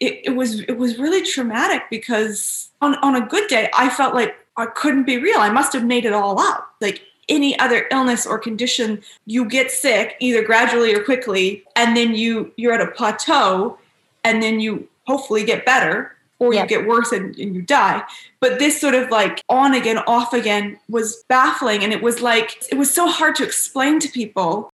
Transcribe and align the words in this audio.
it, 0.00 0.20
it 0.24 0.30
was 0.30 0.60
it 0.60 0.78
was 0.78 0.98
really 0.98 1.22
traumatic 1.22 1.82
because 1.90 2.70
on, 2.80 2.96
on 2.96 3.14
a 3.14 3.26
good 3.26 3.48
day 3.48 3.70
I 3.74 3.90
felt 3.90 4.14
like 4.14 4.34
I 4.56 4.66
couldn't 4.66 5.04
be 5.04 5.18
real. 5.18 5.38
I 5.38 5.50
must 5.50 5.72
have 5.74 5.84
made 5.84 6.04
it 6.04 6.12
all 6.12 6.40
up. 6.40 6.74
Like 6.80 7.02
any 7.28 7.56
other 7.58 7.86
illness 7.90 8.26
or 8.26 8.38
condition, 8.38 9.02
you 9.26 9.44
get 9.48 9.70
sick 9.70 10.16
either 10.18 10.42
gradually 10.42 10.94
or 10.94 11.04
quickly, 11.04 11.64
and 11.76 11.96
then 11.96 12.14
you 12.14 12.52
you're 12.56 12.72
at 12.72 12.80
a 12.80 12.90
plateau, 12.90 13.78
and 14.24 14.42
then 14.42 14.58
you 14.58 14.88
hopefully 15.06 15.44
get 15.44 15.64
better 15.64 16.16
or 16.40 16.54
you 16.54 16.66
get 16.66 16.86
worse 16.86 17.12
and, 17.12 17.38
and, 17.38 17.54
you 17.54 17.60
die. 17.60 18.02
But 18.40 18.58
this 18.58 18.80
sort 18.80 18.94
of 18.94 19.10
like 19.10 19.42
on 19.48 19.74
again, 19.74 19.98
off 20.06 20.32
again 20.32 20.78
was 20.88 21.22
baffling. 21.28 21.84
And 21.84 21.92
it 21.92 22.02
was 22.02 22.22
like, 22.22 22.64
it 22.72 22.78
was 22.78 22.92
so 22.92 23.08
hard 23.08 23.34
to 23.36 23.44
explain 23.44 24.00
to 24.00 24.08
people. 24.08 24.70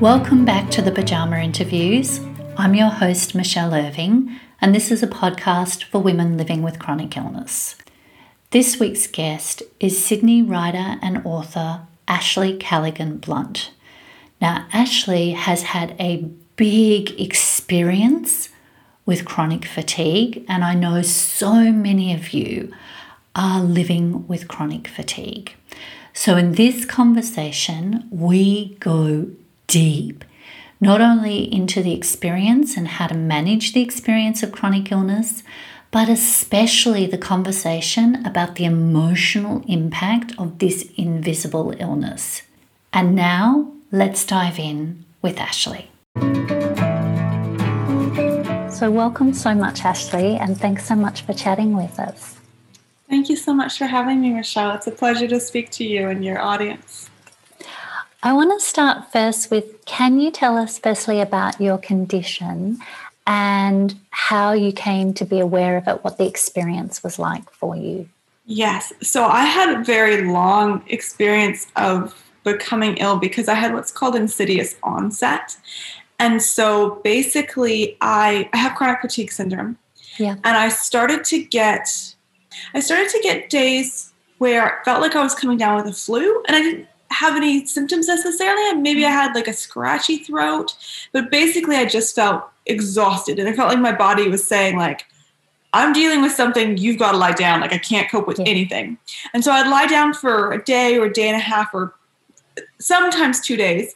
Welcome 0.00 0.46
back 0.46 0.70
to 0.70 0.80
the 0.80 0.90
Pajama 0.90 1.40
Interviews. 1.40 2.20
I'm 2.56 2.74
your 2.74 2.88
host, 2.88 3.34
Michelle 3.34 3.74
Irving, 3.74 4.34
and 4.58 4.74
this 4.74 4.90
is 4.90 5.02
a 5.02 5.06
podcast 5.06 5.84
for 5.84 5.98
women 5.98 6.38
living 6.38 6.62
with 6.62 6.78
chronic 6.78 7.18
illness. 7.18 7.76
This 8.50 8.80
week's 8.80 9.06
guest 9.06 9.62
is 9.78 10.02
Sydney 10.02 10.40
writer 10.40 10.96
and 11.02 11.20
author 11.26 11.82
Ashley 12.08 12.56
Kalagian 12.56 13.20
Blunt. 13.20 13.72
Now, 14.40 14.66
Ashley 14.72 15.32
has 15.32 15.64
had 15.64 15.94
a 16.00 16.24
big 16.56 17.20
experience 17.20 18.48
with 19.04 19.26
chronic 19.26 19.66
fatigue, 19.66 20.46
and 20.48 20.64
I 20.64 20.72
know 20.72 21.02
so 21.02 21.70
many 21.72 22.14
of 22.14 22.32
you 22.32 22.72
are 23.36 23.60
living 23.60 24.26
with 24.26 24.48
chronic 24.48 24.88
fatigue. 24.88 25.52
So, 26.14 26.38
in 26.38 26.52
this 26.52 26.86
conversation, 26.86 28.08
we 28.10 28.76
go 28.80 29.30
deep, 29.70 30.24
not 30.80 31.00
only 31.00 31.52
into 31.54 31.80
the 31.80 31.94
experience 31.94 32.76
and 32.76 32.88
how 32.88 33.06
to 33.06 33.14
manage 33.14 33.72
the 33.72 33.82
experience 33.82 34.42
of 34.42 34.50
chronic 34.50 34.90
illness, 34.90 35.44
but 35.92 36.08
especially 36.08 37.06
the 37.06 37.18
conversation 37.18 38.24
about 38.26 38.56
the 38.56 38.64
emotional 38.64 39.64
impact 39.68 40.32
of 40.38 40.58
this 40.58 40.90
invisible 40.96 41.72
illness. 41.78 42.42
And 42.92 43.14
now, 43.14 43.72
let's 43.92 44.26
dive 44.26 44.58
in 44.58 45.04
with 45.22 45.38
Ashley. 45.38 45.90
So, 48.72 48.90
welcome 48.90 49.32
so 49.32 49.54
much, 49.54 49.84
Ashley, 49.84 50.36
and 50.36 50.58
thanks 50.58 50.86
so 50.86 50.96
much 50.96 51.22
for 51.22 51.32
chatting 51.32 51.76
with 51.76 52.00
us. 52.00 52.38
Thank 53.08 53.28
you 53.28 53.36
so 53.36 53.52
much 53.52 53.78
for 53.78 53.86
having 53.86 54.20
me, 54.20 54.30
Michelle. 54.30 54.74
It's 54.74 54.86
a 54.86 54.92
pleasure 54.92 55.28
to 55.28 55.38
speak 55.38 55.70
to 55.72 55.84
you 55.84 56.08
and 56.08 56.24
your 56.24 56.40
audience. 56.40 57.09
I 58.22 58.32
want 58.34 58.58
to 58.58 58.64
start 58.64 59.10
first 59.12 59.50
with 59.50 59.84
can 59.86 60.20
you 60.20 60.30
tell 60.30 60.58
us 60.58 60.78
firstly 60.78 61.20
about 61.20 61.60
your 61.60 61.78
condition 61.78 62.78
and 63.26 63.94
how 64.10 64.52
you 64.52 64.72
came 64.72 65.14
to 65.14 65.24
be 65.24 65.40
aware 65.40 65.76
of 65.76 65.88
it, 65.88 66.04
what 66.04 66.18
the 66.18 66.26
experience 66.26 67.02
was 67.02 67.18
like 67.18 67.50
for 67.50 67.76
you? 67.76 68.08
Yes. 68.44 68.92
So 69.00 69.24
I 69.24 69.44
had 69.44 69.74
a 69.74 69.84
very 69.84 70.24
long 70.24 70.82
experience 70.88 71.66
of 71.76 72.14
becoming 72.44 72.96
ill 72.96 73.16
because 73.16 73.48
I 73.48 73.54
had 73.54 73.72
what's 73.72 73.92
called 73.92 74.16
insidious 74.16 74.74
onset. 74.82 75.56
And 76.18 76.42
so 76.42 77.00
basically, 77.04 77.96
I, 78.00 78.50
I 78.52 78.56
have 78.58 78.74
chronic 78.74 79.00
fatigue 79.00 79.32
syndrome. 79.32 79.78
Yeah. 80.18 80.34
And 80.44 80.56
I 80.56 80.68
started 80.68 81.24
to 81.26 81.42
get, 81.42 82.14
I 82.74 82.80
started 82.80 83.08
to 83.10 83.20
get 83.22 83.48
days 83.48 84.12
where 84.38 84.66
it 84.66 84.84
felt 84.84 85.00
like 85.00 85.14
I 85.16 85.22
was 85.22 85.34
coming 85.34 85.56
down 85.56 85.76
with 85.76 85.86
a 85.86 85.92
flu, 85.92 86.42
and 86.48 86.56
I 86.56 86.62
didn't 86.62 86.88
have 87.10 87.36
any 87.36 87.66
symptoms 87.66 88.08
necessarily. 88.08 88.80
Maybe 88.80 89.04
I 89.04 89.10
had 89.10 89.34
like 89.34 89.48
a 89.48 89.52
scratchy 89.52 90.18
throat, 90.18 90.76
but 91.12 91.30
basically, 91.30 91.76
I 91.76 91.86
just 91.86 92.14
felt 92.14 92.44
exhausted, 92.66 93.38
and 93.38 93.48
I 93.48 93.52
felt 93.52 93.68
like 93.68 93.80
my 93.80 93.94
body 93.94 94.28
was 94.28 94.46
saying 94.46 94.76
like, 94.76 95.04
I'm 95.72 95.92
dealing 95.92 96.22
with 96.22 96.32
something, 96.32 96.76
you've 96.78 96.98
got 96.98 97.12
to 97.12 97.18
lie 97.18 97.32
down. 97.32 97.60
Like, 97.60 97.72
I 97.72 97.78
can't 97.78 98.10
cope 98.10 98.26
with 98.26 98.40
yeah. 98.40 98.46
anything. 98.48 98.98
And 99.32 99.44
so 99.44 99.52
I'd 99.52 99.68
lie 99.68 99.86
down 99.86 100.14
for 100.14 100.52
a 100.52 100.62
day 100.62 100.98
or 100.98 101.06
a 101.06 101.12
day 101.12 101.28
and 101.28 101.36
a 101.36 101.40
half 101.40 101.72
or 101.72 101.94
sometimes 102.80 103.40
two 103.40 103.56
days 103.56 103.94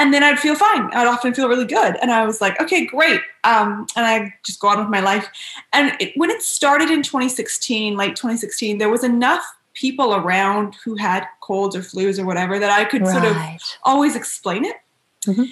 and 0.00 0.14
then 0.14 0.24
I'd 0.24 0.38
feel 0.38 0.54
fine. 0.54 0.90
I'd 0.94 1.06
often 1.06 1.34
feel 1.34 1.46
really 1.46 1.66
good. 1.66 1.96
And 2.00 2.10
I 2.10 2.24
was 2.24 2.40
like, 2.40 2.58
okay, 2.58 2.86
great. 2.86 3.20
Um, 3.44 3.86
and 3.94 4.06
I 4.06 4.34
just 4.44 4.58
go 4.58 4.68
on 4.68 4.78
with 4.78 4.88
my 4.88 5.00
life. 5.00 5.28
And 5.74 5.92
it, 6.00 6.14
when 6.16 6.30
it 6.30 6.40
started 6.40 6.90
in 6.90 7.02
2016, 7.02 7.98
late 7.98 8.16
2016, 8.16 8.78
there 8.78 8.88
was 8.88 9.04
enough 9.04 9.44
people 9.74 10.14
around 10.14 10.74
who 10.84 10.96
had 10.96 11.26
colds 11.40 11.76
or 11.76 11.80
flus 11.80 12.18
or 12.18 12.26
whatever 12.26 12.58
that 12.58 12.70
I 12.70 12.84
could 12.84 13.02
right. 13.02 13.12
sort 13.12 13.24
of 13.24 13.36
always 13.84 14.16
explain 14.16 14.64
it. 14.64 14.76
Mm-hmm. 15.26 15.44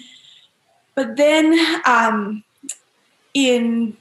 But 0.95 1.17
then 1.17 1.81
um, 1.87 2.43
in 3.35 3.97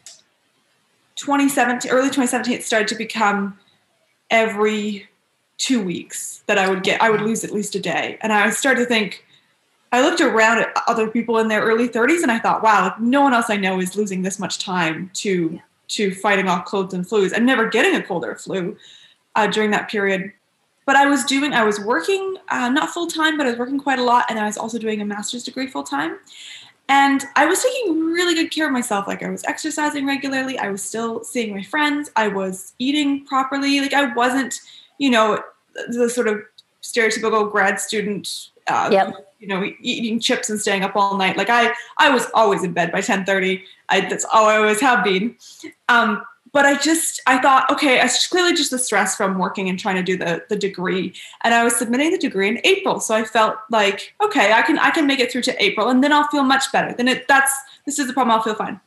2017, 1.18 1.92
early 1.92 2.08
2017, 2.08 2.54
it 2.54 2.64
started 2.64 2.88
to 2.88 2.96
become 2.96 3.58
every 4.32 5.08
two 5.58 5.82
weeks 5.82 6.44
that 6.48 6.58
I 6.58 6.70
would 6.70 6.84
get, 6.84 7.02
I 7.02 7.10
would 7.10 7.22
lose 7.22 7.44
at 7.44 7.52
least 7.52 7.76
a 7.76 7.80
day. 7.80 8.18
And 8.22 8.32
I 8.32 8.50
started 8.50 8.82
to 8.82 8.86
think, 8.86 9.26
I 9.92 10.02
looked 10.02 10.22
around 10.22 10.60
at 10.60 10.70
other 10.88 11.10
people 11.10 11.38
in 11.38 11.48
their 11.48 11.62
early 11.62 11.88
30s 11.88 12.22
and 12.22 12.32
I 12.32 12.40
thought, 12.40 12.62
wow, 12.62 12.96
no 13.00 13.22
one 13.22 13.34
else 13.34 13.50
I 13.50 13.58
know 13.58 13.80
is 13.80 13.96
losing 13.96 14.22
this 14.22 14.40
much 14.40 14.60
time 14.60 15.10
to 15.16 15.52
yeah. 15.54 15.60
to 15.90 16.14
fighting 16.14 16.50
off 16.50 16.66
colds 16.66 16.94
and 16.94 17.08
flus 17.08 17.32
and 17.32 17.46
never 17.46 17.70
getting 17.70 17.96
a 17.96 18.04
cold 18.04 18.26
or 18.26 18.32
a 18.32 18.38
flu 18.38 18.76
uh, 19.38 19.48
during 19.48 19.72
that 19.72 19.90
period. 19.90 20.34
But 20.86 20.96
I 20.96 21.06
was 21.06 21.24
doing, 21.26 21.54
I 21.54 21.64
was 21.64 21.80
working 21.80 22.38
uh, 22.50 22.70
not 22.70 22.90
full 22.90 23.08
time, 23.08 23.38
but 23.38 23.46
I 23.46 23.52
was 23.52 23.60
working 23.60 23.80
quite 23.80 24.00
a 24.00 24.04
lot, 24.04 24.26
and 24.30 24.40
I 24.40 24.46
was 24.46 24.58
also 24.58 24.78
doing 24.78 25.02
a 25.02 25.06
master's 25.06 25.44
degree 25.44 25.68
full 25.68 25.84
time. 25.84 26.18
And 26.90 27.26
I 27.36 27.46
was 27.46 27.62
taking 27.62 28.00
really 28.00 28.34
good 28.34 28.50
care 28.50 28.68
of 28.68 28.72
myself. 28.72 29.08
Like 29.08 29.22
I 29.22 29.30
was 29.30 29.44
exercising 29.44 30.06
regularly, 30.06 30.58
I 30.58 30.70
was 30.70 30.82
still 30.82 31.24
seeing 31.24 31.54
my 31.54 31.64
friends, 31.64 32.10
I 32.16 32.30
was 32.30 32.74
eating 32.80 33.26
properly. 33.26 33.82
Like 33.82 33.94
I 33.94 34.14
wasn't, 34.14 34.60
you 34.98 35.10
know, 35.10 35.44
the 35.90 36.10
sort 36.10 36.28
of 36.30 36.42
stereotypical 36.82 37.52
grad 37.52 37.80
student 37.80 38.50
uh, 38.68 38.90
yep 38.92 39.14
you 39.40 39.48
know 39.48 39.64
eating 39.82 40.20
chips 40.20 40.50
and 40.50 40.60
staying 40.60 40.84
up 40.84 40.96
all 40.96 41.18
night 41.18 41.38
like 41.38 41.50
i 41.50 41.72
i 42.00 42.10
was 42.10 42.28
always 42.34 42.64
in 42.64 42.74
bed 42.74 42.92
by 42.92 43.02
10 43.02 43.26
30 43.26 43.64
I, 43.90 44.02
that's 44.02 44.26
all 44.26 44.46
i 44.46 44.58
always 44.58 44.82
have 44.82 45.04
been 45.04 45.36
um, 45.90 46.24
but 46.58 46.66
i 46.66 46.76
just 46.76 47.22
i 47.28 47.38
thought 47.40 47.70
okay 47.72 48.02
it's 48.02 48.28
clearly 48.28 48.52
just 48.52 48.72
the 48.72 48.80
stress 48.80 49.16
from 49.16 49.38
working 49.38 49.70
and 49.70 49.78
trying 49.78 49.96
to 49.96 50.02
do 50.02 50.18
the 50.18 50.44
the 50.50 50.56
degree. 50.56 51.14
And 51.44 51.54
i 51.54 51.64
was 51.64 51.76
submitting 51.76 52.10
the 52.10 52.18
degree 52.18 52.48
in 52.48 52.60
april. 52.64 53.00
So 53.00 53.14
i 53.14 53.24
felt 53.24 53.58
like 53.70 54.16
okay 54.24 54.52
i 54.52 54.64
can 54.64 54.80
i 54.80 54.90
can 54.90 55.06
make 55.06 55.20
it 55.20 55.32
through 55.32 55.44
to 55.44 55.64
april 55.64 55.90
and 55.90 56.04
then 56.04 56.12
i'll 56.12 56.28
feel 56.30 56.42
much 56.42 56.72
better. 56.72 56.96
Then 56.98 57.08
it 57.08 57.28
that's 57.28 57.54
this 57.86 58.00
is 58.00 58.08
the 58.08 58.14
problem. 58.14 58.36
I'll 58.36 58.42
feel 58.42 58.56
fine. 58.56 58.82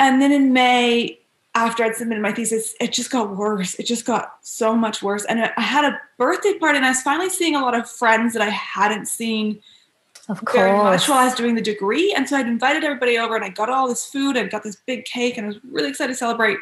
And 0.00 0.20
then 0.20 0.32
in 0.32 0.52
may 0.52 1.20
after 1.54 1.84
I'd 1.84 1.94
submitted 1.94 2.22
my 2.22 2.32
thesis, 2.32 2.74
it 2.80 2.92
just 2.92 3.12
got 3.12 3.36
worse. 3.36 3.76
It 3.76 3.86
just 3.86 4.04
got 4.04 4.34
so 4.42 4.74
much 4.74 5.04
worse. 5.04 5.24
And 5.26 5.40
I 5.56 5.60
had 5.60 5.84
a 5.84 5.98
birthday 6.18 6.58
party, 6.58 6.76
and 6.76 6.84
I 6.84 6.90
was 6.90 7.02
finally 7.02 7.30
seeing 7.30 7.54
a 7.54 7.60
lot 7.60 7.74
of 7.74 7.88
friends 7.88 8.32
that 8.32 8.42
I 8.42 8.50
hadn't 8.50 9.06
seen 9.06 9.62
of 10.28 10.44
course. 10.44 10.56
very 10.56 10.72
much 10.72 11.08
while 11.08 11.18
I 11.18 11.24
was 11.24 11.34
doing 11.34 11.54
the 11.54 11.62
degree. 11.62 12.12
And 12.16 12.28
so 12.28 12.36
I'd 12.36 12.46
invited 12.46 12.84
everybody 12.84 13.18
over, 13.18 13.36
and 13.36 13.44
I 13.44 13.48
got 13.48 13.70
all 13.70 13.88
this 13.88 14.06
food, 14.06 14.36
and 14.36 14.50
got 14.50 14.62
this 14.62 14.76
big 14.76 15.04
cake, 15.04 15.36
and 15.36 15.46
I 15.46 15.48
was 15.48 15.58
really 15.64 15.88
excited 15.88 16.12
to 16.12 16.16
celebrate. 16.16 16.58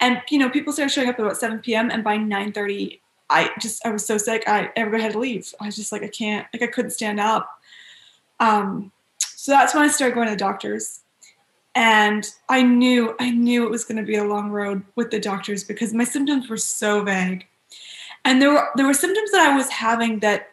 And 0.00 0.22
you 0.30 0.38
know, 0.38 0.48
people 0.48 0.72
started 0.72 0.92
showing 0.92 1.08
up 1.08 1.18
at 1.18 1.24
about 1.24 1.36
7 1.36 1.58
p.m. 1.58 1.90
And 1.90 2.04
by 2.04 2.16
9:30, 2.16 3.00
I 3.28 3.50
just 3.60 3.84
I 3.84 3.90
was 3.90 4.04
so 4.06 4.18
sick. 4.18 4.44
I 4.46 4.70
everybody 4.76 5.02
had 5.02 5.12
to 5.12 5.18
leave. 5.18 5.52
I 5.60 5.66
was 5.66 5.76
just 5.76 5.92
like 5.92 6.02
I 6.02 6.08
can't, 6.08 6.46
like 6.52 6.62
I 6.62 6.66
couldn't 6.66 6.92
stand 6.92 7.20
up. 7.20 7.48
Um, 8.38 8.92
so 9.18 9.52
that's 9.52 9.74
when 9.74 9.84
I 9.84 9.88
started 9.88 10.14
going 10.14 10.26
to 10.26 10.32
the 10.32 10.38
doctors 10.38 11.00
and 11.74 12.34
i 12.48 12.62
knew 12.62 13.14
i 13.20 13.30
knew 13.30 13.64
it 13.64 13.70
was 13.70 13.84
going 13.84 13.96
to 13.96 14.02
be 14.02 14.16
a 14.16 14.24
long 14.24 14.50
road 14.50 14.82
with 14.96 15.10
the 15.10 15.20
doctors 15.20 15.62
because 15.62 15.94
my 15.94 16.04
symptoms 16.04 16.48
were 16.48 16.56
so 16.56 17.02
vague 17.02 17.46
and 18.24 18.42
there 18.42 18.50
were 18.50 18.68
there 18.74 18.86
were 18.86 18.94
symptoms 18.94 19.30
that 19.30 19.48
i 19.48 19.56
was 19.56 19.68
having 19.70 20.18
that 20.18 20.49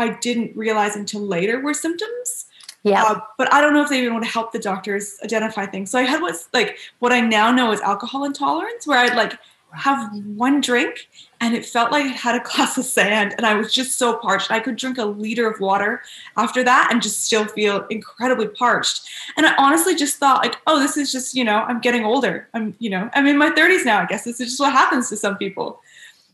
i 0.00 0.08
didn't 0.20 0.54
realize 0.56 0.96
until 0.96 1.20
later 1.20 1.60
were 1.60 1.74
symptoms 1.74 2.46
yeah 2.82 3.02
uh, 3.02 3.20
but 3.38 3.52
i 3.52 3.60
don't 3.60 3.74
know 3.74 3.82
if 3.82 3.88
they 3.88 4.00
even 4.00 4.12
want 4.12 4.24
to 4.24 4.30
help 4.30 4.52
the 4.52 4.58
doctors 4.58 5.18
identify 5.24 5.66
things 5.66 5.90
so 5.90 5.98
i 5.98 6.02
had 6.02 6.20
what's 6.20 6.48
like 6.52 6.78
what 6.98 7.12
i 7.12 7.20
now 7.20 7.50
know 7.50 7.72
is 7.72 7.80
alcohol 7.80 8.24
intolerance 8.24 8.86
where 8.86 8.98
i'd 8.98 9.16
like 9.16 9.38
have 9.72 10.12
one 10.24 10.60
drink 10.60 11.08
and 11.40 11.54
it 11.54 11.64
felt 11.64 11.90
like 11.90 12.04
I 12.04 12.08
had 12.08 12.34
a 12.34 12.40
glass 12.44 12.76
of 12.78 12.84
sand 12.84 13.34
and 13.36 13.46
I 13.46 13.54
was 13.54 13.72
just 13.72 13.98
so 13.98 14.16
parched. 14.16 14.50
I 14.50 14.60
could 14.60 14.76
drink 14.76 14.98
a 14.98 15.04
liter 15.04 15.48
of 15.48 15.60
water 15.60 16.02
after 16.36 16.62
that 16.64 16.88
and 16.90 17.02
just 17.02 17.24
still 17.24 17.46
feel 17.46 17.86
incredibly 17.88 18.48
parched. 18.48 19.08
And 19.36 19.46
I 19.46 19.54
honestly 19.56 19.94
just 19.94 20.16
thought 20.16 20.42
like, 20.42 20.56
oh, 20.66 20.78
this 20.78 20.96
is 20.96 21.12
just, 21.12 21.34
you 21.34 21.44
know, 21.44 21.58
I'm 21.58 21.80
getting 21.80 22.04
older. 22.04 22.48
I'm, 22.54 22.74
you 22.78 22.90
know, 22.90 23.10
I'm 23.14 23.26
in 23.26 23.38
my 23.38 23.50
30s 23.50 23.84
now. 23.84 24.00
I 24.00 24.06
guess 24.06 24.24
this 24.24 24.40
is 24.40 24.48
just 24.48 24.60
what 24.60 24.72
happens 24.72 25.08
to 25.10 25.16
some 25.16 25.36
people. 25.36 25.80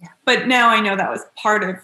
Yeah. 0.00 0.08
But 0.24 0.46
now 0.46 0.68
I 0.68 0.80
know 0.80 0.96
that 0.96 1.10
was 1.10 1.24
part 1.36 1.64
of 1.64 1.76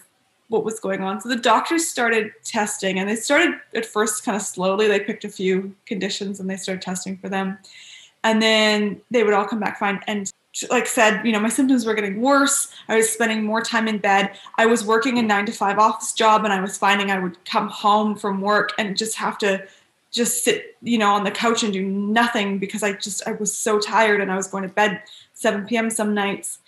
what 0.53 0.63
was 0.63 0.79
going 0.79 1.01
on. 1.01 1.19
So 1.19 1.29
the 1.29 1.35
doctors 1.35 1.89
started 1.89 2.31
testing 2.43 2.99
and 2.99 3.09
they 3.09 3.15
started 3.15 3.59
at 3.73 3.85
first 3.85 4.23
kind 4.23 4.35
of 4.35 4.41
slowly. 4.43 4.87
They 4.87 4.99
picked 4.99 5.25
a 5.25 5.29
few 5.29 5.75
conditions 5.87 6.39
and 6.39 6.47
they 6.47 6.57
started 6.57 6.83
testing 6.83 7.17
for 7.17 7.27
them. 7.27 7.57
And 8.23 8.41
then 8.41 9.01
they 9.09 9.23
would 9.23 9.33
all 9.33 9.45
come 9.45 9.59
back 9.59 9.79
fine. 9.79 9.99
And 10.05 10.31
like 10.69 10.85
said, 10.85 11.25
you 11.25 11.31
know, 11.31 11.39
my 11.39 11.49
symptoms 11.49 11.85
were 11.85 11.95
getting 11.95 12.21
worse. 12.21 12.71
I 12.87 12.95
was 12.95 13.09
spending 13.09 13.43
more 13.43 13.61
time 13.61 13.87
in 13.87 13.97
bed. 13.97 14.37
I 14.59 14.67
was 14.67 14.85
working 14.85 15.17
a 15.17 15.23
nine 15.23 15.47
to 15.47 15.51
five 15.51 15.79
office 15.79 16.13
job, 16.13 16.43
and 16.43 16.53
I 16.53 16.61
was 16.61 16.77
finding 16.77 17.09
I 17.09 17.17
would 17.17 17.43
come 17.45 17.67
home 17.69 18.15
from 18.15 18.39
work 18.39 18.71
and 18.77 18.95
just 18.95 19.15
have 19.15 19.39
to 19.39 19.67
just 20.11 20.43
sit, 20.43 20.77
you 20.83 20.99
know, 20.99 21.11
on 21.11 21.23
the 21.23 21.31
couch 21.31 21.63
and 21.63 21.73
do 21.73 21.83
nothing 21.83 22.59
because 22.59 22.83
I 22.83 22.93
just 22.93 23.27
I 23.27 23.31
was 23.31 23.57
so 23.57 23.79
tired 23.79 24.21
and 24.21 24.31
I 24.31 24.35
was 24.35 24.47
going 24.47 24.61
to 24.61 24.69
bed 24.69 25.01
7 25.33 25.65
p.m. 25.65 25.89
some 25.89 26.13
nights. 26.13 26.59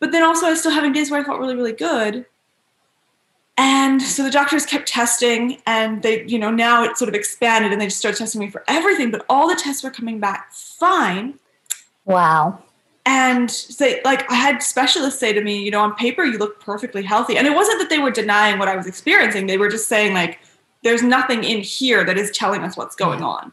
But 0.00 0.10
then 0.10 0.24
also 0.24 0.46
I 0.46 0.50
was 0.50 0.58
still 0.58 0.72
having 0.72 0.92
days 0.92 1.08
where 1.08 1.20
I 1.20 1.24
felt 1.24 1.38
really, 1.38 1.54
really 1.54 1.72
good. 1.72 2.26
And 3.58 4.00
so 4.00 4.22
the 4.22 4.30
doctors 4.30 4.64
kept 4.64 4.88
testing 4.88 5.60
and 5.66 6.02
they, 6.02 6.24
you 6.24 6.38
know, 6.38 6.50
now 6.50 6.82
it 6.84 6.96
sort 6.96 7.08
of 7.08 7.14
expanded 7.14 7.70
and 7.70 7.80
they 7.80 7.86
just 7.86 7.98
started 7.98 8.18
testing 8.18 8.40
me 8.40 8.50
for 8.50 8.64
everything, 8.66 9.10
but 9.10 9.24
all 9.28 9.48
the 9.48 9.56
tests 9.56 9.82
were 9.82 9.90
coming 9.90 10.18
back 10.18 10.52
fine. 10.52 11.38
Wow. 12.04 12.62
And 13.04 13.50
say, 13.50 14.00
like, 14.04 14.30
I 14.30 14.36
had 14.36 14.62
specialists 14.62 15.18
say 15.18 15.32
to 15.32 15.42
me, 15.42 15.62
you 15.62 15.70
know, 15.70 15.80
on 15.80 15.94
paper, 15.96 16.24
you 16.24 16.38
look 16.38 16.60
perfectly 16.60 17.02
healthy. 17.02 17.36
And 17.36 17.46
it 17.46 17.54
wasn't 17.54 17.80
that 17.80 17.90
they 17.90 17.98
were 17.98 18.10
denying 18.10 18.58
what 18.58 18.68
I 18.68 18.76
was 18.76 18.86
experiencing. 18.86 19.48
They 19.48 19.58
were 19.58 19.68
just 19.68 19.88
saying, 19.88 20.14
like, 20.14 20.38
there's 20.82 21.02
nothing 21.02 21.44
in 21.44 21.60
here 21.60 22.04
that 22.04 22.16
is 22.16 22.30
telling 22.30 22.62
us 22.62 22.76
what's 22.76 22.96
going 22.96 23.22
on. 23.22 23.52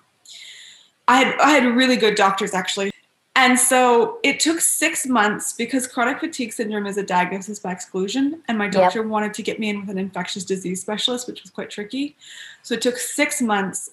I 1.07 1.23
had 1.23 1.39
I 1.39 1.49
had 1.49 1.65
really 1.75 1.97
good 1.97 2.15
doctors 2.15 2.53
actually. 2.53 2.91
And 3.39 3.57
so 3.57 4.19
it 4.21 4.41
took 4.41 4.59
six 4.59 5.07
months 5.07 5.53
because 5.53 5.87
chronic 5.87 6.19
fatigue 6.19 6.51
syndrome 6.51 6.85
is 6.85 6.97
a 6.97 7.03
diagnosis 7.03 7.57
by 7.57 7.71
exclusion. 7.71 8.43
And 8.49 8.57
my 8.57 8.67
doctor 8.67 8.99
yep. 8.99 9.07
wanted 9.07 9.33
to 9.35 9.41
get 9.41 9.61
me 9.61 9.69
in 9.69 9.79
with 9.79 9.89
an 9.89 9.97
infectious 9.97 10.43
disease 10.43 10.81
specialist, 10.81 11.25
which 11.25 11.41
was 11.41 11.49
quite 11.49 11.69
tricky. 11.69 12.17
So 12.63 12.73
it 12.73 12.81
took 12.81 12.97
six 12.97 13.41
months 13.41 13.91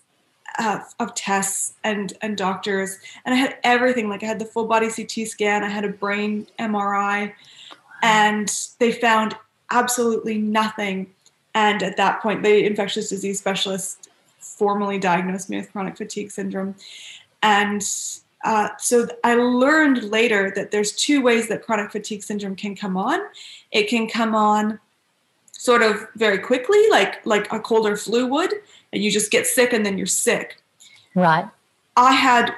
uh, 0.58 0.80
of 0.98 1.14
tests 1.14 1.74
and 1.84 2.12
and 2.22 2.36
doctors, 2.36 2.98
and 3.24 3.36
I 3.36 3.38
had 3.38 3.56
everything. 3.62 4.08
Like 4.08 4.24
I 4.24 4.26
had 4.26 4.40
the 4.40 4.46
full 4.46 4.64
body 4.66 4.88
CT 4.90 5.28
scan, 5.28 5.62
I 5.62 5.68
had 5.68 5.84
a 5.84 5.90
brain 5.90 6.48
MRI, 6.58 7.32
and 8.02 8.52
they 8.80 8.90
found 8.90 9.36
absolutely 9.70 10.38
nothing. 10.38 11.06
And 11.54 11.84
at 11.84 11.96
that 11.98 12.20
point, 12.20 12.42
the 12.42 12.64
infectious 12.64 13.10
disease 13.10 13.38
specialist 13.38 14.10
formally 14.40 14.98
diagnosed 14.98 15.50
me 15.50 15.58
with 15.58 15.70
chronic 15.70 15.96
fatigue 15.96 16.32
syndrome, 16.32 16.74
and 17.44 17.86
uh, 18.46 18.68
so 18.78 19.08
I 19.24 19.34
learned 19.34 20.04
later 20.04 20.52
that 20.54 20.70
there's 20.70 20.92
two 20.92 21.20
ways 21.20 21.48
that 21.48 21.64
chronic 21.64 21.90
fatigue 21.90 22.22
syndrome 22.22 22.54
can 22.54 22.76
come 22.76 22.96
on. 22.96 23.18
It 23.72 23.88
can 23.88 24.08
come 24.08 24.36
on 24.36 24.78
sort 25.50 25.82
of 25.82 26.06
very 26.14 26.38
quickly, 26.38 26.80
like 26.88 27.26
like 27.26 27.52
a 27.52 27.58
cold 27.58 27.88
or 27.88 27.96
flu 27.96 28.28
would, 28.28 28.54
and 28.92 29.02
you 29.02 29.10
just 29.10 29.32
get 29.32 29.48
sick 29.48 29.72
and 29.72 29.84
then 29.84 29.98
you're 29.98 30.06
sick. 30.06 30.62
Right. 31.16 31.48
I 31.96 32.12
had 32.12 32.54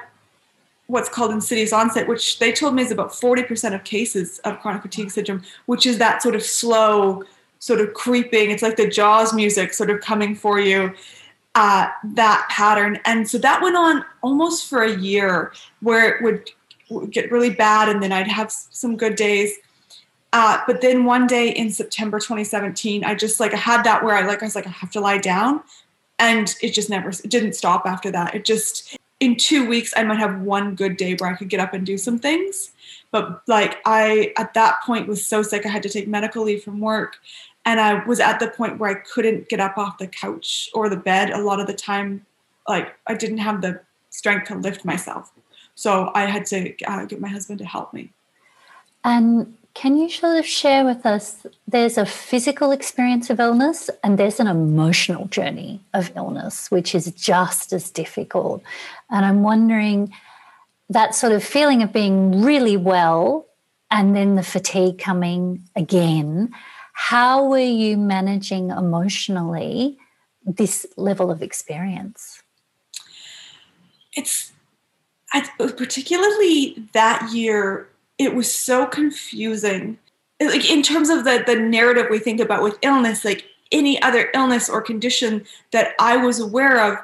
what's 0.85 1.09
called 1.09 1.31
insidious 1.31 1.73
onset, 1.73 2.07
which 2.07 2.37
they 2.37 2.51
told 2.51 2.75
me 2.75 2.83
is 2.83 2.91
about 2.91 3.11
40% 3.11 3.73
of 3.73 3.83
cases 3.83 4.39
of 4.39 4.59
chronic 4.59 4.83
fatigue 4.83 5.09
syndrome, 5.09 5.43
which 5.65 5.87
is 5.87 5.97
that 5.97 6.21
sort 6.21 6.35
of 6.35 6.43
slow, 6.43 7.23
sort 7.57 7.79
of 7.79 7.93
creeping. 7.95 8.51
It's 8.51 8.63
like 8.63 8.75
the 8.75 8.87
Jaws 8.87 9.33
music 9.33 9.73
sort 9.73 9.89
of 9.89 10.01
coming 10.01 10.35
for 10.35 10.59
you, 10.59 10.93
uh, 11.55 11.89
that 12.03 12.47
pattern. 12.49 12.99
And 13.05 13.29
so 13.29 13.37
that 13.39 13.61
went 13.61 13.75
on 13.75 14.05
almost 14.21 14.69
for 14.69 14.83
a 14.83 14.95
year 14.97 15.53
where 15.81 16.15
it 16.15 16.23
would, 16.23 16.49
would 16.89 17.11
get 17.11 17.31
really 17.31 17.49
bad 17.49 17.89
and 17.89 18.01
then 18.01 18.11
I'd 18.11 18.27
have 18.27 18.51
some 18.51 18.95
good 18.95 19.15
days. 19.15 19.53
Uh, 20.31 20.61
but 20.67 20.81
then 20.81 21.05
one 21.05 21.25
day 21.25 21.49
in 21.49 21.71
September 21.71 22.19
2017, 22.19 23.03
I 23.03 23.15
just 23.15 23.39
like 23.39 23.53
I 23.53 23.57
had 23.57 23.83
that 23.83 24.03
where 24.03 24.15
I 24.15 24.25
like 24.25 24.43
I 24.43 24.45
was 24.45 24.55
like 24.55 24.67
I 24.67 24.71
have 24.71 24.91
to 24.91 24.99
lie 24.99 25.17
down, 25.17 25.61
and 26.19 26.53
it 26.61 26.73
just 26.73 26.89
never 26.89 27.09
it 27.09 27.29
didn't 27.29 27.53
stop 27.53 27.87
after 27.87 28.11
that. 28.11 28.35
It 28.35 28.45
just 28.45 28.95
in 29.19 29.35
two 29.35 29.67
weeks 29.67 29.93
i 29.97 30.03
might 30.03 30.17
have 30.17 30.39
one 30.39 30.75
good 30.75 30.95
day 30.95 31.13
where 31.15 31.29
i 31.29 31.35
could 31.35 31.49
get 31.49 31.59
up 31.59 31.73
and 31.73 31.85
do 31.85 31.97
some 31.97 32.19
things. 32.19 32.71
But 33.11 33.41
like 33.47 33.79
i 33.85 34.31
at 34.37 34.53
that 34.53 34.81
point 34.85 35.07
was 35.07 35.25
so 35.25 35.41
sick. 35.41 35.65
I 35.65 35.69
had 35.69 35.83
to 35.83 35.89
take 35.89 36.07
medical 36.07 36.43
leave 36.43 36.63
from 36.63 36.79
work 36.79 37.17
and 37.69 37.79
i 37.79 38.03
was 38.05 38.19
at 38.19 38.39
the 38.39 38.47
point 38.47 38.79
where 38.79 38.91
i 38.91 38.99
couldn't 39.11 39.47
get 39.49 39.59
up 39.59 39.77
off 39.77 39.97
the 39.97 40.07
couch 40.07 40.69
or 40.73 40.89
the 40.89 41.01
bed 41.09 41.29
a 41.29 41.41
lot 41.49 41.59
of 41.59 41.67
the 41.67 41.73
time 41.73 42.25
like 42.67 42.95
i 43.07 43.13
didn't 43.13 43.37
have 43.37 43.61
the 43.61 43.79
strength 44.09 44.47
to 44.47 44.55
lift 44.55 44.83
myself 44.83 45.31
so 45.75 46.11
i 46.15 46.25
had 46.25 46.45
to 46.45 46.59
uh, 46.85 47.05
get 47.05 47.19
my 47.21 47.29
husband 47.29 47.59
to 47.59 47.65
help 47.65 47.93
me 47.93 48.11
and 49.03 49.55
can 49.75 49.97
you 49.97 50.09
sort 50.09 50.37
of 50.37 50.45
share 50.45 50.83
with 50.83 51.05
us? 51.05 51.45
There's 51.67 51.97
a 51.97 52.05
physical 52.05 52.71
experience 52.71 53.29
of 53.29 53.39
illness 53.39 53.89
and 54.03 54.17
there's 54.17 54.39
an 54.39 54.47
emotional 54.47 55.27
journey 55.27 55.79
of 55.93 56.11
illness, 56.17 56.69
which 56.69 56.93
is 56.93 57.11
just 57.13 57.71
as 57.71 57.89
difficult. 57.89 58.61
And 59.09 59.25
I'm 59.25 59.41
wondering 59.41 60.11
that 60.89 61.15
sort 61.15 61.33
of 61.33 61.43
feeling 61.43 61.81
of 61.81 61.93
being 61.93 62.41
really 62.41 62.75
well 62.75 63.45
and 63.91 64.15
then 64.15 64.35
the 64.35 64.43
fatigue 64.43 64.97
coming 64.99 65.63
again. 65.75 66.53
How 67.01 67.45
were 67.45 67.57
you 67.57 67.97
managing 67.97 68.71
emotionally 68.71 69.97
this 70.45 70.85
level 70.97 71.31
of 71.31 71.41
experience? 71.41 72.43
It's 74.15 74.51
I, 75.33 75.47
particularly 75.57 76.75
that 76.93 77.31
year 77.33 77.87
it 78.17 78.35
was 78.35 78.53
so 78.53 78.85
confusing 78.85 79.97
like 80.41 80.69
in 80.69 80.83
terms 80.83 81.09
of 81.09 81.23
the 81.23 81.43
the 81.47 81.55
narrative 81.55 82.07
we 82.11 82.19
think 82.19 82.41
about 82.41 82.61
with 82.61 82.77
illness 82.81 83.23
like 83.23 83.45
any 83.71 83.99
other 84.01 84.29
illness 84.33 84.67
or 84.69 84.81
condition 84.81 85.45
that 85.71 85.93
i 85.99 86.17
was 86.17 86.39
aware 86.39 86.81
of 86.81 86.97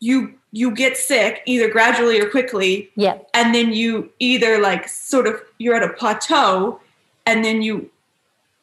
you 0.00 0.34
you 0.52 0.70
get 0.70 0.96
sick 0.96 1.42
either 1.46 1.68
gradually 1.70 2.20
or 2.20 2.28
quickly 2.28 2.90
yeah 2.94 3.18
and 3.32 3.54
then 3.54 3.72
you 3.72 4.10
either 4.18 4.60
like 4.60 4.86
sort 4.88 5.26
of 5.26 5.40
you're 5.58 5.74
at 5.74 5.82
a 5.82 5.92
plateau 5.94 6.78
and 7.24 7.44
then 7.44 7.62
you 7.62 7.90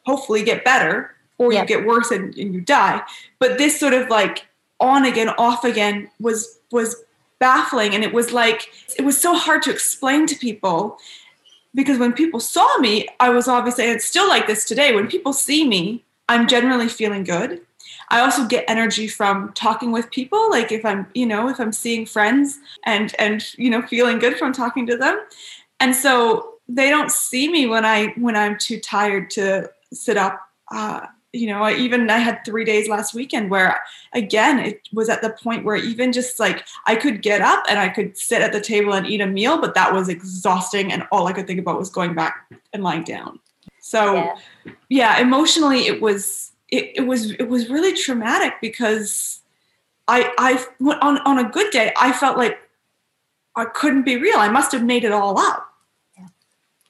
hopefully 0.07 0.43
get 0.43 0.63
better 0.63 1.13
or 1.37 1.53
you 1.53 1.63
get 1.65 1.85
worse 1.85 2.09
and, 2.09 2.35
and 2.37 2.53
you 2.53 2.61
die 2.61 3.01
but 3.39 3.57
this 3.57 3.79
sort 3.79 3.93
of 3.93 4.09
like 4.09 4.47
on 4.79 5.05
again 5.05 5.29
off 5.37 5.63
again 5.63 6.09
was 6.19 6.59
was 6.71 7.03
baffling 7.39 7.93
and 7.93 8.03
it 8.03 8.13
was 8.13 8.31
like 8.31 8.69
it 8.97 9.03
was 9.03 9.19
so 9.19 9.35
hard 9.35 9.61
to 9.61 9.71
explain 9.71 10.25
to 10.25 10.35
people 10.35 10.97
because 11.77 11.99
when 11.99 12.11
people 12.11 12.39
saw 12.39 12.79
me, 12.79 13.07
I 13.19 13.29
was 13.29 13.47
obviously, 13.47 13.83
and 13.85 13.93
it's 13.93 14.05
still 14.05 14.27
like 14.27 14.47
this 14.47 14.65
today, 14.65 14.95
when 14.95 15.07
people 15.07 15.31
see 15.31 15.67
me, 15.67 16.03
I'm 16.27 16.47
generally 16.47 16.89
feeling 16.89 17.23
good. 17.23 17.61
I 18.09 18.19
also 18.21 18.45
get 18.47 18.65
energy 18.67 19.07
from 19.07 19.53
talking 19.53 19.91
with 19.91 20.09
people, 20.09 20.49
like 20.49 20.71
if 20.71 20.83
I'm, 20.83 21.05
you 21.13 21.27
know, 21.27 21.49
if 21.49 21.59
I'm 21.59 21.71
seeing 21.71 22.05
friends 22.05 22.57
and 22.83 23.13
and 23.19 23.45
you 23.57 23.69
know 23.69 23.81
feeling 23.83 24.17
good 24.17 24.37
from 24.37 24.53
talking 24.53 24.87
to 24.87 24.97
them. 24.97 25.19
And 25.79 25.95
so 25.95 26.55
they 26.67 26.89
don't 26.89 27.11
see 27.11 27.49
me 27.49 27.67
when 27.67 27.85
I 27.85 28.07
when 28.17 28.35
I'm 28.35 28.57
too 28.57 28.79
tired 28.79 29.29
to 29.31 29.69
sit 29.93 30.17
up 30.17 30.41
uh, 30.71 31.05
you 31.33 31.47
know, 31.47 31.61
I 31.61 31.73
even 31.75 32.09
I 32.09 32.17
had 32.17 32.43
three 32.45 32.63
days 32.63 32.87
last 32.87 33.13
weekend 33.13 33.51
where 33.51 33.79
again 34.13 34.59
it 34.59 34.81
was 34.93 35.09
at 35.09 35.21
the 35.21 35.29
point 35.29 35.65
where 35.65 35.75
even 35.75 36.11
just 36.13 36.39
like 36.39 36.65
I 36.85 36.95
could 36.95 37.21
get 37.21 37.41
up 37.41 37.65
and 37.69 37.79
I 37.79 37.89
could 37.89 38.17
sit 38.17 38.41
at 38.41 38.53
the 38.53 38.61
table 38.61 38.93
and 38.93 39.05
eat 39.05 39.21
a 39.21 39.27
meal, 39.27 39.59
but 39.59 39.75
that 39.75 39.93
was 39.93 40.09
exhausting 40.09 40.91
and 40.91 41.03
all 41.11 41.27
I 41.27 41.33
could 41.33 41.45
think 41.45 41.59
about 41.59 41.77
was 41.77 41.89
going 41.89 42.15
back 42.15 42.49
and 42.73 42.83
lying 42.83 43.03
down. 43.03 43.39
So 43.79 44.15
yeah, 44.15 44.35
yeah 44.89 45.19
emotionally 45.19 45.85
it 45.85 46.01
was 46.01 46.53
it, 46.69 46.91
it 46.95 47.01
was 47.01 47.31
it 47.31 47.49
was 47.49 47.69
really 47.69 47.93
traumatic 47.93 48.55
because 48.61 49.41
I 50.07 50.33
I 50.37 50.65
on 51.01 51.17
on 51.19 51.39
a 51.39 51.49
good 51.49 51.71
day 51.71 51.93
I 51.97 52.13
felt 52.13 52.37
like 52.37 52.57
I 53.55 53.65
couldn't 53.65 54.03
be 54.03 54.17
real. 54.17 54.37
I 54.37 54.49
must 54.49 54.71
have 54.71 54.83
made 54.83 55.03
it 55.03 55.11
all 55.11 55.37
up. 55.37 55.67
Yeah. 56.17 56.27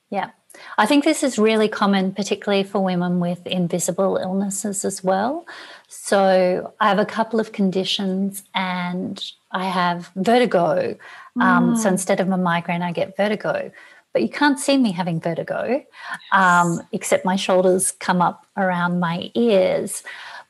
Yeah. 0.09 0.29
I 0.77 0.85
think 0.85 1.03
this 1.03 1.23
is 1.23 1.37
really 1.37 1.67
common, 1.67 2.11
particularly 2.11 2.63
for 2.63 2.79
women 2.79 3.19
with 3.19 3.45
invisible 3.47 4.17
illnesses 4.17 4.85
as 4.85 5.03
well. 5.03 5.45
So 5.87 6.73
I 6.79 6.89
have 6.89 6.99
a 6.99 7.05
couple 7.05 7.39
of 7.39 7.51
conditions 7.51 8.43
and 8.53 9.23
I 9.51 9.65
have 9.65 10.11
vertigo. 10.15 10.97
Mm. 11.37 11.41
Um, 11.41 11.75
so 11.75 11.89
mm. 11.89 11.93
instead 11.93 12.19
of 12.19 12.29
a 12.29 12.37
migraine, 12.37 12.81
I 12.81 12.91
get 12.91 13.15
vertigo. 13.17 13.71
But 14.13 14.21
you 14.21 14.29
can't 14.29 14.59
see 14.59 14.77
me 14.77 14.91
having 14.91 15.19
vertigo, 15.19 15.85
um, 16.31 16.81
except 16.91 17.25
my 17.25 17.35
shoulders 17.35 17.91
come 17.91 18.21
up 18.21 18.47
around 18.55 18.99
my 18.99 19.31
ears. 19.35 20.03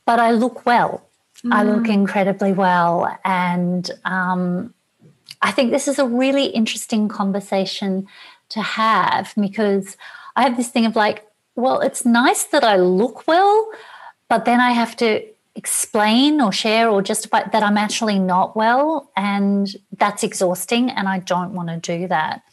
But 0.06 0.20
I 0.20 0.32
look 0.32 0.66
well. 0.66 1.04
Mm. 1.44 1.54
I 1.54 1.64
look 1.64 1.84
mm. 1.84 1.94
incredibly 1.94 2.54
well. 2.54 3.18
And 3.26 3.90
um, 4.06 4.74
I 5.42 5.52
think 5.52 5.72
this 5.72 5.88
is 5.88 6.00
a 6.00 6.08
really 6.08 6.46
interesting 6.46 7.08
conversation 7.08 8.08
to 8.50 8.62
have 8.62 9.34
because 9.40 9.98
I 10.36 10.44
have 10.44 10.58
this 10.58 10.70
thing 10.70 10.86
of 10.86 10.96
like, 10.96 11.26
well, 11.56 11.82
it's 11.82 12.06
nice 12.06 12.44
that 12.46 12.64
I 12.64 12.78
look 12.78 13.28
well, 13.28 13.70
but 14.30 14.46
then 14.46 14.60
I 14.60 14.72
have 14.72 14.96
to 14.98 15.26
explain 15.56 16.40
or 16.40 16.52
share 16.52 16.88
or 16.88 17.02
justify 17.02 17.44
that 17.50 17.64
I'm 17.64 17.78
actually 17.78 18.20
not 18.20 18.56
well. 18.56 19.12
And 19.18 19.68
that's 19.98 20.24
exhausting. 20.24 20.92
And 20.92 21.10
I 21.10 21.20
don't 21.20 21.54
want 21.54 21.70
to 21.70 21.98
do 21.98 22.08
that. 22.08 22.44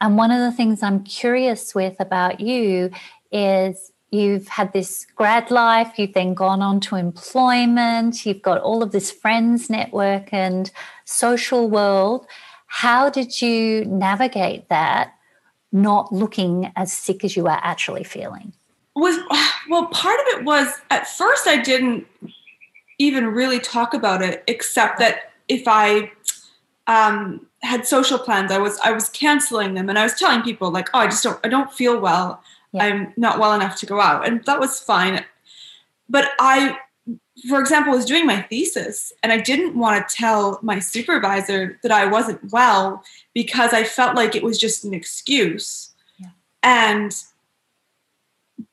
And 0.00 0.18
one 0.18 0.30
of 0.30 0.38
the 0.38 0.52
things 0.52 0.82
I'm 0.82 1.02
curious 1.02 1.74
with 1.74 1.96
about 1.98 2.40
you 2.40 2.90
is 3.32 3.90
you've 4.10 4.46
had 4.48 4.72
this 4.74 5.06
grad 5.16 5.50
life, 5.50 5.98
you've 5.98 6.12
then 6.12 6.34
gone 6.34 6.60
on 6.60 6.80
to 6.80 6.96
employment, 6.96 8.26
you've 8.26 8.42
got 8.42 8.60
all 8.60 8.82
of 8.82 8.92
this 8.92 9.10
friends 9.10 9.70
network 9.70 10.32
and 10.32 10.70
social 11.04 11.70
world. 11.70 12.26
How 12.66 13.08
did 13.08 13.40
you 13.40 13.84
navigate 13.86 14.68
that 14.68 15.13
not 15.74 16.12
looking 16.12 16.72
as 16.76 16.92
sick 16.92 17.24
as 17.24 17.36
you 17.36 17.46
are 17.46 17.60
actually 17.62 18.04
feeling? 18.04 18.54
Was 18.96 19.18
well, 19.68 19.86
part 19.86 20.18
of 20.20 20.26
it 20.38 20.44
was 20.44 20.68
at 20.90 21.06
first 21.06 21.46
I 21.46 21.60
didn't 21.60 22.06
even 22.98 23.26
really 23.26 23.58
talk 23.58 23.92
about 23.92 24.22
it, 24.22 24.44
except 24.46 24.98
that 25.00 25.32
if 25.48 25.64
I 25.66 26.12
um, 26.86 27.46
had 27.62 27.86
social 27.86 28.18
plans, 28.18 28.52
I 28.52 28.58
was 28.58 28.78
I 28.84 28.92
was 28.92 29.08
canceling 29.10 29.74
them, 29.74 29.88
and 29.88 29.98
I 29.98 30.04
was 30.04 30.14
telling 30.14 30.42
people 30.42 30.70
like, 30.70 30.88
oh, 30.94 31.00
I 31.00 31.06
just 31.06 31.24
don't 31.24 31.40
I 31.44 31.48
don't 31.48 31.72
feel 31.72 31.98
well. 31.98 32.42
Yeah. 32.72 32.84
I'm 32.84 33.12
not 33.16 33.38
well 33.38 33.54
enough 33.54 33.76
to 33.80 33.86
go 33.86 34.00
out, 34.00 34.26
and 34.26 34.44
that 34.44 34.60
was 34.60 34.80
fine. 34.80 35.24
But 36.08 36.30
I, 36.38 36.78
for 37.48 37.60
example, 37.60 37.92
I 37.92 37.96
was 37.96 38.04
doing 38.04 38.26
my 38.26 38.42
thesis, 38.42 39.12
and 39.22 39.32
I 39.32 39.38
didn't 39.38 39.76
want 39.76 40.08
to 40.08 40.14
tell 40.14 40.58
my 40.62 40.78
supervisor 40.78 41.78
that 41.82 41.92
I 41.92 42.06
wasn't 42.06 42.52
well 42.52 43.04
because 43.34 43.72
I 43.72 43.84
felt 43.84 44.16
like 44.16 44.34
it 44.34 44.42
was 44.42 44.58
just 44.58 44.84
an 44.84 44.94
excuse. 44.94 45.90
Yeah. 46.18 46.28
And, 46.62 47.14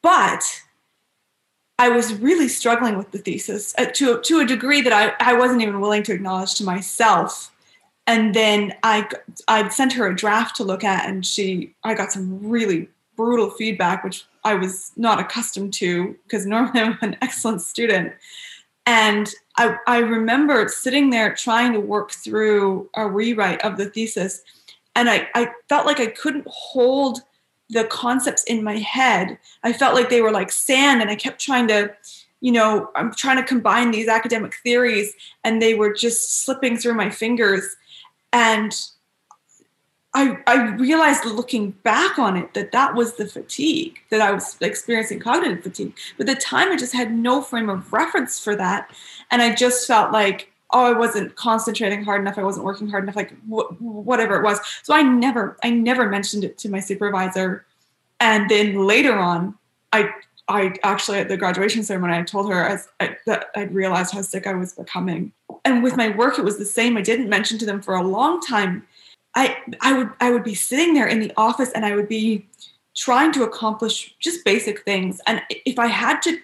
but 0.01 0.43
I 1.79 1.89
was 1.89 2.13
really 2.13 2.47
struggling 2.47 2.97
with 2.97 3.11
the 3.11 3.17
thesis 3.17 3.73
uh, 3.77 3.85
to 3.85 4.21
to 4.21 4.39
a 4.39 4.45
degree 4.45 4.81
that 4.81 4.93
I, 4.93 5.13
I 5.19 5.33
wasn't 5.33 5.61
even 5.61 5.79
willing 5.79 6.03
to 6.03 6.13
acknowledge 6.13 6.55
to 6.55 6.63
myself 6.63 7.51
and 8.07 8.33
then 8.33 8.73
I 8.83 9.07
I 9.47 9.67
sent 9.69 9.93
her 9.93 10.07
a 10.07 10.15
draft 10.15 10.55
to 10.57 10.63
look 10.63 10.83
at, 10.83 11.07
and 11.07 11.25
she 11.25 11.73
I 11.83 11.93
got 11.93 12.11
some 12.11 12.39
really 12.47 12.89
brutal 13.15 13.49
feedback, 13.51 14.03
which 14.03 14.25
I 14.43 14.55
was 14.55 14.91
not 14.97 15.19
accustomed 15.19 15.73
to 15.75 16.15
because 16.23 16.45
normally 16.45 16.81
I'm 16.81 16.97
an 17.01 17.17
excellent 17.21 17.61
student. 17.61 18.13
And 18.85 19.29
I, 19.57 19.75
I 19.87 19.97
remember 19.99 20.67
sitting 20.67 21.09
there 21.09 21.33
trying 21.33 21.73
to 21.73 21.79
work 21.79 22.11
through 22.11 22.89
a 22.95 23.07
rewrite 23.07 23.61
of 23.61 23.77
the 23.77 23.85
thesis, 23.85 24.41
and 24.95 25.09
I, 25.09 25.27
I 25.35 25.51
felt 25.69 25.85
like 25.85 25.99
I 25.99 26.07
couldn't 26.07 26.47
hold 26.47 27.19
the 27.69 27.85
concepts 27.85 28.43
in 28.43 28.63
my 28.63 28.77
head. 28.77 29.37
I 29.63 29.71
felt 29.71 29.95
like 29.95 30.09
they 30.09 30.21
were 30.21 30.31
like 30.31 30.51
sand, 30.51 31.01
and 31.01 31.09
I 31.09 31.15
kept 31.15 31.39
trying 31.39 31.67
to 31.69 31.93
you 32.41 32.51
know, 32.51 32.89
I'm 32.95 33.13
trying 33.13 33.37
to 33.37 33.43
combine 33.43 33.91
these 33.91 34.07
academic 34.07 34.55
theories 34.63 35.13
and 35.43 35.61
they 35.61 35.75
were 35.75 35.93
just 35.93 36.43
slipping 36.43 36.75
through 36.75 36.95
my 36.95 37.09
fingers 37.09 37.63
and 38.33 38.75
I, 40.13 40.37
I 40.45 40.75
realized 40.75 41.23
looking 41.23 41.71
back 41.83 42.19
on 42.19 42.35
it 42.35 42.53
that 42.53 42.73
that 42.73 42.95
was 42.95 43.15
the 43.15 43.25
fatigue 43.25 43.99
that 44.09 44.19
I 44.19 44.31
was 44.31 44.57
experiencing 44.59 45.19
cognitive 45.19 45.63
fatigue. 45.63 45.95
But 46.17 46.27
at 46.27 46.35
the 46.35 46.41
time, 46.41 46.69
I 46.69 46.75
just 46.75 46.93
had 46.93 47.13
no 47.13 47.41
frame 47.41 47.69
of 47.69 47.93
reference 47.93 48.37
for 48.37 48.55
that, 48.57 48.91
and 49.29 49.41
I 49.41 49.55
just 49.55 49.87
felt 49.87 50.11
like 50.11 50.51
oh, 50.73 50.85
I 50.85 50.97
wasn't 50.97 51.35
concentrating 51.35 52.01
hard 52.03 52.21
enough. 52.21 52.37
I 52.37 52.43
wasn't 52.43 52.65
working 52.65 52.87
hard 52.87 53.03
enough. 53.03 53.15
Like 53.15 53.33
wh- 53.49 53.81
whatever 53.81 54.37
it 54.37 54.43
was. 54.43 54.59
So 54.83 54.93
I 54.93 55.01
never 55.01 55.57
I 55.63 55.69
never 55.69 56.09
mentioned 56.09 56.43
it 56.43 56.57
to 56.59 56.69
my 56.69 56.79
supervisor, 56.81 57.65
and 58.19 58.49
then 58.49 58.85
later 58.85 59.13
on, 59.13 59.57
I 59.93 60.09
I 60.49 60.75
actually 60.83 61.19
at 61.19 61.29
the 61.29 61.37
graduation 61.37 61.83
ceremony 61.83 62.15
I 62.15 62.23
told 62.23 62.51
her 62.51 62.65
as 62.65 62.89
I, 62.99 63.15
that 63.27 63.47
I'd 63.55 63.73
realized 63.73 64.13
how 64.13 64.21
sick 64.21 64.45
I 64.45 64.53
was 64.53 64.73
becoming 64.73 65.31
and 65.65 65.83
with 65.83 65.95
my 65.95 66.09
work 66.09 66.37
it 66.37 66.45
was 66.45 66.57
the 66.57 66.65
same 66.65 66.97
i 66.97 67.01
didn't 67.01 67.29
mention 67.29 67.57
to 67.57 67.65
them 67.65 67.81
for 67.81 67.95
a 67.95 68.03
long 68.03 68.41
time 68.41 68.85
i 69.35 69.57
i 69.81 69.97
would 69.97 70.09
i 70.19 70.31
would 70.31 70.43
be 70.43 70.55
sitting 70.55 70.93
there 70.93 71.07
in 71.07 71.19
the 71.19 71.31
office 71.37 71.71
and 71.71 71.85
i 71.85 71.95
would 71.95 72.07
be 72.07 72.47
trying 72.95 73.31
to 73.31 73.43
accomplish 73.43 74.13
just 74.19 74.43
basic 74.43 74.83
things. 74.83 75.21
And 75.27 75.41
if 75.49 75.79
i 75.79 75.87
had 75.87 76.21
to 76.23 76.37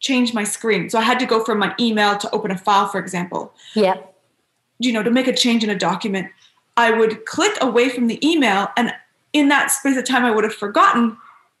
change 0.00 0.32
my 0.32 0.44
screen 0.44 0.88
so 0.88 0.98
i 0.98 1.02
had 1.02 1.18
to 1.18 1.26
go 1.26 1.44
from 1.44 1.58
my 1.58 1.74
email 1.80 2.16
to 2.18 2.30
open 2.30 2.50
a 2.50 2.58
file 2.58 2.88
for 2.88 2.98
example. 3.00 3.52
Yeah. 3.74 3.96
You 4.78 4.92
know 4.92 5.02
to 5.02 5.10
make 5.10 5.26
a 5.26 5.34
change 5.34 5.64
in 5.64 5.70
a 5.70 5.78
document 5.78 6.28
i 6.76 6.90
would 6.90 7.26
click 7.26 7.56
away 7.60 7.88
from 7.88 8.06
the 8.06 8.24
email 8.26 8.68
and 8.76 8.92
in 9.32 9.48
that 9.48 9.70
space 9.70 9.96
of 9.96 10.04
time 10.04 10.24
i 10.24 10.30
would 10.30 10.44
have 10.44 10.54
forgotten 10.54 11.16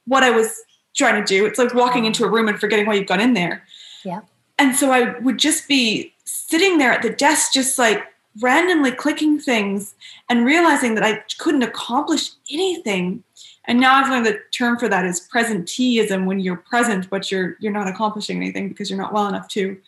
what 0.06 0.22
i 0.22 0.30
was 0.30 0.62
trying 0.94 1.22
to 1.22 1.26
do. 1.26 1.46
It's 1.46 1.58
like 1.58 1.74
walking 1.74 2.04
into 2.04 2.24
a 2.24 2.30
room 2.30 2.48
and 2.48 2.58
forgetting 2.58 2.86
why 2.86 2.94
you've 2.94 3.06
gone 3.06 3.20
in 3.20 3.34
there. 3.34 3.64
Yeah. 4.04 4.20
And 4.58 4.74
so 4.74 4.90
i 4.92 5.18
would 5.18 5.38
just 5.38 5.66
be 5.68 6.14
sitting 6.24 6.78
there 6.78 6.92
at 6.92 7.02
the 7.02 7.10
desk, 7.10 7.52
just 7.52 7.78
like 7.78 8.04
randomly 8.40 8.92
clicking 8.92 9.38
things 9.38 9.94
and 10.28 10.44
realizing 10.44 10.94
that 10.94 11.04
I 11.04 11.22
couldn't 11.38 11.62
accomplish 11.62 12.30
anything. 12.50 13.24
And 13.66 13.80
now 13.80 13.96
I've 13.96 14.10
learned 14.10 14.26
the 14.26 14.40
term 14.50 14.78
for 14.78 14.88
that 14.88 15.04
is 15.04 15.26
presenteeism 15.32 16.24
when 16.26 16.40
you're 16.40 16.56
present, 16.56 17.10
but 17.10 17.30
you're 17.30 17.56
you're 17.60 17.72
not 17.72 17.88
accomplishing 17.88 18.36
anything 18.38 18.68
because 18.68 18.90
you're 18.90 18.98
not 18.98 19.12
well 19.12 19.28
enough 19.28 19.48
to, 19.48 19.78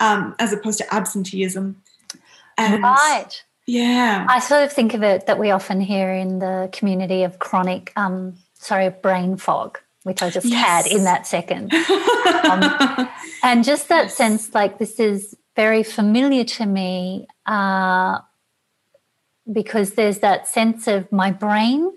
um, 0.00 0.34
as 0.38 0.52
opposed 0.52 0.78
to 0.78 0.94
absenteeism. 0.94 1.80
And 2.58 2.82
right. 2.82 3.42
Yeah. 3.66 4.26
I 4.28 4.40
sort 4.40 4.64
of 4.64 4.72
think 4.72 4.94
of 4.94 5.02
it 5.02 5.26
that 5.26 5.38
we 5.38 5.50
often 5.50 5.80
hear 5.80 6.12
in 6.12 6.38
the 6.38 6.68
community 6.72 7.22
of 7.22 7.38
chronic, 7.38 7.92
um, 7.96 8.34
sorry, 8.54 8.90
brain 8.90 9.36
fog, 9.36 9.78
which 10.02 10.22
I 10.22 10.30
just 10.30 10.46
yes. 10.46 10.86
had 10.86 10.92
in 10.92 11.04
that 11.04 11.26
second. 11.26 11.72
um, 12.44 13.08
and 13.42 13.64
just 13.64 13.88
that 13.88 14.04
yes. 14.04 14.16
sense 14.16 14.54
like 14.54 14.78
this 14.78 15.00
is 15.00 15.34
very 15.56 15.82
familiar 15.82 16.44
to 16.44 16.66
me 16.66 17.26
uh, 17.46 18.18
because 19.50 19.92
there's 19.92 20.18
that 20.20 20.48
sense 20.48 20.86
of 20.86 21.10
my 21.12 21.30
brain, 21.30 21.90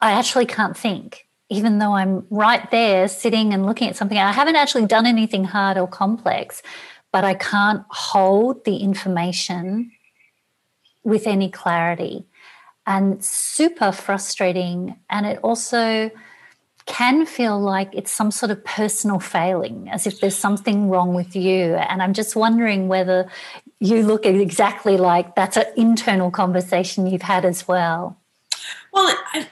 I 0.00 0.12
actually 0.12 0.46
can't 0.46 0.76
think, 0.76 1.26
even 1.48 1.78
though 1.78 1.94
I'm 1.94 2.26
right 2.30 2.70
there 2.70 3.08
sitting 3.08 3.54
and 3.54 3.64
looking 3.64 3.88
at 3.88 3.96
something. 3.96 4.18
I 4.18 4.32
haven't 4.32 4.56
actually 4.56 4.86
done 4.86 5.06
anything 5.06 5.44
hard 5.44 5.78
or 5.78 5.88
complex, 5.88 6.62
but 7.12 7.24
I 7.24 7.34
can't 7.34 7.84
hold 7.88 8.64
the 8.64 8.76
information 8.76 9.92
with 11.02 11.26
any 11.26 11.50
clarity. 11.50 12.26
And 12.86 13.24
super 13.24 13.92
frustrating. 13.92 14.96
And 15.08 15.24
it 15.24 15.38
also, 15.42 16.10
can 16.86 17.24
feel 17.24 17.58
like 17.58 17.88
it's 17.92 18.12
some 18.12 18.30
sort 18.30 18.50
of 18.50 18.62
personal 18.64 19.18
failing, 19.18 19.88
as 19.90 20.06
if 20.06 20.20
there's 20.20 20.36
something 20.36 20.90
wrong 20.90 21.14
with 21.14 21.34
you. 21.34 21.74
And 21.74 22.02
I'm 22.02 22.12
just 22.12 22.36
wondering 22.36 22.88
whether 22.88 23.26
you 23.84 24.02
look 24.02 24.24
exactly 24.24 24.96
like 24.96 25.34
that's 25.34 25.58
an 25.58 25.66
internal 25.76 26.30
conversation 26.30 27.06
you've 27.06 27.20
had 27.20 27.44
as 27.44 27.68
well. 27.68 28.16
Well, 28.94 29.14
I, 29.34 29.46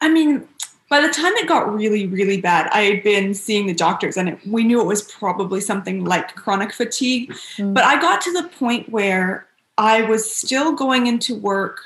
I 0.00 0.08
mean, 0.08 0.48
by 0.88 1.02
the 1.02 1.10
time 1.10 1.34
it 1.34 1.46
got 1.46 1.70
really, 1.70 2.06
really 2.06 2.40
bad, 2.40 2.68
I 2.72 2.82
had 2.82 3.02
been 3.02 3.34
seeing 3.34 3.66
the 3.66 3.74
doctors 3.74 4.16
and 4.16 4.30
it, 4.30 4.38
we 4.46 4.64
knew 4.64 4.80
it 4.80 4.86
was 4.86 5.02
probably 5.02 5.60
something 5.60 6.02
like 6.04 6.34
chronic 6.34 6.72
fatigue. 6.72 7.30
Mm. 7.58 7.74
But 7.74 7.84
I 7.84 8.00
got 8.00 8.22
to 8.22 8.32
the 8.32 8.48
point 8.48 8.88
where 8.88 9.46
I 9.76 10.00
was 10.02 10.34
still 10.34 10.72
going 10.72 11.06
into 11.06 11.34
work 11.34 11.80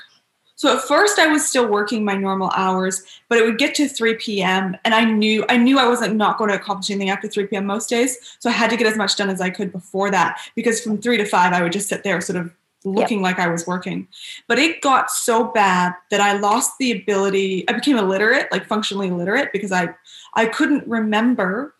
so 0.57 0.75
at 0.75 0.81
first 0.81 1.19
I 1.19 1.27
was 1.27 1.47
still 1.47 1.67
working 1.67 2.03
my 2.03 2.15
normal 2.15 2.51
hours, 2.55 3.03
but 3.29 3.37
it 3.37 3.45
would 3.45 3.59
get 3.59 3.75
to 3.75 3.87
3 3.87 4.15
p.m. 4.15 4.75
and 4.83 4.93
I 4.95 5.05
knew 5.05 5.45
I 5.49 5.55
knew 5.55 5.77
I 5.77 5.87
wasn't 5.87 6.15
not 6.15 6.39
going 6.39 6.49
to 6.49 6.55
accomplish 6.55 6.89
anything 6.89 7.11
after 7.11 7.27
3 7.27 7.45
p.m. 7.45 7.67
most 7.67 7.89
days. 7.89 8.17
So 8.39 8.49
I 8.49 8.53
had 8.53 8.71
to 8.71 8.75
get 8.75 8.87
as 8.87 8.97
much 8.97 9.15
done 9.15 9.29
as 9.29 9.39
I 9.39 9.51
could 9.51 9.71
before 9.71 10.09
that 10.09 10.39
because 10.55 10.81
from 10.81 10.97
3 10.97 11.17
to 11.17 11.25
5 11.25 11.53
I 11.53 11.61
would 11.61 11.71
just 11.71 11.87
sit 11.87 12.03
there 12.03 12.19
sort 12.21 12.37
of 12.37 12.51
looking 12.83 13.19
yep. 13.19 13.23
like 13.23 13.39
I 13.39 13.49
was 13.49 13.67
working. 13.67 14.07
But 14.47 14.57
it 14.57 14.81
got 14.81 15.11
so 15.11 15.45
bad 15.45 15.93
that 16.09 16.21
I 16.21 16.39
lost 16.39 16.71
the 16.79 16.91
ability, 16.91 17.69
I 17.69 17.73
became 17.73 17.97
illiterate, 17.97 18.51
like 18.51 18.65
functionally 18.65 19.09
illiterate 19.09 19.51
because 19.53 19.71
I 19.71 19.89
I 20.33 20.47
couldn't 20.47 20.87
remember 20.87 21.75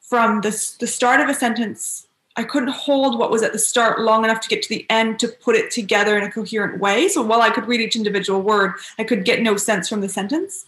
from 0.00 0.40
the, 0.40 0.50
the 0.80 0.86
start 0.88 1.20
of 1.20 1.28
a 1.28 1.34
sentence 1.34 2.05
I 2.36 2.44
couldn't 2.44 2.70
hold 2.70 3.18
what 3.18 3.30
was 3.30 3.42
at 3.42 3.52
the 3.52 3.58
start 3.58 4.00
long 4.00 4.24
enough 4.24 4.40
to 4.40 4.48
get 4.48 4.62
to 4.62 4.68
the 4.68 4.86
end 4.90 5.18
to 5.20 5.28
put 5.28 5.56
it 5.56 5.70
together 5.70 6.18
in 6.18 6.24
a 6.24 6.30
coherent 6.30 6.80
way. 6.80 7.08
So 7.08 7.22
while 7.22 7.40
I 7.40 7.50
could 7.50 7.66
read 7.66 7.80
each 7.80 7.96
individual 7.96 8.42
word, 8.42 8.74
I 8.98 9.04
could 9.04 9.24
get 9.24 9.42
no 9.42 9.56
sense 9.56 9.88
from 9.88 10.00
the 10.02 10.08
sentence. 10.08 10.66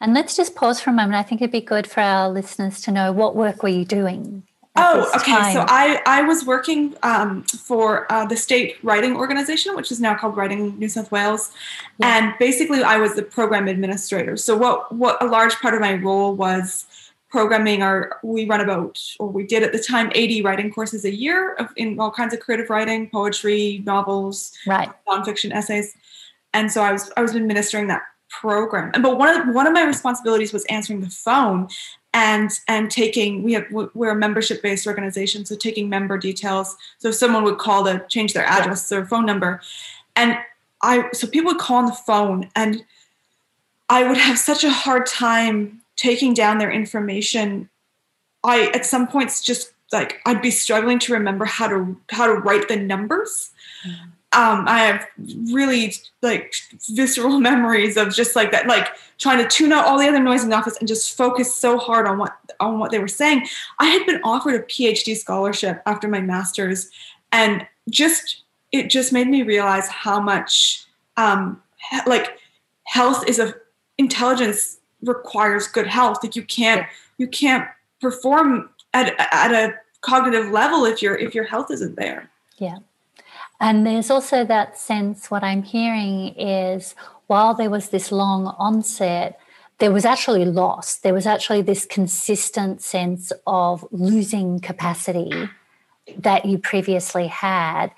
And 0.00 0.12
let's 0.12 0.36
just 0.36 0.54
pause 0.54 0.80
for 0.80 0.90
a 0.90 0.92
moment. 0.92 1.14
I 1.14 1.22
think 1.22 1.40
it'd 1.40 1.52
be 1.52 1.60
good 1.60 1.86
for 1.86 2.00
our 2.00 2.28
listeners 2.28 2.80
to 2.82 2.90
know 2.90 3.12
what 3.12 3.36
work 3.36 3.62
were 3.62 3.68
you 3.68 3.84
doing? 3.84 4.42
Oh, 4.76 5.08
okay. 5.14 5.30
Time? 5.30 5.52
So 5.52 5.64
I, 5.68 6.02
I 6.04 6.22
was 6.22 6.44
working 6.44 6.96
um, 7.04 7.44
for 7.44 8.10
uh, 8.12 8.26
the 8.26 8.36
state 8.36 8.76
writing 8.82 9.16
organization, 9.16 9.76
which 9.76 9.92
is 9.92 10.00
now 10.00 10.16
called 10.16 10.36
Writing 10.36 10.76
New 10.80 10.88
South 10.88 11.12
Wales, 11.12 11.52
yeah. 11.98 12.18
and 12.18 12.34
basically 12.40 12.82
I 12.82 12.96
was 12.96 13.14
the 13.14 13.22
program 13.22 13.68
administrator. 13.68 14.36
So 14.36 14.56
what 14.56 14.92
what 14.92 15.22
a 15.22 15.26
large 15.26 15.54
part 15.60 15.74
of 15.74 15.80
my 15.80 15.94
role 15.94 16.34
was 16.34 16.86
programming 17.34 17.82
our 17.82 18.20
we 18.22 18.46
run 18.46 18.60
about 18.60 19.02
or 19.18 19.26
we 19.26 19.44
did 19.44 19.64
at 19.64 19.72
the 19.72 19.78
time 19.80 20.08
80 20.14 20.42
writing 20.42 20.72
courses 20.72 21.04
a 21.04 21.12
year 21.12 21.54
of, 21.54 21.68
in 21.74 21.98
all 21.98 22.12
kinds 22.12 22.32
of 22.32 22.38
creative 22.38 22.70
writing 22.70 23.10
poetry 23.10 23.82
novels 23.84 24.52
right. 24.68 24.88
nonfiction 25.08 25.50
essays. 25.50 25.96
And 26.52 26.70
so 26.70 26.80
i 26.84 26.92
was 26.92 27.10
i 27.16 27.22
was 27.22 27.34
administering 27.34 27.88
that 27.88 28.02
program. 28.30 28.92
And 28.94 29.02
but 29.02 29.18
one 29.18 29.28
of 29.28 29.52
one 29.52 29.66
of 29.66 29.72
my 29.72 29.82
responsibilities 29.82 30.52
was 30.52 30.64
answering 30.66 31.00
the 31.00 31.10
phone 31.10 31.66
and 32.12 32.52
and 32.68 32.88
taking 32.88 33.42
we 33.42 33.54
have 33.54 33.66
we're 33.72 34.12
a 34.12 34.14
membership 34.26 34.62
based 34.62 34.86
organization 34.86 35.44
so 35.44 35.56
taking 35.56 35.88
member 35.88 36.16
details. 36.16 36.76
So 36.98 37.08
if 37.08 37.16
someone 37.16 37.42
would 37.42 37.58
call 37.58 37.82
to 37.86 38.04
change 38.08 38.32
their 38.32 38.46
address 38.46 38.92
yeah. 38.92 38.98
or 38.98 39.06
phone 39.06 39.26
number. 39.26 39.60
And 40.14 40.38
i 40.82 41.10
so 41.12 41.26
people 41.26 41.50
would 41.50 41.60
call 41.66 41.78
on 41.78 41.86
the 41.86 42.00
phone 42.06 42.48
and 42.54 42.84
i 43.88 44.06
would 44.06 44.18
have 44.28 44.38
such 44.38 44.62
a 44.62 44.70
hard 44.70 45.06
time 45.06 45.80
taking 45.96 46.34
down 46.34 46.58
their 46.58 46.70
information, 46.70 47.68
I 48.42 48.70
at 48.74 48.84
some 48.84 49.06
points 49.06 49.42
just 49.42 49.72
like 49.92 50.20
I'd 50.26 50.42
be 50.42 50.50
struggling 50.50 50.98
to 51.00 51.12
remember 51.12 51.44
how 51.44 51.68
to 51.68 51.96
how 52.10 52.26
to 52.26 52.34
write 52.34 52.68
the 52.68 52.76
numbers. 52.76 53.52
Mm-hmm. 53.86 54.10
Um, 54.34 54.64
I 54.66 54.80
have 54.80 55.06
really 55.52 55.94
like 56.20 56.54
visceral 56.90 57.38
memories 57.50 57.96
of 57.96 58.12
just 58.12 58.34
like 58.34 58.50
that, 58.50 58.66
like 58.66 58.88
trying 59.18 59.38
to 59.38 59.48
tune 59.48 59.72
out 59.72 59.86
all 59.86 59.96
the 59.96 60.08
other 60.08 60.18
noise 60.18 60.42
in 60.42 60.50
the 60.50 60.56
office 60.56 60.76
and 60.78 60.88
just 60.88 61.16
focus 61.16 61.54
so 61.54 61.78
hard 61.78 62.06
on 62.06 62.18
what 62.18 62.36
on 62.58 62.78
what 62.78 62.90
they 62.90 62.98
were 62.98 63.08
saying. 63.08 63.46
I 63.78 63.86
had 63.86 64.04
been 64.06 64.20
offered 64.24 64.56
a 64.56 64.64
PhD 64.64 65.16
scholarship 65.16 65.82
after 65.86 66.08
my 66.08 66.20
master's, 66.20 66.90
and 67.30 67.66
just 67.88 68.42
it 68.72 68.90
just 68.90 69.12
made 69.12 69.28
me 69.28 69.42
realize 69.42 69.86
how 69.88 70.18
much 70.18 70.84
um, 71.16 71.62
like 72.06 72.38
health 72.84 73.26
is 73.28 73.38
a 73.38 73.54
intelligence 73.98 74.78
requires 75.06 75.66
good 75.66 75.86
health. 75.86 76.18
Like 76.22 76.36
you 76.36 76.44
can't 76.44 76.86
you 77.18 77.28
can't 77.28 77.68
perform 78.00 78.70
at 78.92 79.14
at 79.18 79.52
a 79.52 79.74
cognitive 80.00 80.50
level 80.50 80.84
if 80.84 81.02
your 81.02 81.14
if 81.16 81.34
your 81.34 81.44
health 81.44 81.70
isn't 81.70 81.96
there. 81.96 82.30
Yeah. 82.58 82.78
And 83.60 83.86
there's 83.86 84.10
also 84.10 84.44
that 84.44 84.78
sense 84.78 85.30
what 85.30 85.42
I'm 85.42 85.62
hearing 85.62 86.34
is 86.36 86.94
while 87.26 87.54
there 87.54 87.70
was 87.70 87.88
this 87.88 88.12
long 88.12 88.48
onset, 88.58 89.40
there 89.78 89.92
was 89.92 90.04
actually 90.04 90.44
loss. 90.44 90.96
There 90.96 91.14
was 91.14 91.26
actually 91.26 91.62
this 91.62 91.86
consistent 91.86 92.82
sense 92.82 93.32
of 93.46 93.86
losing 93.90 94.60
capacity 94.60 95.48
that 96.18 96.44
you 96.44 96.58
previously 96.58 97.28
had. 97.28 97.90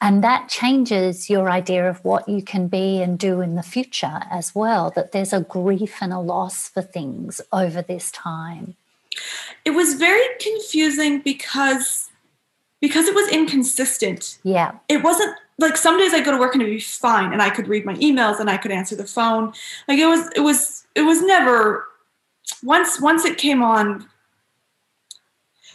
And 0.00 0.24
that 0.24 0.48
changes 0.48 1.28
your 1.28 1.50
idea 1.50 1.88
of 1.88 2.02
what 2.04 2.28
you 2.28 2.42
can 2.42 2.68
be 2.68 3.02
and 3.02 3.18
do 3.18 3.40
in 3.40 3.54
the 3.54 3.62
future 3.62 4.22
as 4.30 4.54
well, 4.54 4.90
that 4.96 5.12
there's 5.12 5.32
a 5.32 5.42
grief 5.42 5.96
and 6.00 6.12
a 6.12 6.18
loss 6.18 6.68
for 6.68 6.80
things 6.80 7.40
over 7.52 7.82
this 7.82 8.10
time. 8.10 8.76
It 9.64 9.70
was 9.70 9.94
very 9.94 10.26
confusing 10.40 11.20
because 11.20 12.08
because 12.80 13.06
it 13.06 13.14
was 13.14 13.28
inconsistent. 13.28 14.38
Yeah. 14.42 14.72
It 14.88 15.02
wasn't 15.02 15.36
like 15.58 15.76
some 15.76 15.98
days 15.98 16.14
I'd 16.14 16.24
go 16.24 16.30
to 16.30 16.38
work 16.38 16.54
and 16.54 16.62
it'd 16.62 16.74
be 16.74 16.80
fine 16.80 17.32
and 17.32 17.42
I 17.42 17.50
could 17.50 17.68
read 17.68 17.84
my 17.84 17.94
emails 17.96 18.40
and 18.40 18.48
I 18.48 18.56
could 18.56 18.70
answer 18.70 18.96
the 18.96 19.04
phone. 19.04 19.52
Like 19.86 19.98
it 19.98 20.06
was 20.06 20.30
it 20.34 20.40
was 20.40 20.86
it 20.94 21.02
was 21.02 21.22
never 21.22 21.86
once 22.62 23.00
once 23.00 23.26
it 23.26 23.36
came 23.36 23.62
on 23.62 24.08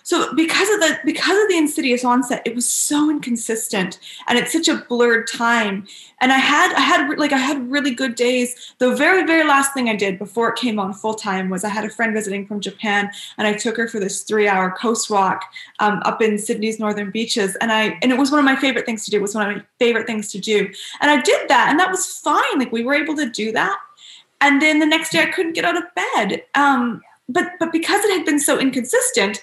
so 0.05 0.31
because 0.35 0.69
of 0.69 0.81
the 0.81 0.99
because 1.03 1.35
of 1.41 1.49
the 1.49 1.57
insidious 1.57 2.05
onset 2.05 2.43
it 2.45 2.53
was 2.53 2.67
so 2.67 3.09
inconsistent 3.09 3.97
and 4.27 4.37
it's 4.37 4.53
such 4.53 4.67
a 4.67 4.85
blurred 4.87 5.25
time. 5.25 5.87
And 6.21 6.31
i 6.31 6.37
had 6.37 6.75
i 6.75 6.79
had 6.79 7.17
like 7.17 7.33
i 7.33 7.39
had 7.39 7.71
really 7.71 7.89
good 7.89 8.13
days. 8.13 8.75
The 8.77 8.95
very 8.95 9.25
very 9.25 9.43
last 9.43 9.73
thing 9.73 9.89
i 9.89 9.95
did 9.95 10.19
before 10.19 10.49
it 10.49 10.57
came 10.57 10.79
on 10.79 10.93
full 10.93 11.15
time 11.15 11.49
was 11.49 11.63
i 11.63 11.69
had 11.69 11.85
a 11.85 11.89
friend 11.89 12.13
visiting 12.13 12.45
from 12.45 12.59
japan 12.61 13.09
and 13.39 13.47
i 13.47 13.53
took 13.53 13.77
her 13.77 13.87
for 13.87 13.99
this 13.99 14.21
three 14.21 14.47
hour 14.47 14.69
coast 14.69 15.09
walk 15.09 15.43
um, 15.79 16.03
up 16.05 16.21
in 16.21 16.37
sydney's 16.37 16.79
northern 16.79 17.09
beaches. 17.09 17.55
And 17.55 17.71
i 17.71 17.97
and 18.03 18.11
it 18.11 18.19
was 18.19 18.29
one 18.29 18.39
of 18.39 18.45
my 18.45 18.55
favorite 18.55 18.85
things 18.85 19.05
to 19.05 19.11
do. 19.11 19.17
It 19.17 19.23
was 19.23 19.33
one 19.33 19.49
of 19.49 19.57
my 19.57 19.63
favorite 19.79 20.05
things 20.05 20.31
to 20.33 20.39
do. 20.39 20.69
And 21.01 21.09
i 21.09 21.19
did 21.19 21.49
that 21.49 21.69
and 21.71 21.79
that 21.79 21.89
was 21.89 22.05
fine. 22.19 22.59
Like 22.59 22.71
we 22.71 22.83
were 22.83 22.93
able 22.93 23.15
to 23.15 23.27
do 23.27 23.51
that. 23.53 23.79
And 24.39 24.61
then 24.61 24.77
the 24.77 24.85
next 24.85 25.13
day 25.13 25.23
i 25.23 25.31
couldn't 25.31 25.53
get 25.53 25.65
out 25.65 25.77
of 25.77 25.83
bed. 25.95 26.43
Um, 26.53 27.01
but 27.27 27.53
but 27.59 27.71
because 27.71 28.05
it 28.05 28.15
had 28.15 28.23
been 28.23 28.39
so 28.39 28.59
inconsistent 28.59 29.41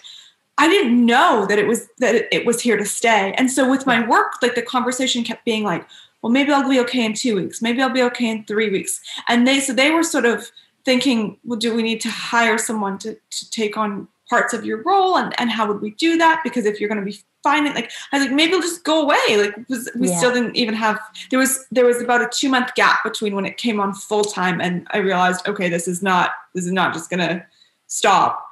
I 0.59 0.69
didn't 0.69 1.05
know 1.05 1.47
that 1.49 1.59
it 1.59 1.67
was 1.67 1.89
that 1.99 2.27
it 2.35 2.47
was 2.47 2.61
here 2.61 2.77
to 2.77 2.85
stay. 2.85 3.35
And 3.39 3.51
so 3.51 3.69
with 3.69 3.87
my 3.87 4.07
work, 4.07 4.33
like 4.43 4.55
the 4.55 4.63
conversation 4.63 5.25
kept 5.25 5.45
being 5.45 5.65
like, 5.65 5.87
well, 6.23 6.33
maybe 6.33 6.53
I'll 6.53 6.69
be 6.69 6.81
okay 6.81 7.05
in 7.05 7.15
two 7.15 7.37
weeks. 7.37 7.63
Maybe 7.63 7.83
I'll 7.83 7.91
be 7.91 8.03
okay 8.03 8.29
in 8.29 8.45
three 8.45 8.71
weeks. 8.71 9.01
And 9.29 9.47
they 9.47 9.61
so 9.61 9.73
they 9.73 9.91
were 9.91 10.03
sort 10.05 10.25
of 10.25 10.51
thinking, 10.85 11.39
well, 11.45 11.59
do 11.59 11.75
we 11.75 11.83
need 11.83 12.01
to 12.03 12.11
hire 12.11 12.59
someone 12.59 12.99
to, 12.99 13.15
to 13.15 13.51
take 13.51 13.77
on 13.77 14.09
parts 14.29 14.53
of 14.53 14.65
your 14.65 14.83
role? 14.83 15.17
And, 15.17 15.39
and 15.39 15.51
how 15.51 15.67
would 15.69 15.81
we 15.81 15.93
do 15.93 16.17
that? 16.19 16.41
Because 16.45 16.65
if 16.65 16.81
you're 16.81 16.89
going 16.89 17.05
to 17.05 17.11
be 17.11 17.19
finding 17.43 17.75
like 17.75 17.91
I 18.13 18.19
was 18.19 18.27
like, 18.27 18.35
maybe 18.35 18.53
it'll 18.53 18.63
just 18.63 18.85
go 18.85 19.03
away. 19.03 19.17
Like 19.31 19.57
we 19.97 20.09
yeah. 20.09 20.17
still 20.17 20.33
didn't 20.33 20.57
even 20.57 20.75
have 20.75 21.01
there 21.31 21.39
was 21.39 21.67
there 21.73 21.85
was 21.85 22.01
about 22.01 22.23
a 22.23 22.29
two 22.33 22.49
month 22.49 22.75
gap 22.75 23.03
between 23.03 23.35
when 23.35 23.47
it 23.47 23.57
came 23.57 23.81
on 23.81 23.95
full 23.95 24.25
time 24.25 24.61
and 24.61 24.87
I 24.91 24.99
realized, 24.99 25.49
okay, 25.49 25.69
this 25.69 25.89
is 25.89 26.03
not 26.03 26.31
this 26.55 26.67
is 26.67 26.73
not 26.73 26.95
just 26.95 27.11
gonna 27.11 27.45
stop 27.89 28.47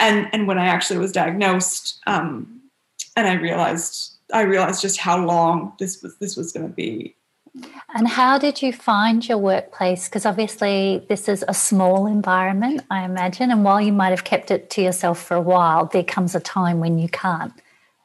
and 0.00 0.28
and 0.32 0.48
when 0.48 0.58
I 0.58 0.66
actually 0.66 0.98
was 0.98 1.12
diagnosed, 1.12 2.00
um, 2.06 2.60
and 3.16 3.28
I 3.28 3.34
realized 3.34 4.14
I 4.32 4.42
realized 4.42 4.82
just 4.82 4.98
how 4.98 5.24
long 5.24 5.72
this 5.78 6.02
was 6.02 6.16
this 6.16 6.36
was 6.36 6.52
going 6.52 6.66
to 6.66 6.74
be. 6.74 7.14
And 7.94 8.06
how 8.06 8.38
did 8.38 8.62
you 8.62 8.72
find 8.72 9.28
your 9.28 9.38
workplace? 9.38 10.08
Because 10.08 10.24
obviously 10.24 11.04
this 11.08 11.28
is 11.28 11.44
a 11.48 11.54
small 11.54 12.06
environment, 12.06 12.82
I 12.90 13.04
imagine. 13.04 13.50
And 13.50 13.64
while 13.64 13.80
you 13.80 13.92
might 13.92 14.10
have 14.10 14.22
kept 14.22 14.52
it 14.52 14.70
to 14.70 14.82
yourself 14.82 15.20
for 15.20 15.36
a 15.36 15.40
while, 15.40 15.86
there 15.86 16.04
comes 16.04 16.36
a 16.36 16.40
time 16.40 16.78
when 16.78 17.00
you 17.00 17.08
can't 17.08 17.52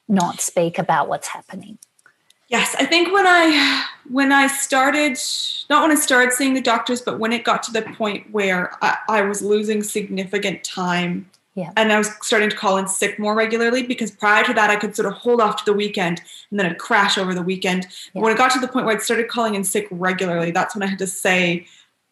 not 0.07 0.41
speak 0.41 0.79
about 0.79 1.07
what's 1.07 1.27
happening. 1.27 1.77
Yes, 2.47 2.75
I 2.79 2.85
think 2.85 3.13
when 3.13 3.25
I 3.27 3.85
when 4.09 4.31
I 4.31 4.47
started, 4.47 5.17
not 5.69 5.81
when 5.81 5.91
I 5.91 5.99
started 5.99 6.33
seeing 6.33 6.53
the 6.53 6.61
doctors, 6.61 7.01
but 7.01 7.19
when 7.19 7.31
it 7.31 7.43
got 7.43 7.63
to 7.63 7.71
the 7.71 7.81
point 7.81 8.31
where 8.31 8.71
I, 8.83 8.97
I 9.09 9.21
was 9.21 9.41
losing 9.41 9.81
significant 9.83 10.63
time 10.63 11.29
yeah. 11.55 11.71
And 11.77 11.91
I 11.93 11.97
was 11.97 12.09
starting 12.21 12.49
to 12.49 12.55
call 12.55 12.77
in 12.77 12.87
sick 12.87 13.17
more 13.17 13.33
regularly 13.33 13.81
because 13.81 14.11
prior 14.11 14.43
to 14.43 14.53
that, 14.53 14.69
I 14.69 14.75
could 14.75 14.93
sort 14.93 15.07
of 15.07 15.13
hold 15.13 15.39
off 15.39 15.63
to 15.63 15.65
the 15.65 15.73
weekend 15.73 16.21
and 16.51 16.59
then 16.59 16.65
I'd 16.65 16.77
crash 16.77 17.17
over 17.17 17.33
the 17.33 17.41
weekend. 17.41 17.87
Yeah. 18.13 18.21
When 18.21 18.33
it 18.33 18.37
got 18.37 18.51
to 18.51 18.59
the 18.59 18.67
point 18.67 18.85
where 18.85 18.95
I 18.95 18.99
started 18.99 19.29
calling 19.29 19.55
in 19.55 19.63
sick 19.63 19.87
regularly, 19.89 20.51
that's 20.51 20.75
when 20.75 20.83
I 20.83 20.87
had 20.87 20.99
to 20.99 21.07
say 21.07 21.65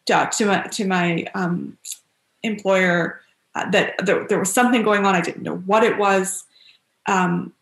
to, 0.06 0.30
to 0.32 0.46
my, 0.46 0.62
to 0.62 0.86
my 0.86 1.26
um, 1.34 1.76
employer 2.42 3.20
uh, 3.54 3.70
that 3.70 3.94
there, 4.06 4.26
there, 4.26 4.38
was 4.38 4.52
something 4.52 4.82
going 4.82 5.04
on. 5.04 5.14
I 5.14 5.20
didn't 5.20 5.42
know 5.42 5.58
what 5.58 5.84
it 5.84 5.98
was. 5.98 6.44
Um, 7.06 7.52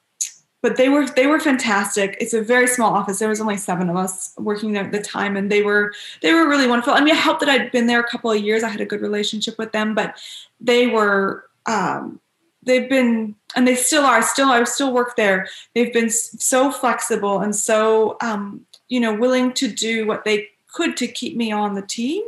but 0.62 0.76
they 0.76 0.88
were 0.88 1.08
they 1.08 1.26
were 1.26 1.40
fantastic. 1.40 2.16
It's 2.20 2.32
a 2.32 2.40
very 2.40 2.68
small 2.68 2.94
office. 2.94 3.18
There 3.18 3.28
was 3.28 3.40
only 3.40 3.56
seven 3.56 3.90
of 3.90 3.96
us 3.96 4.32
working 4.38 4.72
there 4.72 4.84
at 4.84 4.92
the 4.92 5.02
time, 5.02 5.36
and 5.36 5.50
they 5.50 5.60
were 5.60 5.92
they 6.22 6.32
were 6.32 6.48
really 6.48 6.68
wonderful. 6.68 6.94
I 6.94 7.00
mean, 7.00 7.14
I 7.14 7.18
helped 7.18 7.40
that 7.40 7.48
I'd 7.48 7.72
been 7.72 7.88
there 7.88 7.98
a 7.98 8.08
couple 8.08 8.30
of 8.30 8.40
years. 8.40 8.62
I 8.62 8.68
had 8.68 8.80
a 8.80 8.86
good 8.86 9.02
relationship 9.02 9.58
with 9.58 9.72
them, 9.72 9.92
but 9.96 10.16
they 10.60 10.86
were 10.86 11.46
um, 11.66 12.20
they've 12.62 12.88
been 12.88 13.35
and 13.55 13.66
they 13.66 13.75
still 13.75 14.05
are 14.05 14.22
still 14.22 14.48
i 14.48 14.62
still 14.64 14.92
work 14.92 15.16
there. 15.16 15.48
They've 15.75 15.92
been 15.92 16.11
so 16.11 16.70
flexible 16.70 17.40
and 17.40 17.55
so 17.55 18.16
um, 18.20 18.66
you 18.88 19.01
know 19.01 19.14
willing 19.14 19.53
to 19.55 19.68
do 19.68 20.07
what 20.07 20.25
they 20.25 20.48
could 20.72 20.96
to 20.98 21.07
keep 21.07 21.37
me 21.37 21.53
on 21.53 21.75
the 21.75 21.83
team. 21.83 22.25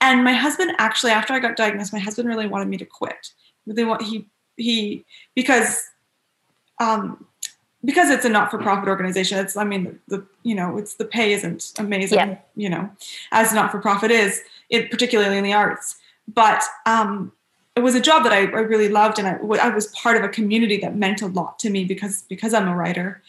And 0.00 0.22
my 0.22 0.34
husband 0.34 0.72
actually 0.78 1.12
after 1.12 1.32
i 1.32 1.38
got 1.38 1.56
diagnosed 1.56 1.92
my 1.92 1.98
husband 1.98 2.28
really 2.28 2.46
wanted 2.46 2.68
me 2.68 2.76
to 2.78 2.86
quit. 2.86 3.30
They 3.66 3.84
want 3.84 4.02
he 4.02 4.26
he 4.56 5.04
because 5.34 5.82
um 6.80 7.24
because 7.84 8.08
it's 8.08 8.24
a 8.24 8.28
not-for-profit 8.28 8.88
organization 8.88 9.38
it's 9.38 9.56
i 9.56 9.64
mean 9.64 9.84
the, 10.08 10.16
the 10.16 10.26
you 10.42 10.54
know 10.54 10.78
it's 10.78 10.94
the 10.94 11.04
pay 11.04 11.32
isn't 11.32 11.72
amazing 11.78 12.18
yeah. 12.18 12.38
you 12.56 12.68
know 12.68 12.90
as 13.30 13.52
not-for-profit 13.52 14.10
is 14.10 14.42
it 14.70 14.90
particularly 14.90 15.38
in 15.38 15.44
the 15.44 15.52
arts. 15.52 15.96
But 16.26 16.62
um 16.86 17.32
it 17.76 17.80
was 17.80 17.94
a 17.94 18.00
job 18.00 18.22
that 18.22 18.32
I, 18.32 18.40
I 18.42 18.60
really 18.60 18.88
loved, 18.88 19.18
and 19.18 19.26
I, 19.26 19.38
I 19.60 19.68
was 19.70 19.88
part 19.88 20.16
of 20.16 20.22
a 20.22 20.28
community 20.28 20.78
that 20.78 20.96
meant 20.96 21.22
a 21.22 21.26
lot 21.26 21.58
to 21.60 21.70
me 21.70 21.84
because 21.84 22.22
because 22.22 22.54
I'm 22.54 22.68
a 22.68 22.76
writer, 22.76 23.22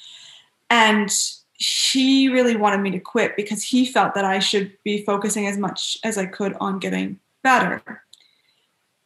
and 0.69 1.11
he 1.53 2.29
really 2.29 2.55
wanted 2.55 2.81
me 2.81 2.91
to 2.91 2.99
quit 2.99 3.35
because 3.35 3.63
he 3.63 3.85
felt 3.85 4.13
that 4.13 4.25
I 4.25 4.39
should 4.39 4.71
be 4.83 5.03
focusing 5.03 5.47
as 5.47 5.57
much 5.57 5.97
as 6.03 6.17
I 6.17 6.25
could 6.25 6.55
on 6.59 6.79
getting 6.79 7.19
better. 7.43 7.81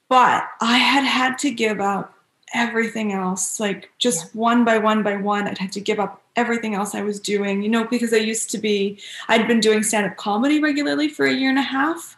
But 0.09 0.47
I 0.59 0.77
had 0.77 1.03
had 1.03 1.37
to 1.39 1.51
give 1.51 1.79
up 1.79 2.13
everything 2.53 3.13
else, 3.13 3.59
like 3.59 3.91
just 3.99 4.25
yeah. 4.25 4.41
one 4.41 4.65
by 4.65 4.77
one 4.77 5.03
by 5.03 5.15
one. 5.15 5.47
I'd 5.47 5.59
had 5.59 5.71
to 5.73 5.81
give 5.81 5.99
up 5.99 6.23
everything 6.35 6.73
else 6.73 6.95
I 6.95 7.01
was 7.01 7.19
doing, 7.19 7.61
you 7.61 7.69
know, 7.69 7.85
because 7.85 8.13
I 8.13 8.17
used 8.17 8.49
to 8.51 8.57
be, 8.57 8.99
I'd 9.27 9.47
been 9.47 9.59
doing 9.59 9.83
stand 9.83 10.07
up 10.07 10.17
comedy 10.17 10.59
regularly 10.59 11.09
for 11.09 11.25
a 11.25 11.33
year 11.33 11.49
and 11.49 11.59
a 11.59 11.63
half 11.63 12.17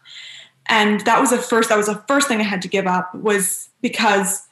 and 0.72 1.02
that 1.02 1.20
was 1.20 1.30
the 1.30 1.38
first 1.38 1.70
that 1.70 1.78
was 1.78 1.86
the 1.86 2.02
first 2.08 2.28
thing 2.28 2.40
i 2.40 2.44
had 2.44 2.62
to 2.62 2.68
give 2.68 2.88
up 2.88 3.14
was 3.14 3.70
because 3.82 4.48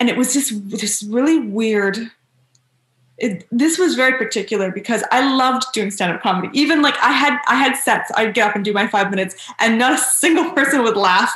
and 0.00 0.08
it 0.08 0.16
was 0.16 0.32
just 0.32 0.70
this 0.70 1.04
really 1.04 1.38
weird 1.38 2.10
it, 3.20 3.46
this 3.52 3.78
was 3.78 3.94
very 3.94 4.16
particular 4.16 4.72
because 4.72 5.04
I 5.12 5.34
loved 5.34 5.64
doing 5.74 5.90
stand-up 5.90 6.22
comedy. 6.22 6.48
Even 6.58 6.80
like 6.80 6.96
I 7.02 7.12
had 7.12 7.38
I 7.46 7.54
had 7.54 7.76
sets, 7.76 8.10
I'd 8.16 8.34
get 8.34 8.48
up 8.48 8.56
and 8.56 8.64
do 8.64 8.72
my 8.72 8.86
five 8.86 9.10
minutes, 9.10 9.36
and 9.60 9.78
not 9.78 9.92
a 9.92 9.98
single 10.02 10.50
person 10.52 10.82
would 10.82 10.96
laugh. 10.96 11.30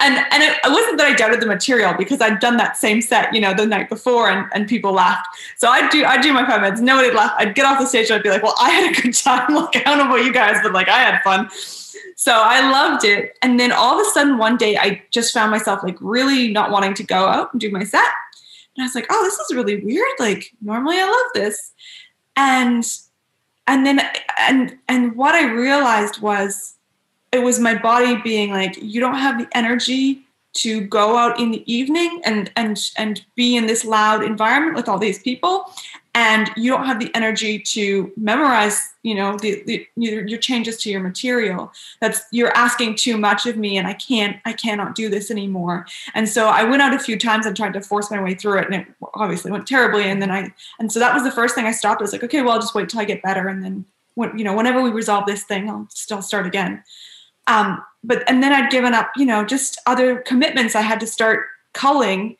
And 0.00 0.16
and 0.30 0.42
it, 0.42 0.58
it 0.62 0.70
wasn't 0.70 0.98
that 0.98 1.06
I 1.06 1.14
doubted 1.14 1.40
the 1.40 1.46
material 1.46 1.94
because 1.96 2.20
I'd 2.20 2.38
done 2.38 2.58
that 2.58 2.76
same 2.76 3.00
set, 3.00 3.32
you 3.32 3.40
know, 3.40 3.54
the 3.54 3.64
night 3.64 3.88
before, 3.88 4.28
and, 4.28 4.46
and 4.52 4.68
people 4.68 4.92
laughed. 4.92 5.26
So 5.56 5.68
I'd 5.68 5.90
do 5.90 6.04
I'd 6.04 6.20
do 6.20 6.34
my 6.34 6.46
five 6.46 6.60
minutes, 6.60 6.82
nobody 6.82 7.10
laughed. 7.10 7.40
I'd 7.40 7.54
get 7.54 7.64
off 7.64 7.78
the 7.80 7.86
stage 7.86 8.10
and 8.10 8.16
I'd 8.16 8.22
be 8.22 8.28
like, 8.28 8.42
well, 8.42 8.56
I 8.60 8.70
had 8.70 8.92
a 8.96 9.00
good 9.00 9.14
time. 9.14 9.46
Like 9.56 9.76
I 9.76 9.80
don't 9.84 9.98
know 9.98 10.06
about 10.06 10.24
you 10.24 10.32
guys, 10.34 10.58
but 10.62 10.72
like 10.72 10.88
I 10.88 10.98
had 10.98 11.22
fun. 11.22 11.48
So 12.16 12.32
I 12.32 12.70
loved 12.70 13.04
it. 13.04 13.36
And 13.42 13.60
then 13.60 13.72
all 13.72 14.00
of 14.00 14.06
a 14.06 14.10
sudden, 14.10 14.38
one 14.38 14.56
day, 14.56 14.76
I 14.76 15.02
just 15.10 15.34
found 15.34 15.50
myself 15.50 15.82
like 15.82 15.98
really 16.00 16.50
not 16.50 16.70
wanting 16.70 16.94
to 16.94 17.04
go 17.04 17.26
out 17.26 17.52
and 17.52 17.60
do 17.60 17.70
my 17.70 17.84
set. 17.84 18.00
And 18.74 18.82
I 18.82 18.86
was 18.86 18.94
like, 18.94 19.06
oh, 19.10 19.22
this 19.22 19.38
is 19.38 19.54
really 19.54 19.84
weird. 19.84 20.08
Like 20.18 20.50
normally 20.62 20.96
I 20.98 21.04
love 21.04 21.30
this. 21.34 21.72
And 22.36 22.84
and 23.66 23.84
then 23.84 24.00
and 24.38 24.76
and 24.88 25.14
what 25.14 25.34
I 25.34 25.50
realized 25.52 26.20
was 26.20 26.74
it 27.32 27.40
was 27.40 27.60
my 27.60 27.74
body 27.74 28.16
being 28.22 28.50
like, 28.50 28.76
you 28.80 29.00
don't 29.00 29.18
have 29.18 29.38
the 29.38 29.48
energy 29.56 30.22
to 30.54 30.80
go 30.82 31.18
out 31.18 31.38
in 31.38 31.50
the 31.50 31.70
evening 31.70 32.22
and 32.24 32.50
and 32.56 32.90
and 32.96 33.24
be 33.34 33.56
in 33.56 33.66
this 33.66 33.84
loud 33.84 34.24
environment 34.24 34.74
with 34.74 34.88
all 34.88 34.98
these 34.98 35.22
people 35.22 35.70
and 36.16 36.50
you 36.56 36.72
don't 36.72 36.86
have 36.86 36.98
the 36.98 37.14
energy 37.14 37.58
to 37.58 38.10
memorize 38.16 38.94
you 39.02 39.14
know 39.14 39.36
the, 39.36 39.62
the 39.66 39.86
your, 39.96 40.26
your 40.26 40.38
changes 40.38 40.78
to 40.78 40.90
your 40.90 41.00
material. 41.00 41.70
That's 42.00 42.22
you're 42.32 42.56
asking 42.56 42.96
too 42.96 43.18
much 43.18 43.44
of 43.46 43.56
me 43.58 43.76
and 43.76 43.86
i 43.86 43.92
can't 43.92 44.38
i 44.46 44.52
cannot 44.52 44.94
do 44.94 45.08
this 45.10 45.30
anymore. 45.30 45.86
And 46.14 46.28
so 46.28 46.48
i 46.48 46.64
went 46.64 46.82
out 46.82 46.94
a 46.94 46.98
few 46.98 47.18
times 47.18 47.44
and 47.44 47.54
tried 47.54 47.74
to 47.74 47.82
force 47.82 48.10
my 48.10 48.20
way 48.20 48.34
through 48.34 48.60
it 48.60 48.64
and 48.64 48.74
it 48.74 48.86
obviously 49.14 49.52
went 49.52 49.68
terribly. 49.68 50.04
And 50.04 50.20
then 50.20 50.30
i 50.30 50.52
and 50.80 50.90
so 50.90 50.98
that 50.98 51.14
was 51.14 51.22
the 51.22 51.30
first 51.30 51.54
thing 51.54 51.66
i 51.66 51.72
stopped. 51.72 52.00
I 52.00 52.04
was 52.04 52.12
like 52.12 52.24
okay 52.24 52.40
well 52.40 52.54
i'll 52.54 52.60
just 52.60 52.74
wait 52.74 52.88
till 52.88 53.00
i 53.00 53.04
get 53.04 53.22
better. 53.22 53.46
And 53.48 53.62
then 53.62 53.84
when 54.14 54.36
you 54.38 54.44
know 54.44 54.56
whenever 54.56 54.80
we 54.82 54.90
resolve 54.90 55.26
this 55.26 55.44
thing 55.44 55.68
i'll 55.68 55.86
still 55.90 56.22
start 56.22 56.46
again. 56.46 56.82
Um 57.46 57.84
but 58.02 58.24
and 58.26 58.42
then 58.42 58.54
i'd 58.54 58.70
given 58.70 58.94
up 58.94 59.10
you 59.16 59.26
know 59.26 59.44
just 59.44 59.78
other 59.86 60.20
commitments 60.20 60.74
i 60.74 60.80
had 60.80 60.98
to 61.00 61.06
start 61.06 61.46
culling 61.74 62.36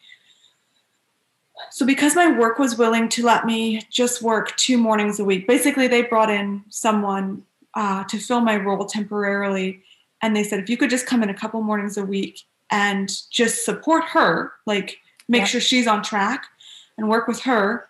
so 1.77 1.85
because 1.85 2.17
my 2.17 2.39
work 2.39 2.59
was 2.59 2.79
willing 2.79 3.07
to 3.11 3.23
let 3.23 3.45
me 3.45 3.83
just 3.91 4.23
work 4.23 4.57
two 4.57 4.79
mornings 4.79 5.21
a 5.21 5.25
week, 5.27 5.47
basically 5.47 5.87
they 5.87 6.01
brought 6.01 6.31
in 6.31 6.65
someone 6.71 7.43
uh, 7.75 8.03
to 8.05 8.17
fill 8.17 8.41
my 8.41 8.57
role 8.57 8.87
temporarily, 8.87 9.83
and 10.23 10.35
they 10.35 10.43
said 10.43 10.59
if 10.59 10.71
you 10.71 10.79
could 10.79 10.89
just 10.89 11.05
come 11.05 11.23
in 11.23 11.29
a 11.29 11.35
couple 11.35 11.61
mornings 11.61 11.99
a 11.99 12.03
week 12.03 12.41
and 12.71 13.13
just 13.31 13.63
support 13.67 14.05
her, 14.05 14.55
like 14.65 14.97
make 15.29 15.45
sure 15.45 15.61
she's 15.61 15.87
on 15.87 16.03
track 16.03 16.47
and 16.97 17.11
work 17.11 17.29
with 17.29 17.41
her, 17.41 17.87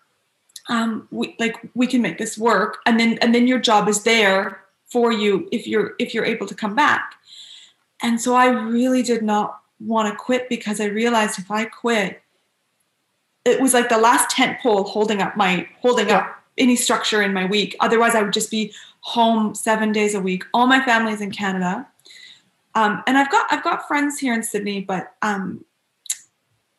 um, 0.67 1.07
we, 1.09 1.33
like 1.39 1.55
we 1.73 1.87
can 1.87 2.01
make 2.01 2.17
this 2.17 2.37
work, 2.37 2.79
and 2.85 2.99
then 2.99 3.17
and 3.19 3.33
then 3.33 3.47
your 3.47 3.57
job 3.57 3.87
is 3.87 4.03
there 4.03 4.59
for 4.91 5.13
you 5.13 5.47
if 5.53 5.65
you're 5.65 5.93
if 5.97 6.13
you're 6.13 6.25
able 6.25 6.45
to 6.45 6.55
come 6.55 6.75
back. 6.75 7.13
And 8.03 8.19
so 8.19 8.35
I 8.35 8.47
really 8.47 9.01
did 9.01 9.23
not 9.23 9.61
want 9.79 10.11
to 10.11 10.17
quit 10.17 10.49
because 10.49 10.81
I 10.81 10.87
realized 10.87 11.39
if 11.39 11.49
I 11.49 11.63
quit, 11.63 12.21
it 13.47 13.61
was 13.61 13.73
like 13.73 13.89
the 13.89 13.97
last 13.97 14.29
tent 14.29 14.59
pole 14.59 14.83
holding 14.83 15.21
up 15.21 15.37
my 15.37 15.67
holding 15.81 16.09
yeah. 16.09 16.17
up 16.17 16.43
any 16.57 16.75
structure 16.75 17.21
in 17.21 17.33
my 17.33 17.45
week. 17.45 17.75
Otherwise, 17.79 18.15
I 18.15 18.21
would 18.21 18.33
just 18.33 18.51
be 18.51 18.73
home 19.01 19.55
seven 19.55 19.91
days 19.91 20.15
a 20.15 20.19
week. 20.19 20.43
All 20.53 20.67
my 20.67 20.83
family's 20.83 21.21
in 21.21 21.31
Canada, 21.31 21.87
um, 22.75 23.03
and 23.07 23.17
I've 23.17 23.31
got 23.31 23.47
I've 23.51 23.63
got 23.63 23.87
friends 23.87 24.19
here 24.19 24.33
in 24.33 24.43
Sydney, 24.43 24.81
but 24.81 25.15
um, 25.21 25.63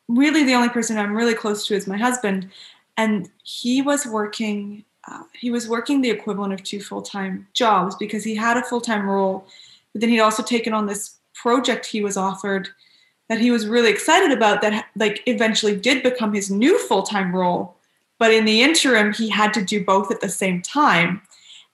really 0.07 0.43
the 0.43 0.53
only 0.53 0.69
person 0.69 0.97
I'm 0.97 1.15
really 1.15 1.35
close 1.35 1.65
to 1.67 1.75
is 1.75 1.87
my 1.87 1.97
husband, 1.97 2.49
and 2.97 3.29
he 3.43 3.81
was 3.81 4.05
working. 4.05 4.85
Uh, 5.07 5.23
he 5.33 5.49
was 5.49 5.67
working 5.67 6.01
the 6.01 6.09
equivalent 6.09 6.53
of 6.53 6.61
two 6.61 6.81
full 6.81 7.01
time 7.01 7.47
jobs 7.53 7.95
because 7.95 8.23
he 8.23 8.35
had 8.35 8.57
a 8.57 8.63
full 8.63 8.81
time 8.81 9.09
role, 9.09 9.47
but 9.93 10.01
then 10.01 10.09
he'd 10.09 10.19
also 10.19 10.43
taken 10.43 10.73
on 10.73 10.85
this 10.85 11.15
project 11.33 11.85
he 11.85 12.03
was 12.03 12.17
offered 12.17 12.67
that 13.29 13.39
he 13.39 13.51
was 13.51 13.67
really 13.67 13.89
excited 13.89 14.31
about 14.31 14.61
that 14.61 14.87
like 14.95 15.21
eventually 15.25 15.75
did 15.75 16.03
become 16.03 16.33
his 16.33 16.51
new 16.51 16.77
full-time 16.87 17.33
role. 17.33 17.75
But 18.17 18.33
in 18.33 18.43
the 18.43 18.61
interim 18.61 19.13
he 19.13 19.29
had 19.29 19.53
to 19.53 19.63
do 19.63 19.83
both 19.83 20.11
at 20.11 20.19
the 20.19 20.29
same 20.29 20.61
time. 20.61 21.21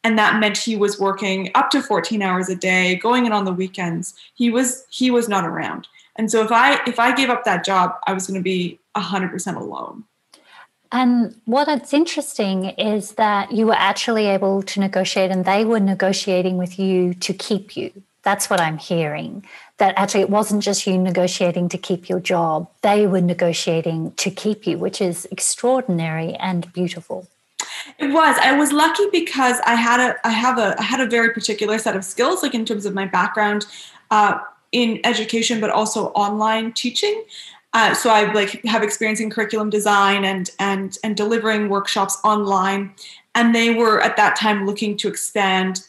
And 0.04 0.20
that 0.20 0.40
meant 0.40 0.58
he 0.58 0.76
was 0.76 1.00
working 1.00 1.50
up 1.56 1.72
to 1.72 1.82
14 1.82 2.22
hours 2.22 2.48
a 2.48 2.56
day 2.56 2.96
going 2.96 3.26
in 3.26 3.32
on 3.32 3.46
the 3.46 3.54
weekends. 3.54 4.14
He 4.36 4.52
was 4.52 4.86
he 4.90 5.10
was 5.10 5.28
not 5.28 5.46
around. 5.46 5.88
And 6.18 6.30
so 6.30 6.44
if 6.44 6.52
i 6.52 6.80
if 6.86 7.00
i 7.00 7.16
gave 7.16 7.30
up 7.30 7.46
that 7.46 7.66
job 7.66 7.96
i 8.06 8.14
was 8.14 8.28
going 8.28 8.40
to 8.40 8.44
be 8.44 8.80
100% 8.96 9.56
alone. 9.56 10.04
And 10.92 11.36
what's 11.46 11.94
interesting 11.94 12.66
is 12.78 13.14
that 13.14 13.52
you 13.52 13.66
were 13.66 13.76
actually 13.76 14.28
able 14.28 14.62
to 14.64 14.80
negotiate 14.80 15.32
and 15.32 15.44
they 15.44 15.66
were 15.66 15.80
negotiating 15.80 16.58
with 16.58 16.80
you 16.80 17.14
to 17.16 17.34
keep 17.34 17.76
you 17.76 18.04
that's 18.26 18.50
what 18.50 18.60
I'm 18.60 18.78
hearing. 18.78 19.46
That 19.78 19.94
actually 19.98 20.22
it 20.22 20.30
wasn't 20.30 20.64
just 20.64 20.86
you 20.86 20.98
negotiating 20.98 21.70
to 21.70 21.78
keep 21.78 22.10
your 22.10 22.20
job, 22.20 22.68
they 22.82 23.08
were 23.08 23.22
negotiating 23.22 24.14
to 24.18 24.32
keep 24.32 24.68
you, 24.68 24.78
which 24.78 25.00
is 25.00 25.26
extraordinary 25.32 26.34
and 26.36 26.72
beautiful. 26.74 27.28
It 28.00 28.08
was. 28.08 28.38
I 28.42 28.52
was 28.54 28.72
lucky 28.72 29.04
because 29.12 29.60
I 29.66 29.76
had 29.76 30.00
a 30.00 30.28
I 30.28 30.32
have 30.32 30.58
a 30.58 30.76
I 30.78 30.84
had 30.84 31.00
a 31.00 31.06
very 31.06 31.32
particular 31.34 31.78
set 31.78 31.96
of 31.96 32.04
skills, 32.04 32.44
like 32.44 32.56
in 32.56 32.66
terms 32.66 32.86
of 32.86 32.94
my 32.94 33.06
background 33.06 33.66
uh, 34.12 34.40
in 34.72 35.00
education, 35.04 35.62
but 35.62 35.70
also 35.70 36.08
online 36.08 36.74
teaching. 36.74 37.24
Uh, 37.74 37.94
so 37.94 38.10
I 38.10 38.32
like 38.34 38.64
have 38.66 38.84
experience 38.84 39.20
in 39.20 39.30
curriculum 39.30 39.70
design 39.70 40.26
and 40.26 40.50
and 40.60 40.98
and 41.04 41.16
delivering 41.16 41.70
workshops 41.70 42.18
online. 42.24 42.94
And 43.36 43.54
they 43.54 43.74
were 43.74 44.02
at 44.02 44.18
that 44.18 44.36
time 44.36 44.66
looking 44.66 44.98
to 44.98 45.08
expand 45.10 45.82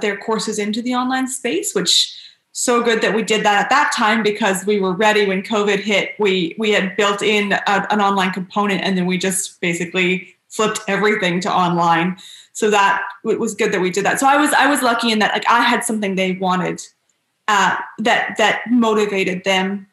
their 0.00 0.16
courses 0.16 0.58
into 0.58 0.82
the 0.82 0.94
online 0.94 1.28
space, 1.28 1.74
which 1.74 2.16
so 2.52 2.82
good 2.82 3.00
that 3.00 3.14
we 3.14 3.22
did 3.22 3.44
that 3.44 3.64
at 3.64 3.70
that 3.70 3.92
time 3.96 4.22
because 4.22 4.66
we 4.66 4.78
were 4.78 4.92
ready 4.92 5.26
when 5.26 5.42
COVID 5.42 5.80
hit. 5.80 6.14
We 6.18 6.54
we 6.58 6.70
had 6.70 6.96
built 6.96 7.22
in 7.22 7.52
a, 7.52 7.86
an 7.90 8.00
online 8.00 8.32
component, 8.32 8.82
and 8.82 8.96
then 8.96 9.06
we 9.06 9.18
just 9.18 9.60
basically 9.60 10.34
flipped 10.48 10.80
everything 10.86 11.40
to 11.40 11.52
online. 11.52 12.16
So 12.52 12.70
that 12.70 13.02
it 13.24 13.40
was 13.40 13.54
good 13.54 13.72
that 13.72 13.80
we 13.80 13.90
did 13.90 14.04
that. 14.04 14.20
So 14.20 14.26
I 14.26 14.36
was 14.36 14.52
I 14.52 14.68
was 14.68 14.82
lucky 14.82 15.10
in 15.10 15.18
that 15.20 15.32
like 15.32 15.48
I 15.48 15.62
had 15.62 15.84
something 15.84 16.14
they 16.14 16.32
wanted 16.32 16.82
uh, 17.48 17.76
that 17.98 18.36
that 18.38 18.62
motivated 18.70 19.44
them. 19.44 19.86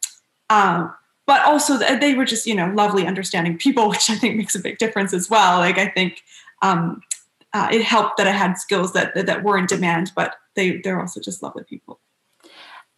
Um, 0.50 0.94
but 1.30 1.46
also 1.46 1.78
they 1.78 2.16
were 2.16 2.26
just 2.26 2.48
you 2.48 2.56
know 2.56 2.74
lovely 2.74 3.06
understanding 3.06 3.56
people 3.56 3.88
which 3.94 4.10
i 4.10 4.16
think 4.16 4.36
makes 4.36 4.56
a 4.56 4.60
big 4.60 4.80
difference 4.80 5.14
as 5.14 5.30
well 5.30 5.60
like 5.60 5.78
i 5.78 5.88
think 5.88 6.24
um, 6.62 7.02
uh, 7.54 7.70
it 7.72 7.84
helped 7.84 8.18
that 8.18 8.28
I 8.28 8.32
had 8.32 8.54
skills 8.58 8.94
that, 8.94 9.16
that, 9.16 9.26
that 9.26 9.44
were 9.44 9.58
in 9.58 9.66
demand, 9.66 10.12
but 10.16 10.36
they 10.56 10.78
they're 10.84 11.00
also 11.00 11.20
just 11.20 11.42
lovely 11.42 11.64
people. 11.64 12.00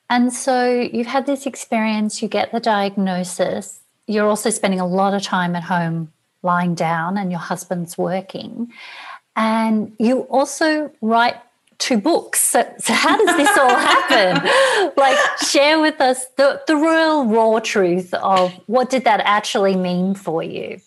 And 0.09 0.33
so 0.33 0.69
you've 0.69 1.07
had 1.07 1.25
this 1.25 1.45
experience, 1.45 2.21
you 2.21 2.27
get 2.27 2.51
the 2.51 2.59
diagnosis. 2.59 3.79
You're 4.07 4.27
also 4.27 4.49
spending 4.49 4.81
a 4.81 4.87
lot 4.87 5.13
of 5.13 5.21
time 5.21 5.55
at 5.55 5.63
home 5.63 6.11
lying 6.43 6.75
down, 6.75 7.17
and 7.17 7.31
your 7.31 7.39
husband's 7.39 7.97
working. 7.97 8.71
And 9.35 9.93
you 9.99 10.21
also 10.21 10.91
write 11.01 11.35
two 11.77 11.97
books. 11.97 12.41
So, 12.41 12.69
so 12.77 12.93
how 12.93 13.17
does 13.17 13.37
this 13.37 13.57
all 13.57 13.69
happen? 13.75 14.91
like, 14.97 15.17
share 15.47 15.79
with 15.79 16.01
us 16.01 16.25
the, 16.37 16.61
the 16.67 16.75
real 16.75 17.25
raw 17.25 17.59
truth 17.59 18.13
of 18.13 18.53
what 18.67 18.89
did 18.89 19.05
that 19.05 19.21
actually 19.23 19.75
mean 19.75 20.13
for 20.13 20.43
you? 20.43 20.81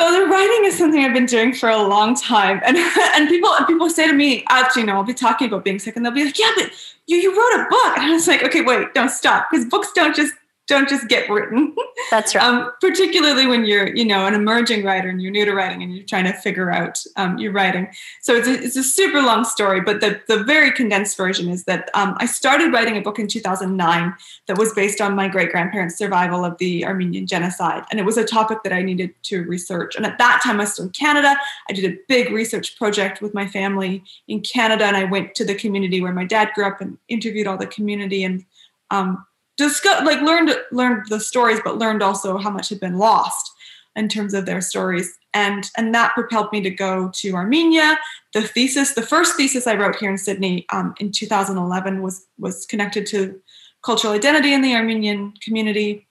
So 0.00 0.12
the 0.12 0.26
writing 0.26 0.64
is 0.64 0.78
something 0.78 1.04
I've 1.04 1.12
been 1.12 1.26
doing 1.26 1.52
for 1.52 1.68
a 1.68 1.82
long 1.82 2.14
time, 2.14 2.60
and 2.64 2.76
and 3.14 3.28
people 3.28 3.50
and 3.50 3.66
people 3.66 3.90
say 3.90 4.06
to 4.06 4.12
me, 4.12 4.44
actually, 4.48 4.82
you 4.82 4.86
know, 4.86 4.94
I'll 4.94 5.02
be 5.02 5.14
talking 5.14 5.48
about 5.48 5.64
being 5.64 5.80
sick, 5.80 5.96
and 5.96 6.04
they'll 6.04 6.12
be 6.12 6.24
like, 6.24 6.38
"Yeah, 6.38 6.50
but 6.56 6.70
you 7.06 7.16
you 7.16 7.30
wrote 7.30 7.66
a 7.66 7.68
book," 7.68 7.98
and 7.98 8.06
I 8.06 8.12
was 8.12 8.28
like, 8.28 8.44
"Okay, 8.44 8.60
wait, 8.60 8.94
don't 8.94 9.10
stop," 9.10 9.48
because 9.50 9.66
books 9.66 9.90
don't 9.94 10.14
just 10.14 10.34
don't 10.68 10.88
just 10.88 11.08
get 11.08 11.28
written. 11.30 11.74
That's 12.10 12.34
right. 12.34 12.44
Um, 12.44 12.70
particularly 12.80 13.46
when 13.46 13.64
you're, 13.64 13.88
you 13.88 14.04
know, 14.04 14.26
an 14.26 14.34
emerging 14.34 14.84
writer 14.84 15.08
and 15.08 15.20
you're 15.20 15.32
new 15.32 15.46
to 15.46 15.54
writing 15.54 15.82
and 15.82 15.94
you're 15.94 16.04
trying 16.04 16.24
to 16.24 16.32
figure 16.34 16.70
out 16.70 17.02
um, 17.16 17.38
your 17.38 17.52
writing. 17.52 17.88
So 18.20 18.34
it's 18.34 18.46
a, 18.46 18.52
it's 18.52 18.76
a 18.76 18.82
super 18.82 19.22
long 19.22 19.44
story, 19.44 19.80
but 19.80 20.00
the, 20.00 20.20
the 20.28 20.44
very 20.44 20.70
condensed 20.70 21.16
version 21.16 21.48
is 21.48 21.64
that 21.64 21.88
um, 21.94 22.16
I 22.18 22.26
started 22.26 22.72
writing 22.72 22.98
a 22.98 23.00
book 23.00 23.18
in 23.18 23.26
2009 23.26 24.14
that 24.46 24.58
was 24.58 24.72
based 24.74 25.00
on 25.00 25.16
my 25.16 25.26
great 25.26 25.50
grandparents' 25.50 25.96
survival 25.96 26.44
of 26.44 26.58
the 26.58 26.84
Armenian 26.84 27.26
genocide. 27.26 27.84
And 27.90 27.98
it 27.98 28.04
was 28.04 28.18
a 28.18 28.24
topic 28.24 28.62
that 28.62 28.72
I 28.72 28.82
needed 28.82 29.14
to 29.24 29.42
research. 29.44 29.96
And 29.96 30.04
at 30.04 30.18
that 30.18 30.42
time, 30.44 30.56
I 30.56 30.64
was 30.64 30.74
still 30.74 30.84
in 30.84 30.90
Canada. 30.90 31.34
I 31.68 31.72
did 31.72 31.90
a 31.90 31.96
big 32.08 32.30
research 32.30 32.76
project 32.76 33.22
with 33.22 33.32
my 33.32 33.46
family 33.46 34.04
in 34.28 34.42
Canada, 34.42 34.84
and 34.84 34.96
I 34.96 35.04
went 35.04 35.34
to 35.36 35.46
the 35.46 35.54
community 35.54 36.02
where 36.02 36.12
my 36.12 36.24
dad 36.24 36.50
grew 36.54 36.66
up 36.66 36.82
and 36.82 36.98
interviewed 37.08 37.46
all 37.46 37.56
the 37.56 37.66
community 37.66 38.22
and 38.22 38.44
um, 38.90 39.24
discuss 39.58 40.06
like 40.06 40.22
learned 40.22 40.56
learned 40.72 41.06
the 41.08 41.20
stories 41.20 41.60
but 41.62 41.76
learned 41.76 42.02
also 42.02 42.38
how 42.38 42.48
much 42.48 42.70
had 42.70 42.80
been 42.80 42.96
lost 42.96 43.52
in 43.96 44.08
terms 44.08 44.32
of 44.32 44.46
their 44.46 44.60
stories. 44.60 45.18
And 45.34 45.70
and 45.76 45.94
that 45.94 46.14
propelled 46.14 46.50
me 46.52 46.62
to 46.62 46.70
go 46.70 47.10
to 47.16 47.34
armenia. 47.34 47.98
The 48.32 48.42
thesis 48.42 48.94
the 48.94 49.02
first 49.02 49.36
thesis 49.36 49.66
i 49.66 49.74
wrote 49.74 49.96
here 49.96 50.10
in 50.10 50.16
sydney 50.16 50.64
um, 50.72 50.94
in 50.98 51.12
2011 51.12 52.00
was 52.00 52.26
was 52.38 52.64
connected 52.64 53.04
to 53.06 53.38
cultural 53.82 54.14
identity 54.14 54.54
in 54.54 54.62
the 54.62 54.74
armenian 54.74 55.34
community. 55.42 56.06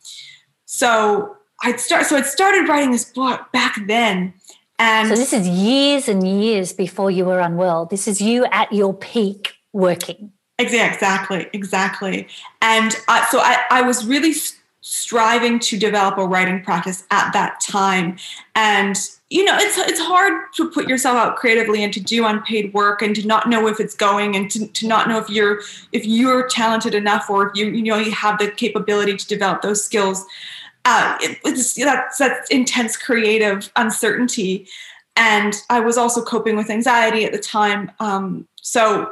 So 0.66 1.36
i'd 1.64 1.80
start 1.80 2.06
so 2.06 2.18
i'd 2.18 2.26
started 2.26 2.68
writing 2.68 2.92
this 2.92 3.06
book 3.06 3.52
back 3.52 3.76
then 3.88 4.34
and 4.80 5.10
so 5.10 5.16
this 5.16 5.34
is 5.34 5.48
years 5.48 6.08
and 6.08 6.28
years 6.28 6.72
before 6.72 7.10
you 7.10 7.26
were 7.26 7.40
unwell. 7.40 7.88
This 7.88 8.08
is 8.08 8.22
you 8.22 8.46
at 8.52 8.72
your 8.72 8.94
peak 8.94 9.56
working 9.74 10.32
Exactly, 10.60 11.48
exactly. 11.54 12.28
And 12.62 12.96
uh, 13.08 13.26
so 13.28 13.40
I, 13.40 13.64
I 13.70 13.82
was 13.84 14.06
really 14.06 14.34
striving 14.82 15.60
to 15.60 15.78
develop 15.78 16.18
a 16.18 16.26
writing 16.26 16.64
practice 16.64 17.04
at 17.12 17.32
that 17.34 17.60
time. 17.60 18.18
And 18.56 18.96
you 19.30 19.44
know, 19.44 19.58
it's 19.58 19.78
it's 19.78 20.00
hard 20.00 20.42
to 20.56 20.72
put 20.72 20.88
yourself 20.88 21.18
out 21.18 21.36
creatively 21.36 21.84
and 21.84 21.94
to 21.94 22.00
do 22.00 22.26
unpaid 22.26 22.74
work 22.74 23.02
and 23.02 23.14
to 23.16 23.28
not 23.28 23.50
know 23.50 23.68
if 23.68 23.80
it's 23.80 23.94
going 23.94 24.36
and 24.36 24.50
to, 24.52 24.68
to 24.68 24.88
not 24.88 25.10
know 25.10 25.20
if 25.20 25.30
you're 25.30 25.60
if 25.92 26.06
you're 26.06 26.48
talented 26.48 26.96
enough 26.96 27.30
or 27.30 27.50
if 27.50 27.56
you 27.56 27.68
you 27.68 27.84
know 27.84 27.98
you 27.98 28.12
have 28.12 28.40
the 28.40 28.50
capability 28.50 29.18
to 29.18 29.28
develop 29.28 29.62
those 29.62 29.84
skills. 29.84 30.26
Uh, 30.86 31.18
it, 31.20 31.38
it's 31.44 31.74
that's 31.74 32.18
that 32.18 32.46
intense 32.50 32.96
creative 32.96 33.70
uncertainty. 33.76 34.66
And 35.18 35.54
I 35.70 35.82
was 35.82 35.98
also 35.98 36.24
coping 36.24 36.56
with 36.56 36.70
anxiety 36.70 37.26
at 37.26 37.34
the 37.34 37.40
time. 37.40 37.92
Um, 38.00 38.48
so 38.62 39.12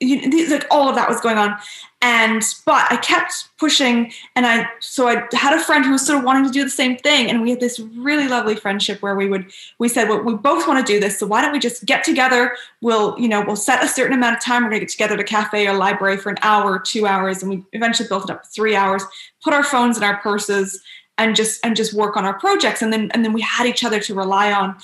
you 0.00 0.50
like 0.50 0.66
all 0.70 0.88
of 0.88 0.96
that 0.96 1.08
was 1.08 1.20
going 1.20 1.38
on. 1.38 1.56
And 2.02 2.42
but 2.66 2.86
i 2.92 2.98
kept 2.98 3.48
pushing 3.58 4.12
and 4.36 4.44
i 4.46 4.68
so 4.78 5.08
i 5.08 5.26
had 5.32 5.58
a 5.58 5.60
friend 5.60 5.86
who 5.86 5.92
was 5.92 6.06
sort 6.06 6.18
of 6.18 6.24
wanting 6.24 6.44
to 6.44 6.50
do 6.50 6.62
the 6.62 6.68
same 6.68 6.98
thing 6.98 7.30
and 7.30 7.40
we 7.40 7.48
had 7.48 7.60
this 7.60 7.80
really 7.80 8.28
lovely 8.28 8.56
friendship 8.56 9.00
where 9.00 9.16
we 9.16 9.26
would 9.26 9.50
we 9.78 9.88
said 9.88 10.10
well 10.10 10.20
we 10.20 10.34
both 10.34 10.68
want 10.68 10.86
to 10.86 10.92
do 10.92 11.00
this 11.00 11.18
so 11.18 11.26
why 11.26 11.40
don't 11.40 11.52
we 11.52 11.58
just 11.58 11.86
get 11.86 12.04
together? 12.04 12.56
We'll 12.82 13.18
you 13.18 13.26
know 13.26 13.42
we'll 13.46 13.56
set 13.56 13.82
a 13.82 13.88
certain 13.88 14.14
amount 14.14 14.36
of 14.36 14.42
time 14.42 14.64
we're 14.64 14.68
going 14.68 14.80
to 14.80 14.86
get 14.86 14.92
together 14.92 15.14
at 15.14 15.20
a 15.20 15.24
cafe 15.24 15.66
or 15.66 15.72
library 15.72 16.18
for 16.18 16.28
an 16.28 16.36
hour 16.42 16.78
two 16.78 17.06
hours 17.06 17.42
and 17.42 17.50
we 17.50 17.64
eventually 17.72 18.06
built 18.06 18.24
it 18.24 18.30
up 18.30 18.42
to 18.42 18.48
three 18.50 18.76
hours 18.76 19.02
put 19.42 19.54
our 19.54 19.64
phones 19.64 19.96
in 19.96 20.02
our 20.02 20.18
purses 20.18 20.82
and 21.16 21.34
just 21.36 21.64
and 21.64 21.74
just 21.74 21.94
work 21.94 22.18
on 22.18 22.26
our 22.26 22.38
projects 22.38 22.82
and 22.82 22.92
then 22.92 23.10
and 23.14 23.24
then 23.24 23.32
we 23.32 23.40
had 23.40 23.66
each 23.66 23.82
other 23.82 24.00
to 24.00 24.14
rely 24.14 24.52
on 24.52 24.76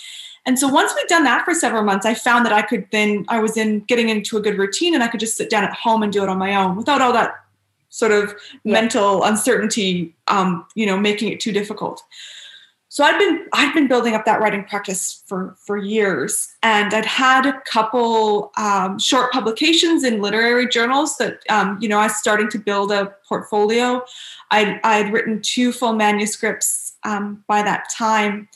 and 0.50 0.58
so 0.58 0.66
once 0.66 0.92
we'd 0.96 1.06
done 1.06 1.22
that 1.22 1.44
for 1.44 1.54
several 1.54 1.84
months, 1.84 2.04
I 2.04 2.12
found 2.12 2.44
that 2.44 2.52
I 2.52 2.62
could 2.62 2.84
then, 2.90 3.24
I 3.28 3.38
was 3.38 3.56
in 3.56 3.84
getting 3.84 4.08
into 4.08 4.36
a 4.36 4.40
good 4.40 4.58
routine 4.58 4.94
and 4.94 5.02
I 5.04 5.06
could 5.06 5.20
just 5.20 5.36
sit 5.36 5.48
down 5.48 5.62
at 5.62 5.72
home 5.72 6.02
and 6.02 6.12
do 6.12 6.24
it 6.24 6.28
on 6.28 6.38
my 6.38 6.56
own 6.56 6.74
without 6.74 7.00
all 7.00 7.12
that 7.12 7.36
sort 7.90 8.10
of 8.10 8.34
yeah. 8.64 8.72
mental 8.72 9.22
uncertainty, 9.22 10.12
um, 10.26 10.66
you 10.74 10.86
know, 10.86 10.98
making 10.98 11.30
it 11.30 11.38
too 11.38 11.52
difficult. 11.52 12.02
So 12.88 13.04
I'd 13.04 13.16
been 13.16 13.46
I'd 13.52 13.72
been 13.72 13.86
building 13.86 14.16
up 14.16 14.24
that 14.24 14.40
writing 14.40 14.64
practice 14.64 15.22
for 15.26 15.54
for 15.64 15.76
years, 15.76 16.52
and 16.64 16.92
I'd 16.92 17.06
had 17.06 17.46
a 17.46 17.60
couple 17.60 18.50
um, 18.56 18.98
short 18.98 19.30
publications 19.30 20.02
in 20.02 20.20
literary 20.20 20.66
journals 20.66 21.16
that 21.18 21.44
um, 21.48 21.78
you 21.80 21.88
know 21.88 22.00
I 22.00 22.06
was 22.06 22.16
starting 22.16 22.48
to 22.48 22.58
build 22.58 22.90
a 22.90 23.14
portfolio. 23.28 24.04
I'd 24.50 24.80
I'd 24.82 25.12
written 25.12 25.40
two 25.40 25.70
full 25.70 25.92
manuscripts 25.92 26.96
um, 27.04 27.44
by 27.46 27.62
that 27.62 27.88
time, 27.96 28.48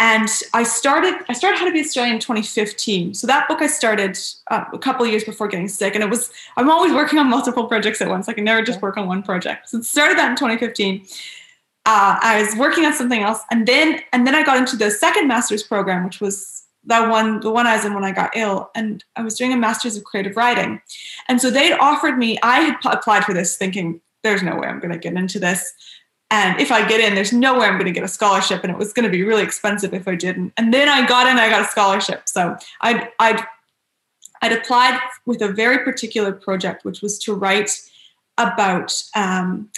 and 0.00 0.28
I 0.54 0.62
started 0.62 1.14
I 1.28 1.32
started 1.32 1.58
How 1.58 1.64
to 1.64 1.72
Be 1.72 1.80
Australian 1.80 2.16
in 2.16 2.20
2015. 2.20 3.14
So 3.14 3.26
that 3.26 3.48
book 3.48 3.60
I 3.60 3.66
started 3.66 4.16
uh, 4.50 4.64
a 4.72 4.78
couple 4.78 5.04
years 5.06 5.24
before 5.24 5.48
getting 5.48 5.68
sick, 5.68 5.94
and 5.94 6.04
it 6.04 6.10
was 6.10 6.30
I'm 6.56 6.70
always 6.70 6.92
working 6.92 7.18
on 7.18 7.28
multiple 7.28 7.66
projects 7.66 8.00
at 8.00 8.08
once. 8.08 8.28
I 8.28 8.32
can 8.32 8.44
never 8.44 8.62
just 8.62 8.80
work 8.80 8.96
on 8.96 9.08
one 9.08 9.22
project. 9.22 9.68
So 9.68 9.78
it 9.78 9.84
started 9.84 10.16
that 10.18 10.30
in 10.30 10.36
2015. 10.36 11.04
Uh, 11.86 12.18
I 12.20 12.42
was 12.42 12.54
working 12.56 12.84
on 12.84 12.92
something 12.92 13.22
else, 13.22 13.40
and 13.50 13.66
then 13.66 14.00
and 14.12 14.26
then 14.26 14.34
I 14.34 14.44
got 14.44 14.58
into 14.58 14.76
the 14.76 14.90
second 14.90 15.26
master's 15.26 15.62
program, 15.62 16.04
which 16.04 16.20
was 16.20 16.64
that 16.84 17.10
one 17.10 17.40
the 17.40 17.50
one 17.50 17.66
I 17.66 17.76
was 17.76 17.84
in 17.84 17.94
when 17.94 18.04
I 18.04 18.12
got 18.12 18.36
ill, 18.36 18.70
and 18.76 19.02
I 19.16 19.22
was 19.22 19.36
doing 19.36 19.52
a 19.52 19.56
master's 19.56 19.96
of 19.96 20.04
creative 20.04 20.36
writing, 20.36 20.80
and 21.28 21.40
so 21.40 21.50
they'd 21.50 21.74
offered 21.74 22.18
me. 22.18 22.38
I 22.42 22.60
had 22.60 22.76
applied 22.84 23.24
for 23.24 23.34
this 23.34 23.56
thinking 23.56 24.00
there's 24.22 24.42
no 24.42 24.56
way 24.56 24.68
I'm 24.68 24.80
going 24.80 24.92
to 24.92 24.98
get 24.98 25.14
into 25.14 25.38
this 25.38 25.72
and 26.30 26.60
if 26.60 26.70
I 26.70 26.86
get 26.86 27.00
in, 27.00 27.14
there's 27.14 27.32
no 27.32 27.58
way 27.58 27.66
I'm 27.66 27.74
going 27.74 27.86
to 27.86 27.92
get 27.92 28.04
a 28.04 28.08
scholarship, 28.08 28.62
and 28.62 28.70
it 28.70 28.76
was 28.76 28.92
going 28.92 29.04
to 29.04 29.10
be 29.10 29.22
really 29.22 29.42
expensive 29.42 29.94
if 29.94 30.06
I 30.06 30.14
didn't. 30.14 30.52
And 30.56 30.74
then 30.74 30.88
I 30.88 31.06
got 31.06 31.26
in, 31.26 31.38
I 31.38 31.48
got 31.48 31.62
a 31.62 31.68
scholarship. 31.68 32.28
So 32.28 32.56
I'd 32.82 33.08
I'd 33.18 33.42
I'd 34.42 34.52
applied 34.52 35.00
with 35.24 35.40
a 35.40 35.48
very 35.48 35.84
particular 35.84 36.32
project, 36.32 36.84
which 36.84 37.00
was 37.00 37.18
to 37.20 37.34
write 37.34 37.80
about 38.36 38.94
um, 39.16 39.70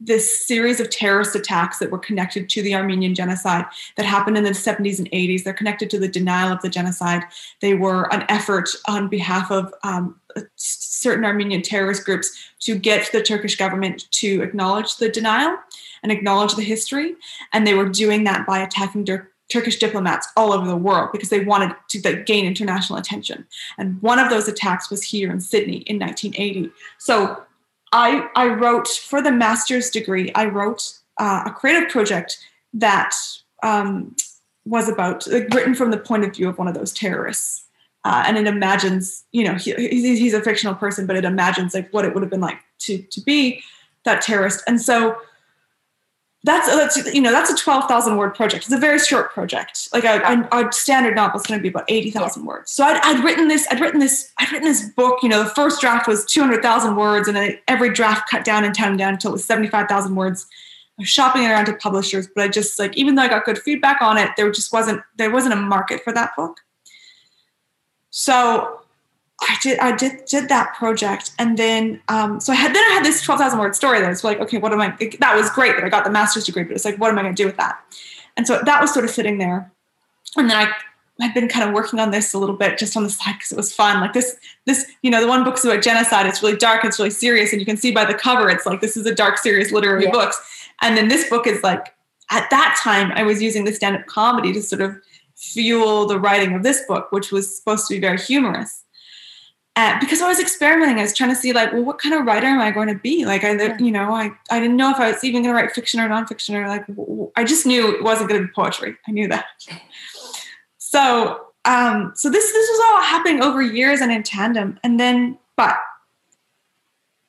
this 0.00 0.46
series 0.46 0.80
of 0.80 0.90
terrorist 0.90 1.34
attacks 1.34 1.78
that 1.78 1.90
were 1.90 1.98
connected 1.98 2.48
to 2.48 2.62
the 2.62 2.74
Armenian 2.74 3.14
genocide 3.14 3.66
that 3.96 4.06
happened 4.06 4.38
in 4.38 4.44
the 4.44 4.50
70s 4.50 4.98
and 4.98 5.10
80s. 5.10 5.42
They're 5.42 5.52
connected 5.52 5.90
to 5.90 5.98
the 5.98 6.08
denial 6.08 6.52
of 6.52 6.62
the 6.62 6.68
genocide. 6.68 7.22
They 7.60 7.74
were 7.74 8.12
an 8.12 8.24
effort 8.28 8.70
on 8.86 9.08
behalf 9.08 9.50
of 9.50 9.74
um, 9.82 10.18
certain 10.56 11.24
Armenian 11.24 11.62
terrorist 11.62 12.04
groups 12.04 12.30
to 12.60 12.76
get 12.76 13.10
the 13.12 13.22
Turkish 13.22 13.56
government 13.56 14.10
to 14.12 14.40
acknowledge 14.42 14.96
the 14.96 15.08
denial 15.08 15.56
and 16.02 16.12
acknowledge 16.12 16.54
the 16.54 16.62
history. 16.62 17.14
And 17.52 17.66
they 17.66 17.74
were 17.74 17.88
doing 17.88 18.24
that 18.24 18.46
by 18.46 18.58
attacking 18.58 19.04
Dur- 19.04 19.30
Turkish 19.50 19.78
diplomats 19.78 20.28
all 20.36 20.52
over 20.52 20.66
the 20.66 20.76
world 20.76 21.10
because 21.12 21.30
they 21.30 21.44
wanted 21.44 21.74
to 21.88 22.22
gain 22.24 22.44
international 22.44 22.98
attention. 22.98 23.46
And 23.78 24.00
one 24.02 24.18
of 24.18 24.30
those 24.30 24.48
attacks 24.48 24.90
was 24.90 25.02
here 25.02 25.30
in 25.30 25.40
Sydney 25.40 25.78
in 25.86 25.98
1980. 25.98 26.70
So 26.98 27.42
I, 27.92 28.28
I 28.36 28.48
wrote 28.48 28.88
for 28.88 29.22
the 29.22 29.32
master's 29.32 29.90
degree, 29.90 30.30
I 30.34 30.46
wrote 30.46 30.98
uh, 31.18 31.44
a 31.46 31.50
creative 31.50 31.88
project 31.88 32.38
that 32.74 33.14
um, 33.62 34.14
was 34.66 34.88
about 34.88 35.26
like, 35.26 35.48
written 35.54 35.74
from 35.74 35.90
the 35.90 35.98
point 35.98 36.24
of 36.24 36.34
view 36.34 36.48
of 36.48 36.58
one 36.58 36.68
of 36.68 36.74
those 36.74 36.92
terrorists. 36.92 37.64
Uh, 38.04 38.22
and 38.26 38.38
it 38.38 38.46
imagines, 38.46 39.24
you 39.32 39.44
know, 39.44 39.54
he, 39.54 39.72
he's 39.74 40.34
a 40.34 40.40
fictional 40.40 40.74
person, 40.74 41.06
but 41.06 41.16
it 41.16 41.24
imagines 41.24 41.74
like 41.74 41.90
what 41.92 42.04
it 42.04 42.14
would 42.14 42.22
have 42.22 42.30
been 42.30 42.40
like 42.40 42.58
to 42.78 42.98
to 42.98 43.20
be 43.20 43.62
that 44.04 44.22
terrorist. 44.22 44.62
And 44.66 44.80
so 44.80 45.16
that's 46.44 46.68
that's 46.68 47.14
you 47.14 47.20
know 47.20 47.32
that's 47.32 47.50
a 47.50 47.56
twelve 47.56 47.88
thousand 47.88 48.16
word 48.16 48.34
project. 48.34 48.64
It's 48.64 48.72
a 48.72 48.78
very 48.78 49.00
short 49.00 49.32
project. 49.32 49.88
Like 49.92 50.04
a, 50.04 50.20
a, 50.52 50.66
a 50.66 50.72
standard 50.72 51.16
novel 51.16 51.40
is 51.40 51.46
going 51.46 51.58
to 51.58 51.62
be 51.62 51.68
about 51.68 51.84
eighty 51.88 52.12
thousand 52.12 52.44
words. 52.44 52.70
So 52.70 52.84
I'd, 52.84 53.00
I'd, 53.02 53.24
written 53.24 53.48
this. 53.48 53.66
I'd 53.70 53.80
written 53.80 53.98
this. 53.98 54.30
I'd 54.38 54.52
written 54.52 54.68
this 54.68 54.88
book. 54.90 55.18
You 55.22 55.28
know, 55.30 55.42
the 55.42 55.50
first 55.50 55.80
draft 55.80 56.06
was 56.06 56.24
two 56.24 56.40
hundred 56.40 56.62
thousand 56.62 56.94
words, 56.94 57.26
and 57.26 57.36
then 57.36 57.58
every 57.66 57.92
draft 57.92 58.30
cut 58.30 58.44
down 58.44 58.64
and 58.64 58.72
down 58.72 58.90
and 58.90 58.98
down 58.98 59.14
until 59.14 59.30
it 59.30 59.32
was 59.32 59.44
seventy 59.44 59.68
five 59.68 59.88
thousand 59.88 60.14
words. 60.14 60.46
I 60.98 61.02
was 61.02 61.08
shopping 61.08 61.42
it 61.42 61.48
around 61.48 61.66
to 61.66 61.74
publishers, 61.74 62.28
but 62.32 62.44
I 62.44 62.48
just 62.48 62.78
like 62.78 62.96
even 62.96 63.16
though 63.16 63.22
I 63.22 63.28
got 63.28 63.44
good 63.44 63.58
feedback 63.58 64.00
on 64.00 64.16
it, 64.16 64.30
there 64.36 64.50
just 64.52 64.72
wasn't 64.72 65.02
there 65.16 65.32
wasn't 65.32 65.54
a 65.54 65.56
market 65.56 66.04
for 66.04 66.12
that 66.12 66.36
book. 66.36 66.58
So 68.10 68.80
I 69.40 69.56
did 69.62 69.78
I 69.78 69.94
did 69.94 70.24
did 70.24 70.48
that 70.48 70.74
project 70.74 71.32
and 71.38 71.56
then 71.56 72.00
um, 72.08 72.40
so 72.40 72.52
I 72.52 72.56
had 72.56 72.74
then 72.74 72.82
I 72.90 72.94
had 72.94 73.04
this 73.04 73.22
12,000 73.22 73.58
word 73.58 73.76
story 73.76 74.00
that 74.00 74.08
was 74.08 74.24
like 74.24 74.40
okay 74.40 74.58
what 74.58 74.72
am 74.72 74.80
I 74.80 74.96
that 75.20 75.36
was 75.36 75.48
great 75.50 75.76
that 75.76 75.84
I 75.84 75.88
got 75.88 76.04
the 76.04 76.10
master's 76.10 76.44
degree 76.44 76.64
but 76.64 76.72
it's 76.72 76.84
like 76.84 76.96
what 76.96 77.10
am 77.10 77.18
I 77.18 77.22
going 77.22 77.34
to 77.34 77.42
do 77.42 77.46
with 77.46 77.56
that? 77.56 77.80
And 78.36 78.46
so 78.46 78.60
that 78.64 78.80
was 78.80 78.92
sort 78.92 79.04
of 79.04 79.10
sitting 79.10 79.38
there. 79.38 79.70
And 80.36 80.50
then 80.50 80.56
I 80.56 80.72
I'd 81.20 81.34
been 81.34 81.48
kind 81.48 81.68
of 81.68 81.74
working 81.74 81.98
on 81.98 82.10
this 82.10 82.32
a 82.32 82.38
little 82.38 82.56
bit 82.56 82.78
just 82.78 82.96
on 82.96 83.02
the 83.02 83.10
side 83.10 83.34
because 83.34 83.52
it 83.52 83.56
was 83.56 83.72
fun. 83.74 84.00
Like 84.00 84.12
this 84.12 84.36
this 84.66 84.86
you 85.02 85.10
know 85.10 85.20
the 85.20 85.28
one 85.28 85.44
book's 85.44 85.64
about 85.64 85.82
genocide 85.82 86.26
it's 86.26 86.42
really 86.42 86.56
dark 86.56 86.84
it's 86.84 86.98
really 86.98 87.10
serious 87.10 87.52
and 87.52 87.60
you 87.60 87.66
can 87.66 87.76
see 87.76 87.92
by 87.92 88.04
the 88.04 88.14
cover 88.14 88.50
it's 88.50 88.66
like 88.66 88.80
this 88.80 88.96
is 88.96 89.06
a 89.06 89.14
dark 89.14 89.38
serious 89.38 89.70
literary 89.70 90.04
yeah. 90.04 90.10
books. 90.10 90.68
And 90.80 90.96
then 90.96 91.08
this 91.08 91.28
book 91.28 91.46
is 91.46 91.62
like 91.62 91.94
at 92.30 92.50
that 92.50 92.78
time 92.82 93.12
I 93.12 93.22
was 93.22 93.40
using 93.40 93.64
the 93.64 93.72
stand-up 93.72 94.06
comedy 94.06 94.52
to 94.52 94.62
sort 94.62 94.82
of 94.82 94.96
fuel 95.36 96.06
the 96.06 96.18
writing 96.18 96.54
of 96.54 96.64
this 96.64 96.84
book 96.86 97.12
which 97.12 97.30
was 97.30 97.56
supposed 97.56 97.86
to 97.86 97.94
be 97.94 98.00
very 98.00 98.18
humorous 98.18 98.84
uh, 99.78 99.96
because 100.00 100.20
I 100.20 100.26
was 100.26 100.40
experimenting, 100.40 100.98
I 100.98 101.02
was 101.02 101.14
trying 101.14 101.30
to 101.30 101.36
see 101.36 101.52
like, 101.52 101.72
well, 101.72 101.84
what 101.84 102.00
kind 102.00 102.12
of 102.12 102.26
writer 102.26 102.48
am 102.48 102.60
I 102.60 102.72
going 102.72 102.88
to 102.88 102.96
be? 102.96 103.24
Like, 103.24 103.44
I, 103.44 103.52
yeah. 103.52 103.78
you 103.78 103.92
know, 103.92 104.12
I, 104.12 104.32
I 104.50 104.58
didn't 104.58 104.76
know 104.76 104.90
if 104.90 104.96
I 104.96 105.12
was 105.12 105.22
even 105.22 105.44
going 105.44 105.54
to 105.54 105.62
write 105.62 105.70
fiction 105.70 106.00
or 106.00 106.08
nonfiction 106.08 106.56
or 106.56 106.66
like, 106.66 106.84
I 107.36 107.44
just 107.44 107.64
knew 107.64 107.94
it 107.94 108.02
wasn't 108.02 108.28
going 108.28 108.40
to 108.40 108.48
be 108.48 108.52
poetry. 108.52 108.96
I 109.06 109.12
knew 109.12 109.28
that. 109.28 109.46
So, 110.80 111.48
um, 111.66 112.12
so 112.14 112.30
this 112.30 112.50
this 112.50 112.68
was 112.70 112.80
all 112.86 113.02
happening 113.02 113.42
over 113.42 113.60
years 113.60 114.00
and 114.00 114.10
in 114.10 114.22
tandem. 114.22 114.80
And 114.82 114.98
then, 114.98 115.36
but 115.54 115.76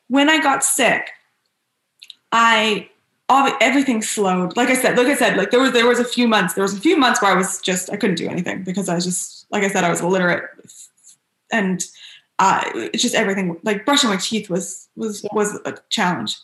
when 0.07 0.29
I 0.29 0.41
got 0.41 0.63
sick, 0.63 1.09
I 2.31 2.87
all 3.27 3.51
everything 3.59 4.01
slowed. 4.01 4.55
Like 4.55 4.69
I 4.69 4.75
said, 4.75 4.97
like 4.97 5.07
I 5.07 5.15
said, 5.15 5.35
like 5.35 5.51
there 5.51 5.59
was 5.59 5.73
there 5.73 5.85
was 5.85 5.99
a 5.99 6.05
few 6.05 6.25
months. 6.25 6.53
There 6.53 6.63
was 6.63 6.73
a 6.73 6.79
few 6.79 6.95
months 6.95 7.21
where 7.21 7.33
I 7.33 7.35
was 7.35 7.59
just 7.59 7.91
I 7.91 7.97
couldn't 7.97 8.15
do 8.15 8.29
anything 8.29 8.63
because 8.63 8.87
I 8.87 8.95
was 8.95 9.03
just 9.03 9.45
like 9.51 9.65
I 9.65 9.67
said 9.67 9.83
I 9.83 9.89
was 9.89 9.99
illiterate 9.99 10.45
and 11.51 11.85
uh, 12.39 12.63
it's 12.73 13.03
just 13.03 13.15
everything 13.15 13.57
like 13.63 13.85
brushing 13.85 14.09
my 14.09 14.17
teeth 14.17 14.49
was 14.49 14.87
was 14.95 15.23
yeah. 15.23 15.29
was 15.33 15.59
a 15.65 15.75
challenge. 15.89 16.37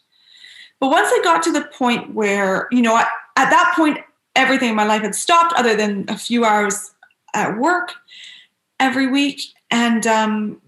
But 0.80 0.92
once 0.92 1.08
i 1.12 1.22
got 1.24 1.42
to 1.44 1.52
the 1.52 1.64
point 1.74 2.14
where 2.14 2.68
you 2.72 2.82
know 2.82 2.96
at, 2.98 3.08
at 3.38 3.50
that 3.50 3.74
point 3.76 4.00
everything 4.36 4.70
in 4.70 4.76
my 4.76 4.86
life 4.86 5.02
had 5.02 5.16
stopped 5.16 5.54
other 5.58 5.76
than 5.76 6.06
a 6.10 6.18
few 6.18 6.44
hours 6.44 6.94
at 7.34 7.58
work 7.58 7.94
every 8.80 9.08
week. 9.08 9.42
And 9.72 10.06
um 10.06 10.62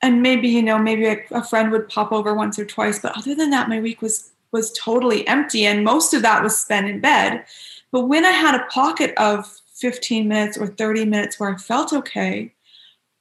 and 0.00 0.22
maybe 0.22 0.48
you 0.48 0.62
know 0.62 0.78
maybe 0.78 1.06
a, 1.06 1.18
a 1.30 1.44
friend 1.44 1.70
would 1.70 1.88
pop 1.88 2.10
over 2.10 2.34
once 2.34 2.58
or 2.58 2.64
twice. 2.64 2.98
But 2.98 3.16
other 3.16 3.34
than 3.34 3.50
that 3.50 3.68
my 3.68 3.80
week 3.80 4.00
was 4.00 4.30
was 4.52 4.72
totally 4.72 5.26
empty. 5.28 5.66
And 5.66 5.84
most 5.84 6.14
of 6.14 6.22
that 6.22 6.42
was 6.42 6.58
spent 6.58 6.88
in 6.88 7.00
bed. 7.00 7.44
But 7.90 8.08
when 8.08 8.24
i 8.24 8.30
had 8.30 8.54
a 8.54 8.64
pocket 8.66 9.12
of 9.18 9.46
15 9.74 10.28
minutes 10.28 10.56
or 10.56 10.68
30 10.68 11.04
minutes 11.06 11.40
where 11.40 11.52
i 11.52 11.56
felt 11.56 11.92
okay 11.92 12.52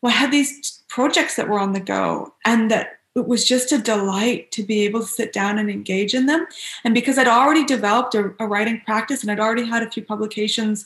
well 0.01 0.13
i 0.13 0.15
had 0.15 0.31
these 0.31 0.80
projects 0.91 1.37
that 1.37 1.47
were 1.47 1.57
on 1.57 1.71
the 1.71 1.79
go 1.79 2.33
and 2.45 2.69
that 2.69 2.99
it 3.15 3.25
was 3.25 3.47
just 3.47 3.71
a 3.71 3.77
delight 3.77 4.51
to 4.51 4.61
be 4.61 4.81
able 4.81 4.99
to 4.99 5.05
sit 5.05 5.31
down 5.31 5.57
and 5.57 5.69
engage 5.69 6.13
in 6.13 6.25
them. 6.25 6.45
And 6.83 6.93
because 6.93 7.17
I'd 7.17 7.29
already 7.29 7.65
developed 7.65 8.13
a, 8.13 8.33
a, 8.39 8.45
writing 8.45 8.81
practice 8.85 9.21
and 9.21 9.31
I'd 9.31 9.39
already 9.39 9.65
had 9.65 9.83
a 9.83 9.89
few 9.89 10.03
publications, 10.03 10.85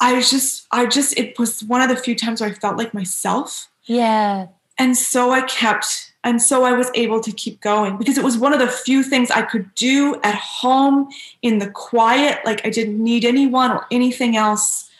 I 0.00 0.14
was 0.14 0.28
just, 0.28 0.66
I 0.72 0.86
just, 0.86 1.16
it 1.16 1.38
was 1.38 1.62
one 1.62 1.80
of 1.80 1.88
the 1.88 1.96
few 1.96 2.16
times 2.16 2.40
where 2.40 2.50
I 2.50 2.52
felt 2.52 2.76
like 2.76 2.92
myself. 2.92 3.68
Yeah. 3.84 4.48
And 4.76 4.96
so 4.96 5.30
I 5.30 5.42
kept, 5.42 6.12
and 6.24 6.42
so 6.42 6.64
I 6.64 6.72
was 6.72 6.90
able 6.94 7.20
to 7.20 7.30
keep 7.30 7.60
going 7.60 7.98
because 7.98 8.18
it 8.18 8.24
was 8.24 8.36
one 8.36 8.52
of 8.52 8.58
the 8.58 8.68
few 8.68 9.04
things 9.04 9.30
I 9.30 9.42
could 9.42 9.72
do 9.76 10.20
at 10.24 10.34
home 10.34 11.08
in 11.42 11.58
the 11.58 11.70
quiet. 11.70 12.44
Like 12.44 12.66
I 12.66 12.70
didn't 12.70 13.02
need 13.02 13.24
anyone 13.24 13.70
or 13.70 13.86
anything 13.92 14.36
else 14.36 14.90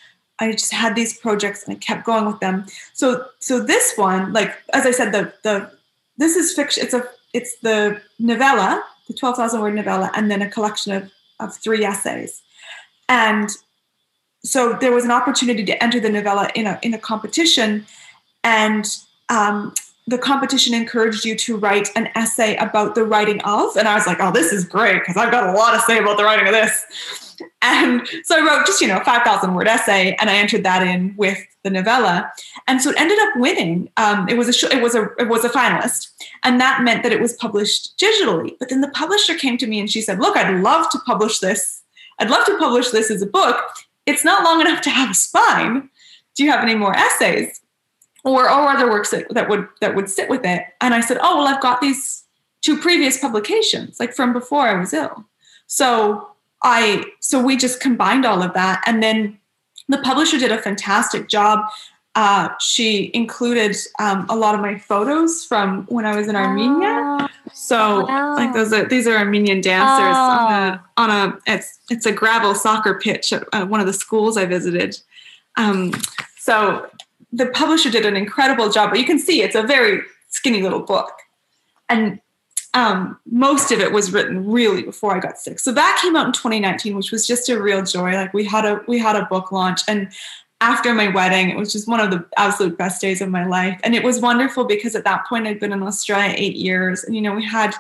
I 0.43 0.53
just 0.53 0.73
had 0.73 0.95
these 0.95 1.19
projects 1.19 1.65
and 1.65 1.77
I 1.77 1.79
kept 1.79 2.05
going 2.05 2.27
with 2.27 2.41
them. 2.41 2.67
So 2.93 3.27
so 3.39 3.61
this 3.61 3.95
one, 3.97 4.33
like 4.33 4.57
as 4.73 4.87
I 4.87 4.91
said, 4.91 5.13
the 5.13 5.33
the 5.43 5.71
this 6.17 6.37
is 6.37 6.53
fiction. 6.53 6.85
It's 6.85 6.95
a 6.95 7.05
it's 7.33 7.57
the 7.61 8.01
novella, 8.19 8.83
the 9.09 9.15
twelve 9.15 9.37
thousand 9.37 9.61
word 9.61 9.75
novella, 9.75 10.11
and 10.15 10.31
then 10.31 10.43
a 10.43 10.51
collection 10.51 10.93
of 10.93 11.11
of 11.41 11.57
three 11.57 11.85
essays. 11.85 12.43
And 13.09 13.51
so 14.45 14.77
there 14.81 14.93
was 14.93 15.05
an 15.05 15.11
opportunity 15.11 15.65
to 15.65 15.83
enter 15.83 16.01
the 16.01 16.11
novella 16.11 16.51
in 16.55 16.67
a 16.67 16.79
in 16.83 16.95
a 16.95 16.99
competition, 16.99 17.87
and 18.43 18.87
um, 19.29 19.75
the 20.07 20.19
competition 20.19 20.75
encouraged 20.75 21.25
you 21.25 21.37
to 21.37 21.57
write 21.57 21.89
an 21.95 22.09
essay 22.15 22.57
about 22.57 22.95
the 22.95 23.05
writing 23.05 23.41
of. 23.43 23.77
And 23.77 23.87
I 23.87 23.95
was 23.95 24.07
like, 24.07 24.19
oh, 24.21 24.33
this 24.33 24.53
is 24.53 24.65
great 24.65 24.99
because 25.01 25.17
I've 25.17 25.31
got 25.31 25.49
a 25.49 25.53
lot 25.53 25.73
to 25.75 25.81
say 25.83 25.99
about 25.99 26.17
the 26.17 26.25
writing 26.25 26.47
of 26.47 26.53
this. 26.53 27.32
And 27.61 28.07
so 28.25 28.37
I 28.37 28.47
wrote 28.47 28.67
just, 28.67 28.81
you 28.81 28.89
know, 28.89 28.99
a 28.99 29.05
5,000 29.05 29.55
word 29.55 29.69
essay 29.69 30.15
and 30.19 30.29
I 30.29 30.35
entered 30.35 30.65
that 30.65 30.87
in 30.87 31.15
with 31.17 31.39
the 31.63 31.71
novella. 31.71 32.31
And 32.67 32.83
so 32.83 32.91
it 32.91 33.01
ended 33.01 33.19
up 33.21 33.37
winning. 33.37 33.91
Um, 33.97 34.29
it 34.29 34.37
was 34.37 34.49
a, 34.49 34.53
sh- 34.53 34.65
it 34.65 34.83
was 34.83 34.95
a, 34.95 35.09
it 35.19 35.29
was 35.29 35.45
a 35.45 35.49
finalist. 35.49 36.09
And 36.43 36.61
that 36.61 36.83
meant 36.83 37.03
that 37.03 37.13
it 37.13 37.21
was 37.21 37.35
published 37.35 37.99
digitally. 37.99 38.57
But 38.59 38.69
then 38.69 38.81
the 38.81 38.89
publisher 38.89 39.35
came 39.35 39.57
to 39.59 39.67
me 39.67 39.79
and 39.79 39.91
she 39.91 40.01
said, 40.01 40.19
look, 40.19 40.37
I'd 40.37 40.63
love 40.63 40.91
to 40.91 40.99
publish 41.01 41.39
this. 41.39 41.83
I'd 42.19 42.31
love 42.31 42.45
to 42.47 42.59
publish 42.59 42.91
this 42.91 43.11
as 43.11 43.23
a 43.23 43.27
book. 43.27 43.63
It's 44.07 44.25
not 44.25 44.45
long 44.45 44.61
enough 44.61 44.81
to 44.83 44.91
have 44.91 45.11
a 45.11 45.15
spine. 45.15 45.89
Do 46.35 46.45
you 46.45 46.51
have 46.51 46.63
any 46.63 46.75
more 46.75 46.97
essays? 46.97 47.63
or 48.25 48.45
or 48.45 48.69
other 48.69 48.91
works 48.91 49.11
that, 49.11 49.29
that 49.35 49.49
would 49.49 49.67
that 49.81 49.95
would 49.95 50.09
sit 50.09 50.29
with 50.29 50.45
it 50.45 50.65
and 50.81 50.95
i 50.95 51.01
said 51.01 51.19
oh 51.21 51.39
well 51.39 51.49
i've 51.49 51.63
got 51.63 51.81
these 51.81 52.25
two 52.61 52.79
previous 52.79 53.19
publications 53.19 53.99
like 53.99 54.13
from 54.15 54.33
before 54.33 54.67
i 54.67 54.79
was 54.79 54.93
ill 54.93 55.25
so 55.67 56.32
i 56.65 57.05
so 57.21 57.43
we 57.43 57.57
just 57.57 57.81
combined 57.81 58.25
all 58.25 58.43
of 58.43 58.53
that 58.55 58.83
and 58.87 59.03
then 59.03 59.39
the 59.89 59.99
publisher 59.99 60.39
did 60.39 60.53
a 60.53 60.59
fantastic 60.59 61.29
job 61.29 61.61
uh, 62.15 62.51
she 62.61 63.11
included 63.15 63.75
um, 63.99 64.27
a 64.29 64.37
lot 64.37 64.55
of 64.55 64.61
my 64.61 64.79
photos 64.79 65.47
from 65.47 65.87
when 65.87 66.05
I 66.05 66.15
was 66.15 66.29
in 66.29 66.37
Armenia. 66.37 66.99
Oh, 67.23 67.29
so 67.55 68.05
wow. 68.05 68.37
like 68.37 68.53
those 68.53 68.71
are 68.73 68.85
these 68.85 69.07
are 69.07 69.17
Armenian 69.17 69.63
dancers 69.63 70.15
oh. 70.15 70.47
on, 70.47 70.53
a, 70.53 70.85
on 70.99 71.11
a 71.11 71.39
it's 71.47 71.79
it's 71.89 72.05
a 72.05 72.13
gravel 72.13 72.55
soccer 72.55 73.01
pitch 73.01 73.33
at 73.33 73.45
uh, 73.55 73.65
one 73.65 73.81
of 73.81 73.87
the 73.87 73.95
schools 73.95 74.37
I 74.37 74.45
visited. 74.45 74.99
Um, 75.57 75.93
so 76.37 76.87
the 77.33 77.47
publisher 77.47 77.89
did 77.89 78.05
an 78.05 78.17
incredible 78.17 78.69
job, 78.69 78.91
but 78.91 78.99
you 78.99 79.07
can 79.07 79.19
see 79.19 79.43
it's 79.43 79.55
a 79.55 79.63
very 79.63 80.03
skinny 80.29 80.63
little 80.63 80.83
book. 80.83 81.13
And 81.89 82.21
um, 82.75 83.19
most 83.31 83.71
of 83.71 83.81
it 83.81 83.93
was 83.93 84.13
written 84.13 84.51
really 84.51 84.83
before 84.83 85.15
I 85.15 85.21
got 85.21 85.39
sick. 85.39 85.59
So 85.59 85.73
that 85.73 85.99
came 86.03 86.17
out 86.17 86.27
in 86.27 86.33
2019, 86.33 86.97
which 86.97 87.13
was 87.13 87.27
just 87.27 87.49
a 87.49 87.61
real 87.61 87.83
joy. 87.83 88.13
Like 88.13 88.33
we 88.33 88.45
had 88.45 88.65
a 88.65 88.81
we 88.89 88.99
had 88.99 89.17
a 89.17 89.27
book 89.27 89.53
launch, 89.53 89.83
and 89.87 90.11
after 90.61 90.95
my 90.95 91.09
wedding, 91.09 91.51
it 91.51 91.57
was 91.57 91.73
just 91.73 91.89
one 91.89 92.01
of 92.01 92.11
the 92.11 92.25
absolute 92.37 92.79
best 92.79 93.01
days 93.01 93.21
of 93.21 93.29
my 93.29 93.45
life. 93.45 93.79
And 93.83 93.95
it 93.95 94.05
was 94.05 94.21
wonderful 94.21 94.65
because 94.65 94.95
at 94.95 95.05
that 95.05 95.27
point 95.27 95.47
I'd 95.47 95.61
been 95.61 95.73
in 95.73 95.83
Australia 95.83 96.35
eight 96.37 96.57
years, 96.57 97.05
and 97.05 97.15
you 97.15 97.21
know 97.21 97.35
we 97.35 97.45
had 97.45 97.75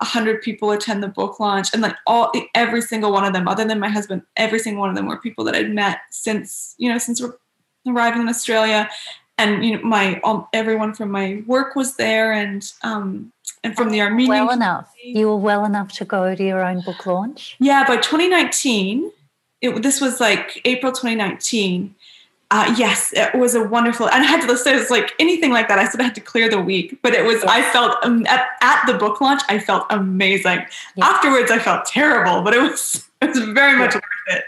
hundred 0.00 0.40
people 0.42 0.70
attend 0.70 1.02
the 1.02 1.08
book 1.08 1.40
launch, 1.40 1.72
and 1.72 1.82
like 1.82 1.96
all 2.06 2.30
every 2.54 2.80
single 2.80 3.10
one 3.12 3.24
of 3.24 3.32
them, 3.32 3.48
other 3.48 3.64
than 3.64 3.80
my 3.80 3.88
husband, 3.88 4.22
every 4.36 4.60
single 4.60 4.80
one 4.80 4.90
of 4.90 4.96
them 4.96 5.06
were 5.06 5.18
people 5.18 5.42
that 5.44 5.56
I'd 5.56 5.74
met 5.74 6.00
since 6.10 6.76
you 6.78 6.88
know 6.88 6.98
since 6.98 7.20
we're 7.20 7.34
arriving 7.88 8.22
in 8.22 8.28
Australia, 8.28 8.88
and 9.38 9.64
you 9.64 9.76
know 9.76 9.82
my 9.82 10.20
um, 10.20 10.46
everyone 10.52 10.94
from 10.94 11.10
my 11.10 11.42
work 11.46 11.74
was 11.74 11.96
there, 11.96 12.32
and 12.32 12.70
um, 12.82 13.32
and 13.64 13.76
from 13.76 13.90
the 13.90 14.00
Armenian. 14.00 14.30
Well 14.30 14.50
enough. 14.50 14.92
You 15.02 15.28
were 15.28 15.36
well 15.36 15.64
enough 15.64 15.92
to 15.94 16.04
go 16.04 16.34
to 16.34 16.44
your 16.44 16.64
own 16.64 16.82
book 16.82 17.06
launch. 17.06 17.56
Yeah, 17.58 17.86
by 17.86 17.96
2019, 17.96 19.10
it, 19.60 19.82
this 19.82 20.00
was 20.00 20.20
like 20.20 20.60
April 20.64 20.92
2019. 20.92 21.94
Uh, 22.50 22.74
yes, 22.78 23.12
it 23.14 23.34
was 23.34 23.54
a 23.54 23.62
wonderful. 23.62 24.08
And 24.08 24.24
I 24.24 24.26
had 24.26 24.40
to 24.40 24.46
listen. 24.46 24.74
was 24.74 24.90
like 24.90 25.12
anything 25.18 25.52
like 25.52 25.68
that. 25.68 25.78
I 25.78 25.84
sort 25.84 25.96
of 25.96 26.06
had 26.06 26.14
to 26.14 26.20
clear 26.22 26.48
the 26.48 26.60
week, 26.60 26.98
but 27.02 27.12
it 27.12 27.24
was. 27.26 27.44
I 27.44 27.62
felt 27.72 27.96
um, 28.02 28.26
at, 28.26 28.48
at 28.62 28.86
the 28.86 28.94
book 28.94 29.20
launch. 29.20 29.42
I 29.48 29.58
felt 29.58 29.86
amazing. 29.90 30.64
Afterwards, 31.00 31.50
I 31.50 31.58
felt 31.58 31.84
terrible, 31.84 32.40
but 32.42 32.54
it 32.54 32.62
was 32.62 33.06
it 33.22 33.28
was 33.28 33.40
very 33.50 33.78
much 33.78 33.94
worth 33.94 34.02
it. 34.28 34.44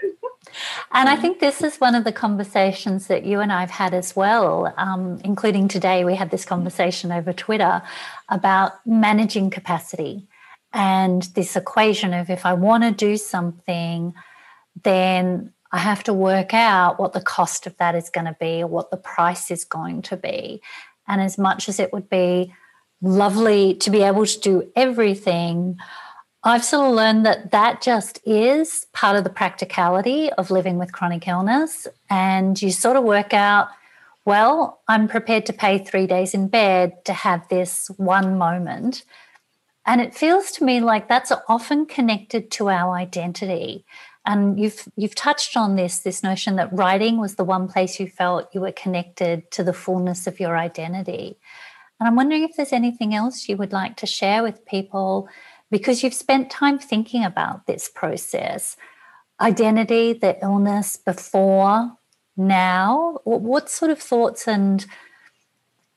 And 0.92 1.08
I 1.08 1.16
think 1.16 1.40
this 1.40 1.62
is 1.62 1.76
one 1.76 1.94
of 1.94 2.04
the 2.04 2.12
conversations 2.12 3.06
that 3.06 3.24
you 3.24 3.40
and 3.40 3.52
I've 3.52 3.70
had 3.70 3.94
as 3.94 4.14
well, 4.14 4.72
um, 4.76 5.20
including 5.24 5.68
today. 5.68 6.04
We 6.04 6.14
had 6.14 6.30
this 6.30 6.44
conversation 6.44 7.12
over 7.12 7.32
Twitter 7.32 7.82
about 8.28 8.84
managing 8.86 9.50
capacity 9.50 10.26
and 10.72 11.22
this 11.34 11.56
equation 11.56 12.14
of 12.14 12.30
if 12.30 12.46
I 12.46 12.52
want 12.52 12.84
to 12.84 12.90
do 12.90 13.16
something, 13.16 14.14
then 14.82 15.52
I 15.72 15.78
have 15.78 16.02
to 16.04 16.12
work 16.12 16.54
out 16.54 16.98
what 16.98 17.12
the 17.12 17.20
cost 17.20 17.66
of 17.66 17.76
that 17.78 17.94
is 17.94 18.10
going 18.10 18.26
to 18.26 18.36
be 18.38 18.62
or 18.62 18.66
what 18.66 18.90
the 18.90 18.96
price 18.96 19.50
is 19.50 19.64
going 19.64 20.02
to 20.02 20.16
be. 20.16 20.62
And 21.06 21.20
as 21.20 21.38
much 21.38 21.68
as 21.68 21.80
it 21.80 21.92
would 21.92 22.08
be 22.08 22.54
lovely 23.02 23.74
to 23.74 23.90
be 23.90 24.02
able 24.02 24.26
to 24.26 24.40
do 24.40 24.70
everything, 24.76 25.78
I've 26.42 26.64
sort 26.64 26.88
of 26.88 26.94
learned 26.94 27.26
that 27.26 27.50
that 27.50 27.82
just 27.82 28.18
is 28.24 28.86
part 28.94 29.16
of 29.16 29.24
the 29.24 29.30
practicality 29.30 30.32
of 30.32 30.50
living 30.50 30.78
with 30.78 30.92
chronic 30.92 31.28
illness. 31.28 31.86
And 32.08 32.60
you 32.60 32.70
sort 32.70 32.96
of 32.96 33.04
work 33.04 33.34
out, 33.34 33.68
well, 34.24 34.80
I'm 34.88 35.06
prepared 35.06 35.44
to 35.46 35.52
pay 35.52 35.78
three 35.78 36.06
days 36.06 36.32
in 36.32 36.48
bed 36.48 37.04
to 37.04 37.12
have 37.12 37.46
this 37.48 37.90
one 37.98 38.38
moment. 38.38 39.04
And 39.84 40.00
it 40.00 40.14
feels 40.14 40.50
to 40.52 40.64
me 40.64 40.80
like 40.80 41.08
that's 41.08 41.32
often 41.48 41.84
connected 41.84 42.50
to 42.52 42.70
our 42.70 42.94
identity. 42.94 43.84
And 44.24 44.58
you've 44.58 44.86
you've 44.96 45.14
touched 45.14 45.56
on 45.56 45.76
this 45.76 46.00
this 46.00 46.22
notion 46.22 46.56
that 46.56 46.72
writing 46.72 47.18
was 47.18 47.34
the 47.34 47.44
one 47.44 47.68
place 47.68 47.98
you 47.98 48.06
felt 48.06 48.54
you 48.54 48.60
were 48.60 48.72
connected 48.72 49.50
to 49.52 49.64
the 49.64 49.72
fullness 49.72 50.26
of 50.26 50.38
your 50.38 50.56
identity. 50.56 51.38
And 51.98 52.06
I'm 52.06 52.16
wondering 52.16 52.44
if 52.44 52.56
there's 52.56 52.72
anything 52.72 53.14
else 53.14 53.48
you 53.48 53.56
would 53.56 53.72
like 53.72 53.96
to 53.96 54.06
share 54.06 54.42
with 54.42 54.64
people 54.66 55.28
because 55.70 56.02
you've 56.02 56.14
spent 56.14 56.50
time 56.50 56.78
thinking 56.78 57.24
about 57.24 57.66
this 57.66 57.88
process 57.88 58.76
identity, 59.40 60.12
the 60.12 60.38
illness 60.42 60.96
before, 60.96 61.96
now. 62.36 63.20
What 63.24 63.70
sort 63.70 63.90
of 63.90 64.00
thoughts 64.00 64.48
and 64.48 64.84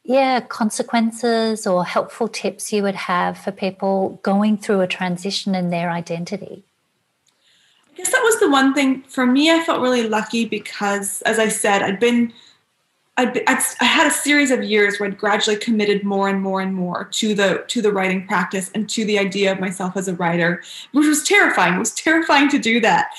yeah, 0.03 0.41
consequences 0.41 1.65
or 1.65 1.86
helpful 1.86 2.27
tips 2.27 2.73
you 2.73 2.83
would 2.83 2.95
have 2.95 3.38
for 3.38 3.51
people 3.51 4.19
going 4.21 4.57
through 4.57 4.81
a 4.81 4.88
transition 4.88 5.55
in 5.55 5.69
their 5.69 5.89
identity? 5.89 6.65
I 7.91 7.95
guess 7.95 8.12
that 8.12 8.23
was 8.23 8.39
the 8.39 8.49
one 8.49 8.73
thing 8.73 9.03
for 9.03 9.25
me. 9.25 9.51
I 9.51 9.63
felt 9.63 9.81
really 9.81 10.07
lucky 10.07 10.45
because, 10.45 11.21
as 11.21 11.39
I 11.39 11.47
said, 11.47 11.81
I'd 11.81 11.99
been 11.99 12.33
I, 13.15 13.43
I, 13.47 13.86
had 13.86 14.08
a 14.08 14.12
series 14.12 14.49
of 14.49 14.63
years 14.63 14.99
where 14.99 15.08
I'd 15.08 15.19
gradually 15.19 15.56
committed 15.56 16.04
more 16.04 16.30
and 16.30 16.41
more 16.41 16.62
and 16.62 16.73
more 16.73 17.06
to 17.12 17.36
the 17.36 17.63
to 17.67 17.82
the 17.82 17.91
writing 17.91 18.26
practice 18.26 18.71
and 18.73 18.89
to 18.89 19.06
the 19.06 19.19
idea 19.19 19.52
of 19.52 19.60
myself 19.60 19.95
as 19.95 20.08
a 20.08 20.15
writer, 20.15 20.63
which 20.93 21.06
was 21.06 21.23
terrifying. 21.23 21.76
It 21.76 21.80
was 21.80 21.93
terrifying 21.93 22.49
to 22.49 22.58
do 22.58 22.80
that. 22.82 23.12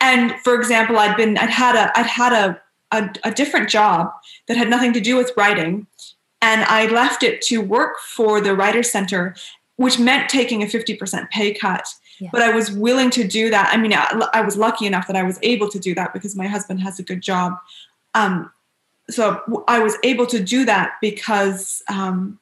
And 0.00 0.34
for 0.42 0.54
example, 0.54 0.98
I'd 0.98 1.16
been 1.16 1.38
I'd 1.38 1.50
had 1.50 1.76
a 1.76 1.96
I'd 1.96 2.06
had 2.06 2.32
a 2.32 2.60
a, 2.90 3.10
a 3.24 3.30
different 3.30 3.68
job 3.68 4.10
that 4.48 4.56
had 4.56 4.68
nothing 4.70 4.92
to 4.94 5.00
do 5.00 5.16
with 5.16 5.32
writing, 5.36 5.86
and 6.42 6.64
I 6.64 6.86
left 6.86 7.22
it 7.22 7.40
to 7.42 7.58
work 7.58 7.98
for 8.00 8.40
the 8.40 8.56
Writer 8.56 8.82
Center, 8.82 9.36
which 9.76 10.00
meant 10.00 10.28
taking 10.28 10.64
a 10.64 10.68
fifty 10.68 10.96
percent 10.96 11.30
pay 11.30 11.54
cut. 11.54 11.86
Yeah. 12.18 12.30
But 12.32 12.42
I 12.42 12.52
was 12.52 12.72
willing 12.72 13.10
to 13.10 13.28
do 13.28 13.48
that. 13.50 13.70
I 13.72 13.76
mean, 13.76 13.92
I, 13.92 14.26
I, 14.34 14.40
was 14.40 14.56
lucky 14.56 14.86
enough 14.86 15.06
that 15.06 15.14
I 15.14 15.22
was 15.22 15.38
able 15.40 15.68
to 15.68 15.78
do 15.78 15.94
that 15.94 16.12
because 16.12 16.34
my 16.34 16.48
husband 16.48 16.80
has 16.80 16.98
a 16.98 17.04
good 17.04 17.20
job. 17.20 17.52
Um, 18.14 18.50
so 19.10 19.64
I 19.68 19.78
was 19.80 19.96
able 20.02 20.26
to 20.26 20.42
do 20.42 20.64
that 20.66 20.94
because 21.00 21.82
um, 21.88 22.38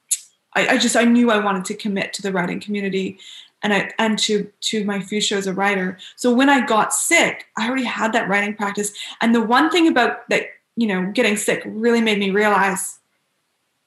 I, 0.53 0.67
I, 0.69 0.77
just 0.77 0.95
I 0.95 1.05
knew 1.05 1.31
I 1.31 1.43
wanted 1.43 1.65
to 1.65 1.73
commit 1.73 2.13
to 2.13 2.21
the 2.21 2.31
writing 2.31 2.59
community 2.59 3.19
and 3.63 3.73
I 3.73 3.91
and 3.97 4.19
to 4.19 4.51
to 4.61 4.83
my 4.85 5.01
future 5.01 5.37
as 5.37 5.47
a 5.47 5.53
writer. 5.53 5.97
So 6.15 6.33
when 6.33 6.49
I 6.49 6.65
got 6.65 6.93
sick, 6.93 7.47
I 7.57 7.67
already 7.67 7.85
had 7.85 8.13
that 8.13 8.27
writing 8.27 8.53
practice. 8.53 8.91
And 9.21 9.33
the 9.33 9.41
one 9.41 9.69
thing 9.69 9.87
about 9.87 10.27
that, 10.29 10.43
you 10.75 10.87
know, 10.87 11.11
getting 11.11 11.37
sick 11.37 11.63
really 11.65 12.01
made 12.01 12.19
me 12.19 12.31
realize 12.31 12.99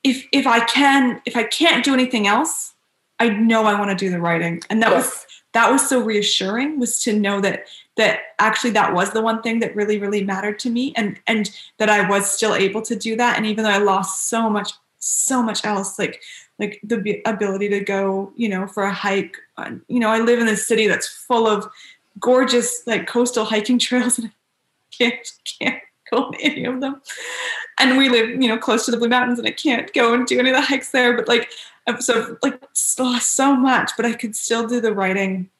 if 0.02 0.26
if 0.32 0.46
I 0.46 0.60
can 0.60 1.22
if 1.26 1.36
I 1.36 1.44
can't 1.44 1.84
do 1.84 1.94
anything 1.94 2.26
else, 2.26 2.74
I 3.18 3.28
know 3.28 3.64
I 3.64 3.78
want 3.78 3.90
to 3.90 4.04
do 4.04 4.10
the 4.10 4.20
writing. 4.20 4.62
And 4.70 4.82
that 4.82 4.90
yes. 4.90 5.04
was 5.04 5.26
that 5.52 5.70
was 5.70 5.88
so 5.88 6.00
reassuring 6.00 6.78
was 6.78 7.02
to 7.02 7.12
know 7.12 7.40
that 7.40 7.64
that 8.00 8.20
actually 8.38 8.70
that 8.70 8.92
was 8.92 9.12
the 9.12 9.22
one 9.22 9.42
thing 9.42 9.60
that 9.60 9.74
really 9.76 9.98
really 9.98 10.24
mattered 10.24 10.58
to 10.58 10.70
me 10.70 10.92
and 10.96 11.18
and 11.26 11.50
that 11.78 11.88
I 11.88 12.08
was 12.08 12.30
still 12.30 12.54
able 12.54 12.82
to 12.82 12.96
do 12.96 13.16
that 13.16 13.36
and 13.36 13.46
even 13.46 13.64
though 13.64 13.70
I 13.70 13.78
lost 13.78 14.28
so 14.28 14.50
much 14.50 14.72
so 14.98 15.42
much 15.42 15.64
else 15.64 15.98
like 15.98 16.22
like 16.58 16.80
the 16.82 17.22
ability 17.24 17.68
to 17.68 17.80
go 17.80 18.32
you 18.36 18.48
know 18.48 18.66
for 18.66 18.82
a 18.82 18.92
hike 18.92 19.36
you 19.88 20.00
know 20.00 20.08
I 20.08 20.20
live 20.20 20.40
in 20.40 20.48
a 20.48 20.56
city 20.56 20.86
that's 20.86 21.08
full 21.08 21.46
of 21.46 21.70
gorgeous 22.18 22.82
like 22.86 23.06
coastal 23.06 23.44
hiking 23.44 23.78
trails 23.86 24.18
and 24.18 24.28
I 24.28 24.32
can't 24.96 25.32
can't 25.60 25.82
go 26.10 26.24
on 26.24 26.34
any 26.40 26.64
of 26.64 26.80
them 26.80 27.00
and 27.78 27.96
we 27.96 28.08
live 28.08 28.30
you 28.30 28.48
know 28.48 28.58
close 28.58 28.84
to 28.86 28.90
the 28.90 28.96
blue 28.96 29.08
mountains 29.08 29.38
and 29.38 29.46
I 29.48 29.52
can't 29.52 29.92
go 29.92 30.12
and 30.12 30.26
do 30.26 30.38
any 30.38 30.50
of 30.50 30.56
the 30.56 30.62
hikes 30.62 30.90
there 30.90 31.16
but 31.16 31.28
like 31.28 31.50
so 31.98 32.36
like 32.42 32.60
lost 32.98 33.34
so 33.34 33.56
much, 33.56 33.92
but 33.96 34.06
I 34.06 34.12
could 34.12 34.36
still 34.36 34.66
do 34.66 34.80
the 34.80 34.94
writing. 34.94 35.50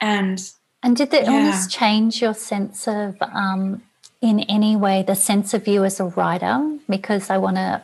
And 0.00 0.40
and 0.82 0.96
did 0.96 1.10
the 1.10 1.18
yeah. 1.18 1.30
illness 1.30 1.66
change 1.66 2.20
your 2.20 2.34
sense 2.34 2.88
of, 2.88 3.16
um, 3.20 3.82
in 4.20 4.40
any 4.40 4.76
way, 4.76 5.02
the 5.02 5.14
sense 5.14 5.52
of 5.54 5.68
you 5.68 5.84
as 5.84 6.00
a 6.00 6.04
writer? 6.04 6.78
Because 6.88 7.30
I 7.30 7.38
want 7.38 7.56
to, 7.56 7.82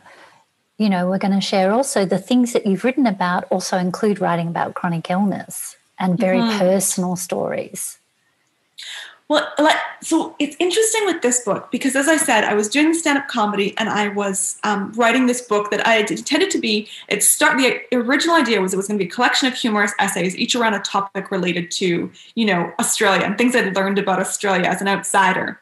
you 0.77 0.89
know, 0.89 1.07
we're 1.07 1.19
going 1.19 1.33
to 1.33 1.41
share 1.41 1.71
also 1.71 2.05
the 2.05 2.17
things 2.17 2.53
that 2.53 2.65
you've 2.65 2.83
written 2.83 3.05
about 3.05 3.45
also 3.51 3.77
include 3.77 4.19
writing 4.19 4.47
about 4.47 4.73
chronic 4.73 5.09
illness 5.09 5.77
and 5.99 6.17
very 6.17 6.39
mm-hmm. 6.39 6.59
personal 6.59 7.15
stories. 7.15 7.98
Well, 9.29 9.47
like, 9.59 9.77
so 10.01 10.35
it's 10.39 10.55
interesting 10.59 11.05
with 11.05 11.21
this 11.21 11.41
book 11.41 11.69
because, 11.71 11.95
as 11.95 12.07
I 12.07 12.17
said, 12.17 12.43
I 12.43 12.55
was 12.55 12.67
doing 12.67 12.95
stand-up 12.95 13.27
comedy 13.27 13.75
and 13.77 13.87
I 13.87 14.07
was 14.07 14.57
um, 14.63 14.91
writing 14.93 15.27
this 15.27 15.39
book 15.39 15.69
that 15.69 15.85
I 15.85 15.97
intended 15.97 16.49
to 16.49 16.57
be. 16.57 16.89
It 17.09 17.23
start 17.23 17.59
the 17.59 17.79
original 17.95 18.35
idea 18.35 18.59
was 18.59 18.73
it 18.73 18.77
was 18.77 18.87
going 18.87 18.97
to 18.97 19.05
be 19.05 19.07
a 19.07 19.13
collection 19.13 19.47
of 19.47 19.53
humorous 19.53 19.93
essays, 19.99 20.35
each 20.35 20.55
around 20.55 20.73
a 20.73 20.79
topic 20.79 21.29
related 21.29 21.69
to, 21.71 22.11
you 22.33 22.45
know, 22.45 22.73
Australia 22.79 23.21
and 23.23 23.37
things 23.37 23.55
I'd 23.55 23.75
learned 23.75 23.99
about 23.99 24.19
Australia 24.19 24.65
as 24.65 24.81
an 24.81 24.87
outsider. 24.87 25.59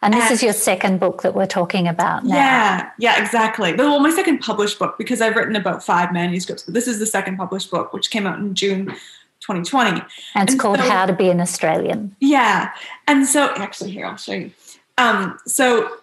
And 0.00 0.14
this 0.14 0.22
and, 0.24 0.32
is 0.32 0.42
your 0.42 0.52
second 0.52 1.00
book 1.00 1.22
that 1.22 1.34
we're 1.34 1.46
talking 1.46 1.88
about 1.88 2.24
now. 2.24 2.36
Yeah, 2.36 2.90
yeah, 2.98 3.22
exactly. 3.22 3.72
Well, 3.72 3.98
my 3.98 4.10
second 4.10 4.38
published 4.38 4.78
book 4.78 4.96
because 4.96 5.20
I've 5.20 5.34
written 5.34 5.56
about 5.56 5.84
five 5.84 6.12
manuscripts, 6.12 6.62
but 6.62 6.74
this 6.74 6.86
is 6.86 7.00
the 7.00 7.06
second 7.06 7.36
published 7.36 7.70
book, 7.70 7.92
which 7.92 8.10
came 8.10 8.28
out 8.28 8.38
in 8.38 8.54
June 8.54 8.94
2020. 9.42 9.90
And 9.90 10.02
it's 10.44 10.52
and 10.52 10.60
called 10.60 10.78
so, 10.78 10.88
How 10.88 11.06
to 11.06 11.12
Be 11.12 11.28
an 11.28 11.40
Australian. 11.40 12.16
Yeah. 12.20 12.72
And 13.06 13.26
so 13.26 13.52
actually 13.56 13.90
here 13.90 14.06
I'll 14.06 14.16
show 14.16 14.32
you. 14.32 14.50
Um, 14.98 15.38
so 15.46 15.96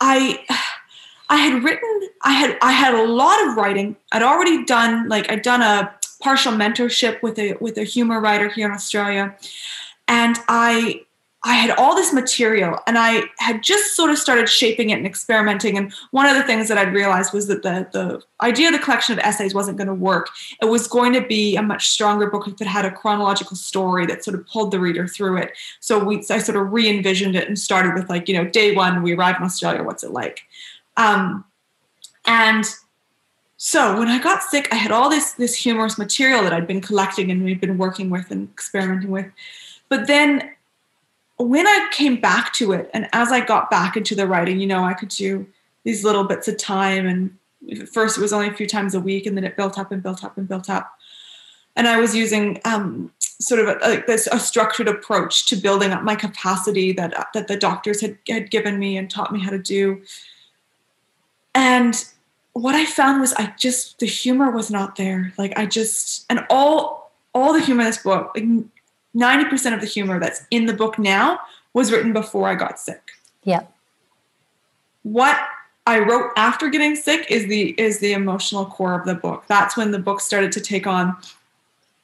I 0.00 0.44
I 1.28 1.36
had 1.36 1.62
written 1.64 2.08
I 2.22 2.32
had 2.32 2.58
I 2.62 2.72
had 2.72 2.94
a 2.94 3.04
lot 3.04 3.46
of 3.46 3.56
writing. 3.56 3.96
I'd 4.12 4.22
already 4.22 4.64
done 4.64 5.08
like 5.08 5.30
I'd 5.30 5.42
done 5.42 5.62
a 5.62 5.94
partial 6.20 6.52
mentorship 6.52 7.22
with 7.22 7.38
a 7.38 7.54
with 7.60 7.78
a 7.78 7.84
humor 7.84 8.20
writer 8.20 8.48
here 8.48 8.66
in 8.66 8.72
Australia. 8.72 9.36
And 10.08 10.36
I 10.48 11.02
I 11.44 11.54
had 11.54 11.76
all 11.76 11.96
this 11.96 12.12
material 12.12 12.78
and 12.86 12.96
I 12.96 13.24
had 13.38 13.64
just 13.64 13.96
sort 13.96 14.10
of 14.10 14.18
started 14.18 14.48
shaping 14.48 14.90
it 14.90 14.98
and 14.98 15.06
experimenting. 15.06 15.76
And 15.76 15.92
one 16.12 16.26
of 16.26 16.36
the 16.36 16.44
things 16.44 16.68
that 16.68 16.78
I'd 16.78 16.94
realized 16.94 17.32
was 17.32 17.48
that 17.48 17.62
the, 17.62 17.88
the 17.92 18.22
idea 18.40 18.68
of 18.68 18.74
the 18.74 18.78
collection 18.78 19.12
of 19.12 19.18
essays 19.24 19.52
wasn't 19.52 19.76
going 19.76 19.88
to 19.88 19.94
work. 19.94 20.28
It 20.60 20.66
was 20.66 20.86
going 20.86 21.12
to 21.14 21.20
be 21.20 21.56
a 21.56 21.62
much 21.62 21.88
stronger 21.88 22.30
book 22.30 22.46
if 22.46 22.60
it 22.60 22.68
had 22.68 22.84
a 22.84 22.92
chronological 22.92 23.56
story 23.56 24.06
that 24.06 24.22
sort 24.22 24.38
of 24.38 24.46
pulled 24.46 24.70
the 24.70 24.78
reader 24.78 25.08
through 25.08 25.38
it. 25.38 25.52
So 25.80 26.02
we, 26.02 26.18
I 26.30 26.38
sort 26.38 26.56
of 26.56 26.72
re 26.72 26.88
envisioned 26.88 27.34
it 27.34 27.48
and 27.48 27.58
started 27.58 27.94
with, 27.94 28.08
like, 28.08 28.28
you 28.28 28.34
know, 28.34 28.48
day 28.48 28.76
one, 28.76 29.02
we 29.02 29.14
arrived 29.14 29.40
in 29.40 29.44
Australia, 29.44 29.82
what's 29.82 30.04
it 30.04 30.12
like? 30.12 30.42
Um, 30.96 31.44
and 32.24 32.64
so 33.56 33.98
when 33.98 34.08
I 34.08 34.20
got 34.20 34.44
sick, 34.44 34.68
I 34.70 34.76
had 34.76 34.92
all 34.92 35.10
this, 35.10 35.32
this 35.32 35.56
humorous 35.56 35.98
material 35.98 36.44
that 36.44 36.52
I'd 36.52 36.68
been 36.68 36.80
collecting 36.80 37.32
and 37.32 37.44
we'd 37.44 37.60
been 37.60 37.78
working 37.78 38.10
with 38.10 38.30
and 38.30 38.48
experimenting 38.48 39.10
with. 39.10 39.26
But 39.88 40.06
then 40.06 40.52
when 41.38 41.66
I 41.66 41.88
came 41.92 42.20
back 42.20 42.52
to 42.54 42.72
it, 42.72 42.90
and 42.94 43.08
as 43.12 43.32
I 43.32 43.44
got 43.44 43.70
back 43.70 43.96
into 43.96 44.14
the 44.14 44.26
writing, 44.26 44.60
you 44.60 44.66
know, 44.66 44.84
I 44.84 44.94
could 44.94 45.08
do 45.08 45.46
these 45.84 46.04
little 46.04 46.24
bits 46.24 46.48
of 46.48 46.56
time. 46.56 47.06
And 47.06 47.88
first, 47.88 48.18
it 48.18 48.20
was 48.20 48.32
only 48.32 48.48
a 48.48 48.54
few 48.54 48.66
times 48.66 48.94
a 48.94 49.00
week, 49.00 49.26
and 49.26 49.36
then 49.36 49.44
it 49.44 49.56
built 49.56 49.78
up 49.78 49.90
and 49.92 50.02
built 50.02 50.24
up 50.24 50.36
and 50.36 50.48
built 50.48 50.70
up. 50.70 50.92
And 51.74 51.88
I 51.88 51.98
was 51.98 52.14
using 52.14 52.60
um, 52.64 53.10
sort 53.18 53.60
of 53.60 53.68
a, 53.68 53.88
like 53.88 54.06
this 54.06 54.28
a 54.30 54.38
structured 54.38 54.88
approach 54.88 55.46
to 55.46 55.56
building 55.56 55.90
up 55.90 56.02
my 56.02 56.14
capacity 56.14 56.92
that 56.92 57.28
that 57.34 57.48
the 57.48 57.56
doctors 57.56 58.00
had 58.00 58.18
had 58.28 58.50
given 58.50 58.78
me 58.78 58.96
and 58.96 59.10
taught 59.10 59.32
me 59.32 59.40
how 59.40 59.50
to 59.50 59.58
do. 59.58 60.02
And 61.54 62.04
what 62.52 62.74
I 62.74 62.84
found 62.84 63.20
was 63.20 63.32
I 63.34 63.54
just 63.58 63.98
the 63.98 64.06
humor 64.06 64.50
was 64.50 64.70
not 64.70 64.96
there. 64.96 65.32
Like 65.38 65.58
I 65.58 65.66
just 65.66 66.26
and 66.30 66.44
all 66.50 67.12
all 67.34 67.52
the 67.52 67.60
humor 67.60 67.80
in 67.80 67.86
this 67.86 68.02
book, 68.02 68.32
like 68.34 68.44
90% 69.16 69.74
of 69.74 69.80
the 69.80 69.86
humor 69.86 70.18
that's 70.18 70.46
in 70.50 70.66
the 70.66 70.72
book 70.72 70.98
now 70.98 71.40
was 71.74 71.92
written 71.92 72.12
before 72.12 72.48
I 72.48 72.54
got 72.54 72.78
sick. 72.78 73.12
Yeah. 73.44 73.64
What 75.02 75.38
I 75.86 75.98
wrote 75.98 76.30
after 76.36 76.68
getting 76.68 76.94
sick 76.94 77.26
is 77.30 77.46
the 77.48 77.70
is 77.78 77.98
the 77.98 78.12
emotional 78.12 78.66
core 78.66 78.94
of 78.94 79.04
the 79.04 79.14
book. 79.14 79.44
That's 79.48 79.76
when 79.76 79.90
the 79.90 79.98
book 79.98 80.20
started 80.20 80.52
to 80.52 80.60
take 80.60 80.86
on 80.86 81.16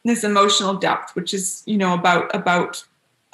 this 0.04 0.24
emotional 0.24 0.74
depth, 0.74 1.14
which 1.14 1.32
is, 1.32 1.62
you 1.66 1.78
know, 1.78 1.94
about 1.94 2.34
about 2.34 2.84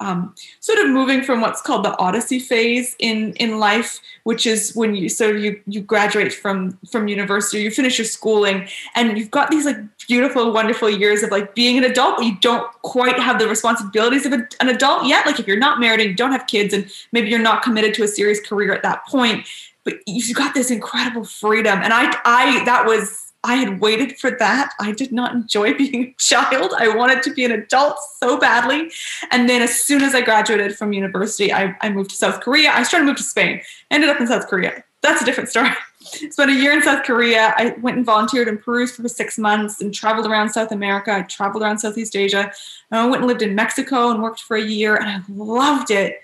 um, 0.00 0.34
sort 0.60 0.78
of 0.80 0.88
moving 0.88 1.22
from 1.22 1.40
what's 1.40 1.62
called 1.62 1.84
the 1.84 1.96
odyssey 1.98 2.40
phase 2.40 2.96
in 2.98 3.32
in 3.34 3.58
life 3.58 4.00
which 4.24 4.46
is 4.46 4.74
when 4.74 4.94
you 4.94 5.08
so 5.08 5.28
you 5.28 5.60
you 5.66 5.80
graduate 5.80 6.32
from 6.32 6.76
from 6.90 7.06
university 7.06 7.62
you 7.62 7.70
finish 7.70 7.98
your 7.98 8.04
schooling 8.04 8.66
and 8.96 9.16
you've 9.16 9.30
got 9.30 9.50
these 9.50 9.64
like 9.64 9.76
beautiful 10.08 10.52
wonderful 10.52 10.90
years 10.90 11.22
of 11.22 11.30
like 11.30 11.54
being 11.54 11.78
an 11.78 11.84
adult 11.84 12.16
but 12.16 12.26
you 12.26 12.36
don't 12.40 12.70
quite 12.82 13.18
have 13.18 13.38
the 13.38 13.48
responsibilities 13.48 14.26
of 14.26 14.32
a, 14.32 14.46
an 14.60 14.68
adult 14.68 15.06
yet. 15.06 15.26
Like 15.26 15.38
if 15.38 15.46
you're 15.46 15.58
not 15.58 15.80
married 15.80 16.00
and 16.00 16.10
you 16.10 16.16
don't 16.16 16.32
have 16.32 16.46
kids 16.46 16.74
and 16.74 16.90
maybe 17.12 17.28
you're 17.28 17.38
not 17.38 17.62
committed 17.62 17.94
to 17.94 18.02
a 18.02 18.08
serious 18.08 18.40
career 18.40 18.72
at 18.72 18.82
that 18.82 19.06
point 19.06 19.46
but 19.84 19.94
you've 20.06 20.36
got 20.36 20.54
this 20.54 20.70
incredible 20.70 21.24
freedom. 21.24 21.78
And 21.82 21.92
i 21.92 22.16
i 22.24 22.64
that 22.64 22.86
was 22.86 23.32
I 23.44 23.56
had 23.56 23.80
waited 23.80 24.18
for 24.18 24.30
that. 24.30 24.72
I 24.80 24.92
did 24.92 25.12
not 25.12 25.34
enjoy 25.34 25.74
being 25.78 26.04
a 26.04 26.14
child. 26.18 26.72
I 26.76 26.88
wanted 26.88 27.22
to 27.24 27.34
be 27.34 27.44
an 27.44 27.52
adult 27.52 27.98
so 28.18 28.38
badly. 28.38 28.90
And 29.30 29.48
then 29.48 29.62
as 29.62 29.80
soon 29.80 30.02
as 30.02 30.14
I 30.14 30.22
graduated 30.22 30.76
from 30.76 30.92
university, 30.92 31.52
I, 31.52 31.76
I 31.80 31.90
moved 31.90 32.10
to 32.10 32.16
South 32.16 32.40
Korea. 32.40 32.72
I 32.72 32.82
started 32.82 33.04
to 33.04 33.10
move 33.10 33.18
to 33.18 33.22
Spain, 33.22 33.60
ended 33.90 34.10
up 34.10 34.20
in 34.20 34.26
South 34.26 34.48
Korea. 34.48 34.82
That's 35.02 35.20
a 35.20 35.24
different 35.24 35.50
story. 35.50 35.68
Spent 36.00 36.50
a 36.50 36.54
year 36.54 36.72
in 36.72 36.82
South 36.82 37.04
Korea. 37.04 37.54
I 37.56 37.74
went 37.80 37.98
and 37.98 38.06
volunteered 38.06 38.48
in 38.48 38.56
Peru 38.58 38.86
for 38.86 39.06
six 39.08 39.38
months 39.38 39.80
and 39.80 39.92
traveled 39.92 40.26
around 40.26 40.50
South 40.50 40.72
America. 40.72 41.12
I 41.12 41.22
traveled 41.22 41.62
around 41.62 41.78
Southeast 41.78 42.16
Asia. 42.16 42.50
I 42.90 43.06
went 43.06 43.16
and 43.22 43.26
lived 43.26 43.42
in 43.42 43.54
Mexico 43.54 44.10
and 44.10 44.22
worked 44.22 44.40
for 44.40 44.56
a 44.56 44.62
year, 44.62 44.96
and 44.96 45.08
I 45.08 45.20
loved 45.28 45.90
it. 45.90 46.20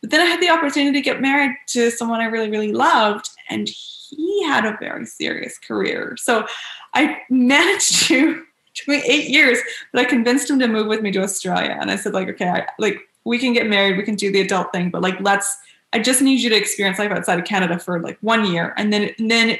But 0.00 0.10
then 0.10 0.20
I 0.20 0.24
had 0.24 0.40
the 0.40 0.50
opportunity 0.50 0.92
to 0.92 1.00
get 1.00 1.20
married 1.20 1.56
to 1.68 1.90
someone 1.90 2.20
I 2.20 2.26
really, 2.26 2.50
really 2.50 2.72
loved, 2.72 3.28
and 3.48 3.68
he 4.08 4.44
had 4.44 4.64
a 4.64 4.76
very 4.80 5.06
serious 5.06 5.58
career. 5.58 6.16
So 6.18 6.46
I 6.94 7.18
managed 7.30 8.06
to 8.06 8.42
took 8.74 8.88
me 8.88 9.02
eight 9.06 9.28
years, 9.28 9.58
but 9.92 10.00
I 10.00 10.04
convinced 10.04 10.48
him 10.48 10.58
to 10.60 10.68
move 10.68 10.86
with 10.86 11.02
me 11.02 11.10
to 11.12 11.22
Australia. 11.22 11.76
And 11.80 11.90
I 11.90 11.96
said, 11.96 12.14
like, 12.14 12.28
okay, 12.28 12.48
I, 12.48 12.66
like 12.78 13.00
we 13.24 13.38
can 13.38 13.52
get 13.52 13.66
married, 13.66 13.96
we 13.96 14.04
can 14.04 14.14
do 14.14 14.30
the 14.30 14.40
adult 14.40 14.72
thing, 14.72 14.90
but 14.90 15.02
like 15.02 15.20
let's 15.20 15.56
I 15.92 15.98
just 15.98 16.20
need 16.20 16.40
you 16.40 16.50
to 16.50 16.56
experience 16.56 16.98
life 16.98 17.10
outside 17.10 17.38
of 17.38 17.46
Canada 17.46 17.78
for 17.78 18.00
like 18.00 18.18
one 18.20 18.44
year. 18.50 18.74
And 18.76 18.92
then 18.92 19.10
and 19.18 19.30
then 19.30 19.58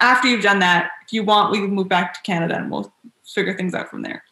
after 0.00 0.28
you've 0.28 0.42
done 0.42 0.60
that, 0.60 0.90
if 1.04 1.12
you 1.12 1.24
want, 1.24 1.52
we 1.52 1.58
can 1.58 1.70
move 1.70 1.88
back 1.88 2.14
to 2.14 2.20
Canada 2.22 2.56
and 2.56 2.70
we'll 2.70 2.92
figure 3.24 3.56
things 3.56 3.74
out 3.74 3.90
from 3.90 4.02
there. 4.02 4.22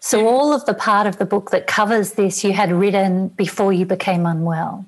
So 0.00 0.26
all 0.26 0.52
of 0.52 0.64
the 0.66 0.74
part 0.74 1.06
of 1.06 1.18
the 1.18 1.26
book 1.26 1.50
that 1.50 1.66
covers 1.66 2.12
this 2.12 2.42
you 2.42 2.52
had 2.52 2.72
written 2.72 3.28
before 3.28 3.72
you 3.72 3.84
became 3.84 4.24
unwell. 4.24 4.84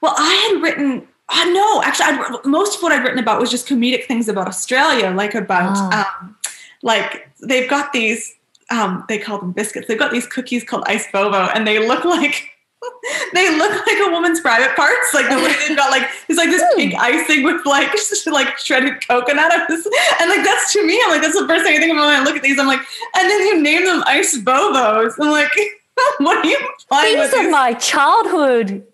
Well, 0.00 0.14
I 0.16 0.52
had 0.52 0.62
written 0.62 1.08
uh, 1.28 1.44
no, 1.46 1.82
actually, 1.82 2.06
I'd, 2.06 2.44
most 2.44 2.76
of 2.76 2.82
what 2.82 2.92
I'd 2.92 3.02
written 3.02 3.18
about 3.18 3.40
was 3.40 3.50
just 3.50 3.66
comedic 3.66 4.06
things 4.06 4.28
about 4.28 4.46
Australia, 4.46 5.10
like 5.10 5.34
about, 5.34 5.76
oh. 5.76 6.04
um, 6.20 6.36
like 6.82 7.28
they've 7.42 7.68
got 7.68 7.92
these, 7.92 8.34
um, 8.70 9.04
they 9.08 9.18
call 9.18 9.38
them 9.38 9.52
biscuits. 9.52 9.88
They've 9.88 9.98
got 9.98 10.12
these 10.12 10.26
cookies 10.26 10.62
called 10.62 10.84
Iced 10.86 11.10
VoVo, 11.10 11.50
and 11.54 11.66
they 11.66 11.84
look 11.86 12.04
like 12.04 12.50
they 13.32 13.56
look 13.56 13.86
like 13.86 13.98
a 14.06 14.10
woman's 14.10 14.40
private 14.40 14.76
parts. 14.76 15.14
Like 15.14 15.28
the 15.28 15.36
way 15.36 15.52
they've 15.66 15.76
got 15.76 15.90
like 15.90 16.08
it's 16.28 16.38
like 16.38 16.50
this 16.50 16.62
pink 16.76 16.94
icing 16.94 17.42
with 17.42 17.66
like 17.66 17.92
like 18.26 18.58
shredded 18.58 19.06
coconut. 19.06 19.52
and 19.52 20.30
like 20.30 20.44
that's 20.44 20.72
to 20.74 20.86
me, 20.86 21.00
I'm 21.04 21.10
like 21.10 21.22
that's 21.22 21.38
the 21.38 21.46
first 21.48 21.64
thing 21.64 21.76
I 21.76 21.78
think 21.78 21.90
of 21.90 21.96
when 21.96 22.04
I 22.04 22.22
look 22.22 22.36
at 22.36 22.42
these. 22.42 22.58
I'm 22.58 22.68
like, 22.68 22.80
and 23.16 23.30
then 23.30 23.40
you 23.46 23.62
name 23.62 23.84
them 23.84 24.04
Iced 24.06 24.44
VoVos. 24.44 25.14
I'm 25.20 25.30
like, 25.30 25.50
what 26.18 26.44
are 26.44 26.48
you? 26.48 26.58
These 27.02 27.34
are 27.34 27.42
these? 27.42 27.50
my 27.50 27.74
childhood 27.74 28.86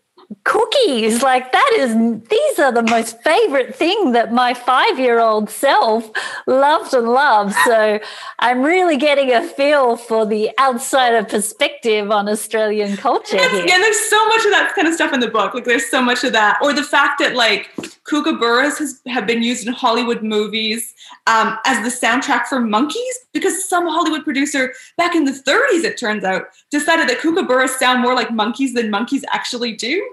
cookies. 0.45 1.23
Like 1.23 1.53
that 1.53 1.73
is 1.79 1.95
these 2.29 2.59
are 2.59 2.73
the 2.73 2.83
most 2.83 3.21
favorite 3.23 3.75
thing 3.75 4.13
that 4.13 4.33
my 4.33 4.55
five 4.55 4.99
year 4.99 5.21
old 5.21 5.51
self 5.51 6.11
loves 6.47 6.93
and 6.93 7.09
loves. 7.09 7.55
So 7.65 8.01
i'm 8.39 8.63
really 8.63 8.97
getting 8.97 9.33
a 9.33 9.43
feel 9.43 9.97
for 9.97 10.27
the 10.27 10.51
outsider 10.59 11.25
perspective 11.25 12.11
on 12.11 12.29
australian 12.29 12.97
culture 12.97 13.39
here. 13.39 13.67
yeah 13.67 13.79
there's 13.79 14.01
so 14.01 14.27
much 14.29 14.45
of 14.45 14.51
that 14.51 14.73
kind 14.75 14.89
of 14.89 14.95
stuff 14.95 15.13
in 15.13 15.21
the 15.21 15.29
book. 15.29 15.55
Like 15.55 15.65
there's 15.65 15.89
so 15.89 16.03
much 16.03 16.25
of 16.25 16.33
that. 16.33 16.59
Or 16.63 16.73
the 16.73 16.83
fact 16.83 17.21
that 17.21 17.35
like 17.35 17.71
kookaburras 18.05 18.79
has 18.79 19.01
have 19.07 19.27
been 19.27 19.43
used 19.43 19.67
in 19.67 19.73
hollywood 19.73 20.23
movies 20.23 20.95
um, 21.27 21.57
as 21.65 21.83
the 21.85 22.07
soundtrack 22.07 22.47
for 22.47 22.61
monkeys 22.61 23.19
because 23.33 23.69
some 23.69 23.87
hollywood 23.87 24.25
producer 24.25 24.75
back 24.97 25.15
in 25.15 25.25
the 25.25 25.31
30s 25.31 25.85
it 25.85 25.97
turns 25.97 26.25
out 26.25 26.47
decided 26.71 27.09
that 27.09 27.19
kookaburras 27.19 27.71
sound 27.79 28.01
more 28.01 28.15
like 28.15 28.31
monkeys 28.33 28.75
than 28.75 28.91
monkeys 28.91 29.25
actually 29.33 29.73
do 29.73 30.05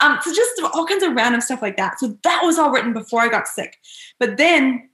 um, 0.00 0.18
so 0.22 0.32
just 0.32 0.60
all 0.74 0.86
kinds 0.86 1.02
of 1.02 1.14
random 1.14 1.40
stuff 1.40 1.62
like 1.62 1.76
that. 1.76 1.98
So 1.98 2.16
that 2.22 2.42
was 2.42 2.58
all 2.58 2.70
written 2.70 2.92
before 2.92 3.20
I 3.20 3.28
got 3.28 3.48
sick. 3.48 3.78
But 4.18 4.36
then 4.36 4.88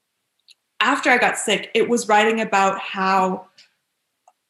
after 0.80 1.10
I 1.10 1.18
got 1.18 1.38
sick, 1.38 1.70
it 1.74 1.88
was 1.88 2.08
writing 2.08 2.40
about 2.40 2.78
how 2.78 3.46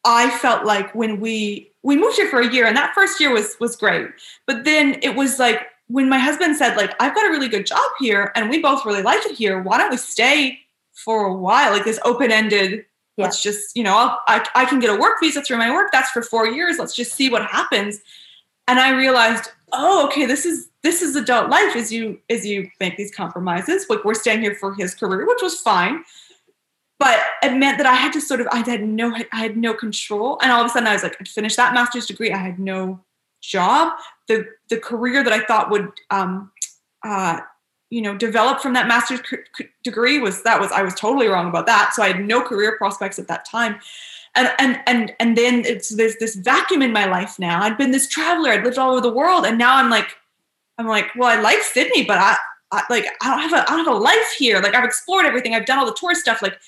I 0.05 0.30
felt 0.38 0.64
like 0.64 0.94
when 0.94 1.20
we 1.20 1.70
we 1.82 1.96
moved 1.96 2.16
here 2.16 2.28
for 2.28 2.40
a 2.40 2.53
year 2.53 2.66
and 2.66 2.76
that 2.76 2.94
first 2.94 3.20
year 3.20 3.32
was 3.32 3.57
was 3.61 3.76
great. 3.76 4.09
But 4.46 4.64
then 4.64 4.98
it 5.03 5.14
was 5.14 5.38
like 5.38 5.62
when 5.88 6.09
my 6.09 6.18
husband 6.18 6.57
said 6.57 6.76
like 6.76 6.94
I've 7.00 7.14
got 7.14 7.26
a 7.26 7.30
really 7.30 7.48
good 7.48 7.66
job 7.66 7.90
here 7.98 8.32
and 8.34 8.50
we 8.50 8.61
both 8.61 8.84
really 8.84 9.03
like 9.03 9.24
it 9.26 9.36
here. 9.36 9.62
Why 9.62 9.78
don't 9.78 9.90
we 9.90 9.96
stay 9.96 10.59
for 10.92 11.26
a 11.26 11.34
while? 11.34 11.72
Like 11.72 11.84
this 11.84 12.00
open-ended 12.05 12.84
yeah. 13.16 13.24
let's 13.24 13.42
just, 13.42 13.76
you 13.76 13.82
know, 13.82 13.96
I'll, 13.96 14.20
I, 14.26 14.46
I 14.55 14.64
can 14.64 14.80
get 14.80 14.90
a 14.90 14.98
work 14.98 15.18
visa 15.20 15.42
through 15.42 15.59
my 15.59 15.70
work. 15.70 15.90
That's 15.92 16.11
for 16.11 16.22
four 16.22 16.46
years. 16.46 16.78
Let's 16.78 16.94
just 16.94 17.12
see 17.12 17.28
what 17.28 17.44
happens. 17.44 18.00
And 18.68 18.78
I 18.78 18.96
realized, 18.96 19.50
oh, 19.72 20.06
okay, 20.06 20.26
this 20.26 20.46
is 20.46 20.68
this 20.82 21.02
is 21.02 21.14
adult 21.16 21.48
life 21.48 21.76
as 21.76 21.92
you 21.92 22.18
as 22.30 22.46
you 22.46 22.68
make 22.80 22.96
these 22.96 23.14
compromises. 23.14 23.86
Like 23.88 24.04
we're 24.04 24.14
staying 24.14 24.42
here 24.42 24.54
for 24.54 24.74
his 24.74 24.94
career, 24.94 25.26
which 25.26 25.42
was 25.42 25.60
fine. 25.60 26.04
But 26.98 27.18
it 27.42 27.54
meant 27.54 27.78
that 27.78 27.86
I 27.86 27.94
had 27.94 28.12
to 28.12 28.20
sort 28.20 28.40
of 28.40 28.48
I 28.52 28.58
had 28.58 28.82
no 28.82 29.14
I 29.32 29.36
had 29.36 29.56
no 29.56 29.74
control. 29.74 30.38
And 30.42 30.52
all 30.52 30.60
of 30.60 30.66
a 30.66 30.70
sudden 30.70 30.88
I 30.88 30.92
was 30.92 31.02
like, 31.02 31.16
I'd 31.20 31.28
finished 31.28 31.56
that 31.56 31.74
master's 31.74 32.06
degree. 32.06 32.32
I 32.32 32.38
had 32.38 32.58
no 32.58 33.00
job, 33.42 33.92
the 34.28 34.46
the 34.70 34.78
career 34.78 35.22
that 35.22 35.32
I 35.32 35.44
thought 35.44 35.70
would 35.70 35.90
um, 36.10 36.50
uh, 37.04 37.40
you 37.90 38.00
know 38.00 38.16
develop 38.16 38.60
from 38.60 38.72
that 38.72 38.88
master's 38.88 39.20
degree 39.84 40.18
was 40.18 40.42
that 40.44 40.60
was 40.60 40.72
I 40.72 40.82
was 40.82 40.94
totally 40.94 41.26
wrong 41.26 41.48
about 41.48 41.66
that. 41.66 41.92
So 41.94 42.02
I 42.02 42.08
had 42.08 42.24
no 42.24 42.40
career 42.40 42.76
prospects 42.78 43.18
at 43.18 43.28
that 43.28 43.44
time. 43.44 43.80
And 44.35 44.51
and 44.59 44.80
and 44.87 45.14
and 45.20 45.37
then 45.37 45.64
it's 45.66 45.91
there's 45.91 46.16
this 46.16 46.37
vacuum 46.37 46.80
in 46.80 46.93
my 46.93 47.05
life 47.05 47.39
now. 47.39 47.62
I'd 47.62 47.76
been 47.76 47.91
this 47.91 48.09
traveler, 48.09 48.51
I'd 48.51 48.64
lived 48.64 48.78
all 48.78 48.93
over 48.93 49.01
the 49.01 49.12
world, 49.12 49.45
and 49.45 49.59
now 49.59 49.76
I'm 49.76 49.91
like, 49.91 50.16
I'm 50.78 50.87
like, 50.87 51.14
well, 51.14 51.28
I 51.28 51.41
like 51.41 51.61
Sydney, 51.62 52.05
but 52.05 52.16
I, 52.16 52.37
I 52.70 52.83
like 52.89 53.05
I 53.20 53.28
don't 53.28 53.51
have 53.51 53.53
a 53.53 53.70
I 53.70 53.76
don't 53.76 53.85
have 53.85 53.95
a 53.95 53.99
life 53.99 54.35
here. 54.39 54.61
Like 54.61 54.74
I've 54.74 54.85
explored 54.85 55.26
everything, 55.26 55.55
I've 55.55 55.66
done 55.66 55.78
all 55.78 55.85
the 55.85 55.97
tourist 55.99 56.22
stuff, 56.22 56.41
like, 56.41 56.59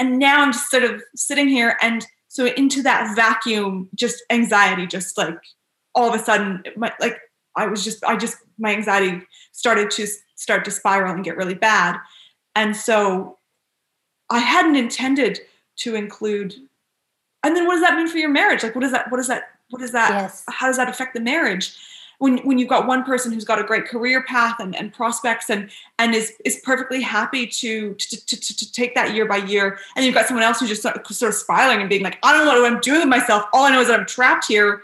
and 0.00 0.18
now 0.18 0.42
I'm 0.42 0.52
just 0.52 0.68
sort 0.68 0.82
of 0.82 1.00
sitting 1.14 1.46
here 1.48 1.76
and 1.80 2.04
so 2.28 2.46
into 2.46 2.82
that 2.82 3.16
vacuum, 3.16 3.88
just 3.94 4.22
anxiety, 4.30 4.86
just 4.86 5.16
like 5.16 5.38
all 5.94 6.08
of 6.08 6.20
a 6.20 6.22
sudden, 6.22 6.62
my, 6.76 6.92
like 7.00 7.18
I 7.56 7.66
was 7.66 7.82
just, 7.82 8.04
I 8.04 8.16
just, 8.16 8.36
my 8.58 8.72
anxiety 8.72 9.22
started 9.52 9.90
to 9.92 10.06
start 10.36 10.64
to 10.66 10.70
spiral 10.70 11.12
and 11.12 11.24
get 11.24 11.36
really 11.36 11.54
bad. 11.54 11.96
And 12.54 12.76
so 12.76 13.38
I 14.30 14.38
hadn't 14.38 14.76
intended 14.76 15.40
to 15.78 15.94
include, 15.94 16.54
and 17.42 17.56
then 17.56 17.66
what 17.66 17.74
does 17.74 17.82
that 17.82 17.96
mean 17.96 18.08
for 18.08 18.18
your 18.18 18.30
marriage? 18.30 18.62
Like, 18.62 18.74
what 18.74 18.82
does 18.82 18.92
that, 18.92 19.10
what 19.10 19.18
does 19.18 19.28
that, 19.28 19.50
what 19.70 19.80
does 19.80 19.92
that, 19.92 20.10
yes. 20.10 20.44
how 20.48 20.66
does 20.66 20.76
that 20.76 20.88
affect 20.88 21.14
the 21.14 21.20
marriage? 21.20 21.76
when 22.18 22.38
when 22.38 22.58
you've 22.58 22.68
got 22.68 22.86
one 22.86 23.04
person 23.04 23.32
who's 23.32 23.44
got 23.44 23.60
a 23.60 23.64
great 23.64 23.86
career 23.86 24.22
path 24.22 24.56
and, 24.60 24.76
and 24.76 24.92
prospects 24.92 25.50
and 25.50 25.70
and 25.98 26.14
is 26.14 26.34
is 26.44 26.60
perfectly 26.64 27.00
happy 27.00 27.46
to 27.46 27.94
to, 27.94 28.26
to, 28.26 28.56
to 28.56 28.72
take 28.72 28.94
that 28.94 29.14
year 29.14 29.26
by 29.26 29.36
year 29.36 29.78
and 29.96 30.04
you've 30.04 30.14
got 30.14 30.26
someone 30.26 30.44
else 30.44 30.60
who's 30.60 30.68
just 30.68 30.82
sort 30.82 30.96
of, 30.96 31.06
sort 31.06 31.30
of 31.30 31.34
spiraling 31.34 31.80
and 31.80 31.88
being 31.88 32.02
like 32.02 32.18
i 32.22 32.32
don't 32.32 32.44
know 32.44 32.60
what 32.60 32.72
i'm 32.72 32.80
doing 32.80 33.00
with 33.00 33.08
myself 33.08 33.44
all 33.52 33.64
i 33.64 33.70
know 33.70 33.80
is 33.80 33.88
that 33.88 33.98
i'm 33.98 34.06
trapped 34.06 34.46
here 34.46 34.82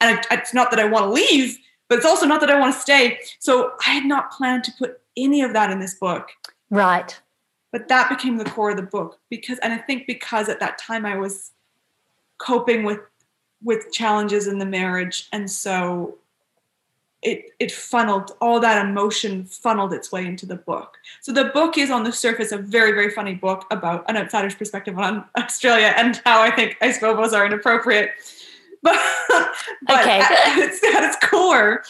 and 0.00 0.18
it's 0.30 0.54
not 0.54 0.70
that 0.70 0.80
i 0.80 0.84
want 0.84 1.04
to 1.04 1.10
leave 1.10 1.58
but 1.88 1.98
it's 1.98 2.06
also 2.06 2.26
not 2.26 2.40
that 2.40 2.50
i 2.50 2.58
want 2.58 2.72
to 2.72 2.80
stay 2.80 3.18
so 3.38 3.72
i 3.86 3.90
had 3.90 4.04
not 4.04 4.30
planned 4.30 4.64
to 4.64 4.72
put 4.78 5.00
any 5.16 5.42
of 5.42 5.52
that 5.52 5.70
in 5.70 5.80
this 5.80 5.94
book 5.94 6.30
right 6.70 7.20
but 7.72 7.88
that 7.88 8.08
became 8.08 8.36
the 8.36 8.44
core 8.44 8.70
of 8.70 8.76
the 8.76 8.82
book 8.82 9.18
because 9.30 9.58
and 9.60 9.72
i 9.72 9.78
think 9.78 10.06
because 10.06 10.48
at 10.48 10.60
that 10.60 10.78
time 10.78 11.04
i 11.04 11.16
was 11.16 11.52
coping 12.38 12.84
with 12.84 13.00
with 13.62 13.90
challenges 13.92 14.46
in 14.46 14.58
the 14.58 14.66
marriage 14.66 15.28
and 15.32 15.50
so 15.50 16.18
it 17.26 17.50
it 17.58 17.72
funneled 17.72 18.32
all 18.40 18.60
that 18.60 18.86
emotion 18.86 19.44
funneled 19.44 19.92
its 19.92 20.12
way 20.12 20.24
into 20.24 20.46
the 20.46 20.54
book. 20.54 20.96
So 21.20 21.32
the 21.32 21.46
book 21.46 21.76
is 21.76 21.90
on 21.90 22.04
the 22.04 22.12
surface 22.12 22.52
a 22.52 22.58
very 22.58 22.92
very 22.92 23.10
funny 23.10 23.34
book 23.34 23.64
about 23.70 24.08
an 24.08 24.16
outsider's 24.16 24.54
perspective 24.54 24.98
on 24.98 25.24
Australia 25.36 25.92
and 25.96 26.20
how 26.24 26.40
I 26.40 26.50
think 26.50 26.76
Iced 26.80 27.00
VoVos 27.00 27.32
are 27.32 27.44
inappropriate. 27.44 28.10
But, 28.82 29.00
but 29.82 30.00
okay. 30.02 30.20
at, 30.20 30.58
its, 30.58 30.84
at 30.84 31.02
its 31.02 31.16
core, 31.24 31.82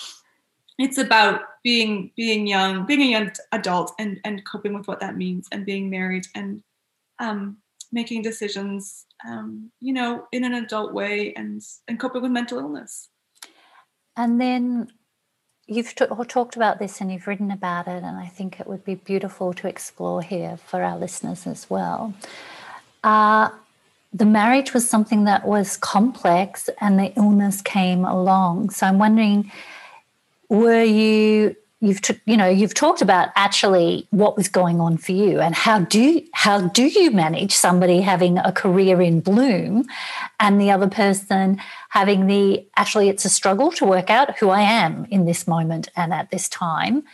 it's 0.78 0.98
about 0.98 1.40
being 1.62 2.12
being 2.16 2.46
young, 2.46 2.86
being 2.86 3.02
a 3.02 3.10
young 3.10 3.30
adult, 3.52 3.92
and 3.98 4.20
and 4.24 4.44
coping 4.44 4.74
with 4.74 4.86
what 4.86 5.00
that 5.00 5.16
means, 5.16 5.48
and 5.52 5.64
being 5.64 5.90
married, 5.90 6.26
and 6.34 6.62
um, 7.18 7.58
making 7.92 8.22
decisions, 8.22 9.06
um, 9.26 9.70
you 9.80 9.92
know, 9.92 10.26
in 10.32 10.44
an 10.44 10.54
adult 10.54 10.92
way, 10.92 11.32
and 11.34 11.62
and 11.88 11.98
coping 11.98 12.22
with 12.22 12.30
mental 12.30 12.58
illness. 12.58 13.08
And 14.16 14.40
then 14.40 14.88
you've 15.66 15.94
t- 15.94 16.06
talked 16.28 16.56
about 16.56 16.78
this 16.78 17.00
and 17.00 17.12
you've 17.12 17.26
written 17.26 17.50
about 17.50 17.88
it, 17.88 18.02
and 18.02 18.16
I 18.16 18.26
think 18.26 18.60
it 18.60 18.66
would 18.66 18.84
be 18.84 18.94
beautiful 18.94 19.52
to 19.54 19.68
explore 19.68 20.22
here 20.22 20.56
for 20.56 20.82
our 20.82 20.96
listeners 20.96 21.46
as 21.46 21.68
well. 21.68 22.14
Uh, 23.02 23.50
the 24.12 24.24
marriage 24.24 24.72
was 24.72 24.88
something 24.88 25.24
that 25.24 25.46
was 25.46 25.76
complex, 25.76 26.70
and 26.80 26.98
the 26.98 27.12
illness 27.16 27.60
came 27.60 28.04
along. 28.04 28.70
So 28.70 28.86
I'm 28.86 28.98
wondering, 28.98 29.50
were 30.48 30.82
you 30.82 31.56
you've 31.80 32.00
you 32.24 32.36
know 32.36 32.48
you've 32.48 32.74
talked 32.74 33.02
about 33.02 33.28
actually 33.34 34.06
what 34.10 34.36
was 34.36 34.48
going 34.48 34.80
on 34.80 34.96
for 34.96 35.12
you 35.12 35.40
and 35.40 35.54
how 35.54 35.78
do 35.80 36.22
how 36.32 36.68
do 36.68 36.86
you 36.86 37.10
manage 37.10 37.52
somebody 37.52 38.00
having 38.00 38.38
a 38.38 38.50
career 38.50 39.02
in 39.02 39.20
bloom 39.20 39.84
and 40.40 40.58
the 40.58 40.70
other 40.70 40.88
person 40.88 41.60
having 41.96 42.26
the 42.26 42.66
actually 42.76 43.08
it's 43.08 43.24
a 43.24 43.30
struggle 43.30 43.72
to 43.72 43.86
work 43.86 44.10
out 44.10 44.36
who 44.36 44.50
I 44.50 44.60
am 44.60 45.06
in 45.06 45.24
this 45.24 45.48
moment 45.48 45.88
and 45.96 46.12
at 46.12 46.30
this 46.30 46.46
time. 46.46 47.04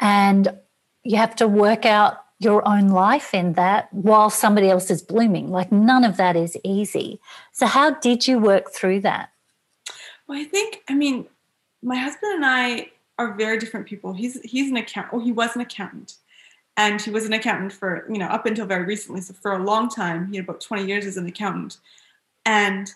And 0.00 0.58
you 1.04 1.18
have 1.18 1.36
to 1.36 1.46
work 1.46 1.84
out 1.84 2.16
your 2.38 2.66
own 2.66 2.88
life 2.88 3.34
in 3.34 3.52
that 3.52 3.92
while 3.92 4.30
somebody 4.30 4.70
else 4.70 4.90
is 4.90 5.02
blooming. 5.02 5.50
Like 5.50 5.70
none 5.70 6.02
of 6.02 6.16
that 6.16 6.34
is 6.34 6.56
easy. 6.64 7.20
So 7.52 7.66
how 7.66 7.90
did 7.90 8.26
you 8.26 8.38
work 8.38 8.72
through 8.72 9.00
that? 9.00 9.28
Well 10.26 10.40
i 10.40 10.44
think 10.44 10.82
i 10.88 10.94
mean 10.94 11.26
my 11.82 11.96
husband 11.96 12.34
and 12.34 12.46
i 12.46 12.90
are 13.18 13.34
very 13.34 13.58
different 13.58 13.86
people. 13.86 14.12
He's 14.12 14.40
he's 14.42 14.70
an 14.70 14.76
accountant. 14.76 15.14
Well, 15.14 15.24
he 15.24 15.32
was 15.32 15.54
an 15.54 15.62
accountant, 15.62 16.16
and 16.76 17.00
he 17.00 17.10
was 17.10 17.24
an 17.24 17.32
accountant 17.32 17.72
for 17.72 18.06
you 18.10 18.18
know 18.18 18.26
up 18.26 18.46
until 18.46 18.66
very 18.66 18.84
recently. 18.84 19.20
So 19.20 19.34
for 19.34 19.52
a 19.52 19.62
long 19.62 19.88
time, 19.88 20.28
he 20.28 20.36
had 20.36 20.44
about 20.44 20.60
twenty 20.60 20.86
years 20.86 21.06
as 21.06 21.16
an 21.16 21.26
accountant, 21.26 21.78
and 22.46 22.92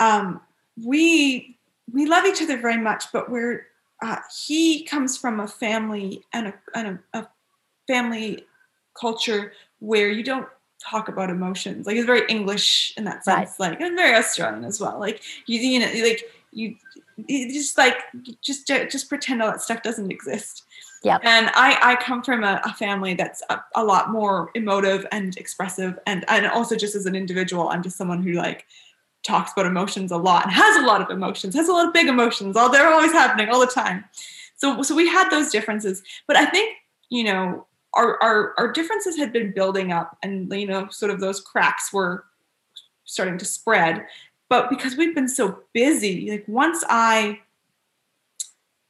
um, 0.00 0.40
we 0.82 1.56
we 1.92 2.06
love 2.06 2.24
each 2.24 2.42
other 2.42 2.56
very 2.58 2.78
much. 2.78 3.04
But 3.12 3.30
we're 3.30 3.66
uh, 4.02 4.18
he 4.46 4.84
comes 4.84 5.16
from 5.16 5.40
a 5.40 5.48
family 5.48 6.22
and 6.32 6.48
a, 6.48 6.54
and 6.74 6.98
a, 7.12 7.18
a 7.20 7.28
family 7.86 8.44
culture 8.98 9.52
where 9.80 10.10
you 10.10 10.22
don't 10.22 10.48
talk 10.80 11.08
about 11.08 11.30
emotions. 11.30 11.86
Like 11.86 11.96
it's 11.96 12.06
very 12.06 12.26
English 12.28 12.94
in 12.96 13.04
that 13.04 13.24
sense, 13.24 13.56
right. 13.58 13.70
like 13.70 13.80
and 13.80 13.96
very 13.96 14.14
Australian 14.14 14.64
as 14.64 14.80
well. 14.80 14.98
Like 14.98 15.22
you, 15.46 15.58
you 15.60 15.80
know, 15.80 15.90
like 16.06 16.22
you 16.52 16.76
just 17.28 17.78
like 17.78 17.96
just 18.42 18.66
just 18.66 19.08
pretend 19.08 19.42
all 19.42 19.50
that 19.50 19.62
stuff 19.62 19.82
doesn't 19.82 20.10
exist. 20.10 20.64
Yeah. 21.02 21.18
And 21.22 21.50
I 21.54 21.78
I 21.82 21.96
come 21.96 22.22
from 22.22 22.44
a, 22.44 22.60
a 22.64 22.72
family 22.72 23.14
that's 23.14 23.42
a, 23.50 23.60
a, 23.74 23.84
lot 23.84 24.10
more 24.10 24.50
emotive 24.54 25.06
and 25.12 25.36
expressive, 25.36 25.98
and 26.06 26.24
and 26.28 26.46
also 26.46 26.76
just 26.76 26.94
as 26.94 27.04
an 27.06 27.14
individual, 27.14 27.68
I'm 27.68 27.82
just 27.82 27.96
someone 27.96 28.22
who 28.22 28.32
like 28.32 28.64
talks 29.22 29.52
about 29.52 29.66
emotions 29.66 30.12
a 30.12 30.16
lot 30.16 30.44
and 30.44 30.52
has 30.52 30.76
a 30.82 30.86
lot 30.86 31.02
of 31.02 31.10
emotions, 31.10 31.54
has 31.54 31.68
a 31.68 31.72
lot 31.72 31.86
of 31.86 31.92
big 31.92 32.06
emotions. 32.06 32.56
All 32.56 32.70
they're 32.70 32.92
always 32.92 33.12
happening 33.12 33.48
all 33.48 33.60
the 33.60 33.66
time. 33.66 34.04
So 34.56 34.82
so 34.82 34.94
we 34.94 35.06
had 35.06 35.28
those 35.28 35.50
differences, 35.50 36.02
but 36.26 36.36
I 36.36 36.46
think 36.46 36.76
you 37.10 37.24
know 37.24 37.66
our 37.92 38.22
our 38.22 38.54
our 38.56 38.72
differences 38.72 39.16
had 39.16 39.32
been 39.32 39.52
building 39.52 39.92
up, 39.92 40.16
and 40.22 40.50
you 40.52 40.66
know 40.66 40.88
sort 40.88 41.10
of 41.10 41.20
those 41.20 41.40
cracks 41.40 41.92
were 41.92 42.24
starting 43.04 43.36
to 43.38 43.44
spread 43.44 44.06
but 44.48 44.70
because 44.70 44.96
we've 44.96 45.14
been 45.14 45.28
so 45.28 45.58
busy 45.72 46.30
like 46.30 46.44
once 46.46 46.84
i 46.88 47.38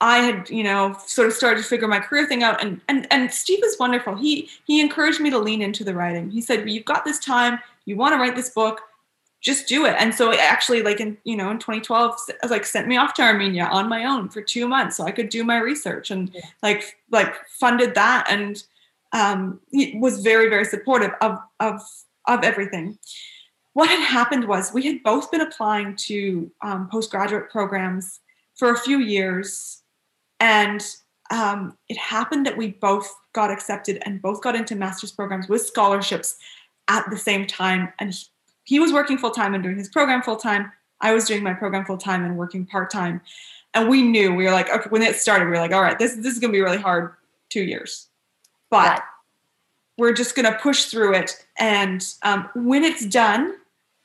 i 0.01 0.19
had 0.19 0.49
you 0.51 0.63
know 0.63 0.97
sort 1.07 1.29
of 1.29 1.33
started 1.35 1.63
to 1.63 1.69
figure 1.69 1.89
my 1.89 2.01
career 2.01 2.27
thing 2.27 2.43
out 2.43 2.63
and 2.63 2.81
and 2.89 3.07
and 3.11 3.33
steve 3.33 3.63
is 3.65 3.79
wonderful. 3.79 4.15
He 4.15 4.49
he 4.67 4.81
encouraged 4.81 5.21
me 5.21 5.31
to 5.31 5.39
lean 5.39 5.63
into 5.63 5.85
the 5.85 5.95
writing. 5.95 6.31
He 6.31 6.41
said 6.41 6.69
you've 6.69 6.85
got 6.85 7.05
this 7.05 7.19
time. 7.19 7.59
You 7.85 7.97
want 7.97 8.15
to 8.15 8.19
write 8.19 8.37
this 8.37 8.51
book. 8.51 8.81
Just 9.41 9.69
do 9.69 9.85
it. 9.85 9.95
And 9.99 10.15
so 10.15 10.33
actually 10.33 10.83
like 10.83 11.01
in 11.01 11.19
you 11.25 11.37
know 11.37 11.51
in 11.51 11.59
2012 11.59 12.19
like 12.49 12.65
sent 12.65 12.89
me 12.89 12.97
off 12.97 13.15
to 13.15 13.23
armenia 13.23 13.65
on 13.65 13.89
my 13.89 14.05
own 14.05 14.29
for 14.29 14.41
two 14.41 14.67
months 14.67 14.97
so 14.97 15.05
i 15.05 15.11
could 15.11 15.29
do 15.29 15.45
my 15.45 15.59
research 15.59 16.11
and 16.11 16.31
yeah. 16.33 16.41
like 16.63 16.97
like 17.11 17.35
funded 17.49 17.95
that 17.95 18.27
and 18.31 18.65
um, 19.13 19.61
he 19.71 19.97
was 19.99 20.23
very 20.23 20.49
very 20.49 20.65
supportive 20.65 21.13
of 21.21 21.39
of 21.61 21.81
of 22.27 22.43
everything 22.43 22.99
what 23.75 23.91
had 23.91 24.01
happened 24.01 24.47
was 24.47 24.73
we 24.73 24.87
had 24.87 25.03
both 25.03 25.31
been 25.31 25.41
applying 25.41 25.97
to 25.97 26.51
um, 26.63 26.89
postgraduate 26.89 27.51
programs 27.51 28.21
for 28.55 28.71
a 28.71 28.79
few 28.79 29.01
years. 29.01 29.83
And 30.41 30.85
um, 31.31 31.77
it 31.89 31.99
happened 31.99 32.47
that 32.47 32.57
we 32.57 32.69
both 32.69 33.13
got 33.33 33.51
accepted 33.51 34.01
and 34.07 34.23
both 34.23 34.43
got 34.43 34.55
into 34.55 34.77
master's 34.77 35.11
programs 35.11 35.49
with 35.49 35.67
scholarships 35.67 36.37
at 36.89 37.05
the 37.11 37.17
same 37.17 37.47
time. 37.47 37.93
And 37.99 38.13
he, 38.13 38.27
he 38.65 38.81
was 38.81 38.93
working 38.93 39.19
full-time 39.19 39.55
and 39.55 39.63
doing 39.63 39.77
his 39.77 39.89
program 39.89 40.23
full-time. 40.23 40.71
I 41.01 41.13
was 41.13 41.25
doing 41.25 41.43
my 41.43 41.53
program 41.53 41.85
full-time 41.85 42.25
and 42.25 42.37
working 42.37 42.65
part-time. 42.67 43.21
And 43.75 43.89
we 43.89 44.03
knew 44.03 44.33
we 44.33 44.45
were 44.45 44.53
like 44.53 44.71
okay 44.71 44.89
when 44.89 45.03
it 45.03 45.17
started 45.17 45.47
we 45.47 45.51
were 45.51 45.57
like 45.57 45.73
all 45.73 45.83
right 45.83 45.99
this, 45.99 46.15
this 46.15 46.33
is 46.33 46.39
going 46.39 46.53
to 46.53 46.57
be 46.57 46.63
really 46.63 46.79
hard 46.79 47.15
two 47.49 47.65
years. 47.65 48.07
But 48.71 49.03
we're 49.99 50.13
just 50.13 50.37
going 50.37 50.51
to 50.51 50.57
push 50.59 50.85
through 50.85 51.15
it. 51.15 51.45
And 51.59 52.07
um, 52.23 52.49
when 52.55 52.85
it's 52.85 53.05
done 53.07 53.55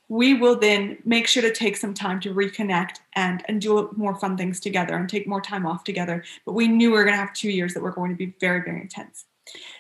we 0.09 0.33
will 0.33 0.57
then 0.57 0.97
make 1.05 1.27
sure 1.27 1.43
to 1.43 1.53
take 1.53 1.77
some 1.77 1.93
time 1.93 2.19
to 2.19 2.33
reconnect 2.33 2.97
and 3.13 3.43
and 3.47 3.61
do 3.61 3.89
more 3.95 4.15
fun 4.15 4.35
things 4.35 4.59
together 4.59 4.95
and 4.95 5.07
take 5.07 5.27
more 5.27 5.39
time 5.39 5.65
off 5.65 5.83
together. 5.83 6.23
But 6.45 6.53
we 6.53 6.67
knew 6.67 6.91
we 6.91 6.97
were 6.97 7.03
going 7.03 7.13
to 7.13 7.21
have 7.21 7.33
two 7.33 7.51
years 7.51 7.73
that 7.75 7.81
were 7.81 7.91
going 7.91 8.11
to 8.11 8.17
be 8.17 8.33
very 8.39 8.61
very 8.61 8.81
intense. 8.81 9.25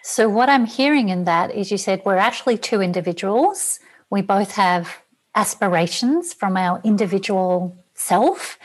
So 0.03 0.29
what 0.29 0.49
i'm 0.49 0.65
hearing 0.65 1.09
in 1.09 1.25
that 1.25 1.53
is 1.53 1.71
you 1.71 1.77
said 1.77 2.01
we're 2.05 2.17
actually 2.17 2.57
two 2.57 2.81
individuals. 2.81 3.79
We 4.09 4.21
both 4.21 4.51
have 4.53 5.01
aspirations 5.35 6.33
from 6.33 6.57
our 6.57 6.81
individual 6.83 7.75
self 7.93 8.57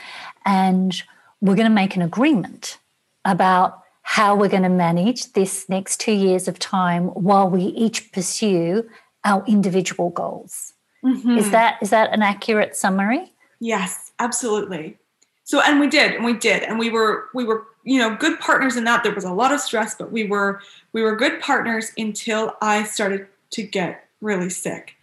and 0.45 1.03
we're 1.41 1.55
going 1.55 1.67
to 1.67 1.73
make 1.73 1.95
an 1.95 2.01
agreement 2.01 2.79
about 3.23 3.81
how 4.01 4.35
we're 4.35 4.49
going 4.49 4.63
to 4.63 4.69
manage 4.69 5.33
this 5.33 5.67
next 5.67 5.99
two 5.99 6.11
years 6.11 6.47
of 6.47 6.57
time 6.59 7.07
while 7.09 7.49
we 7.49 7.63
each 7.63 8.11
pursue 8.11 8.87
our 9.23 9.43
individual 9.47 10.09
goals 10.09 10.74
Mm-hmm. 11.05 11.37
Is 11.37 11.51
that 11.51 11.77
is 11.81 11.91
that 11.91 12.11
an 12.13 12.21
accurate 12.23 12.75
summary? 12.75 13.31
Yes, 13.59 14.11
absolutely. 14.19 14.97
so 15.43 15.61
and 15.61 15.79
we 15.79 15.87
did 15.87 16.13
and 16.13 16.25
we 16.25 16.33
did 16.33 16.63
and 16.63 16.79
we 16.79 16.89
were 16.89 17.25
we 17.33 17.43
were 17.43 17.63
you 17.83 17.99
know 17.99 18.15
good 18.15 18.39
partners 18.39 18.75
in 18.75 18.83
that 18.85 19.03
there 19.03 19.13
was 19.13 19.23
a 19.23 19.31
lot 19.31 19.51
of 19.53 19.59
stress 19.61 19.93
but 19.95 20.11
we 20.11 20.25
were 20.25 20.59
we 20.93 21.01
were 21.03 21.15
good 21.15 21.39
partners 21.39 21.91
until 21.97 22.53
i 22.61 22.83
started 22.83 23.27
to 23.51 23.61
get 23.61 24.07
really 24.21 24.49
sick 24.49 24.95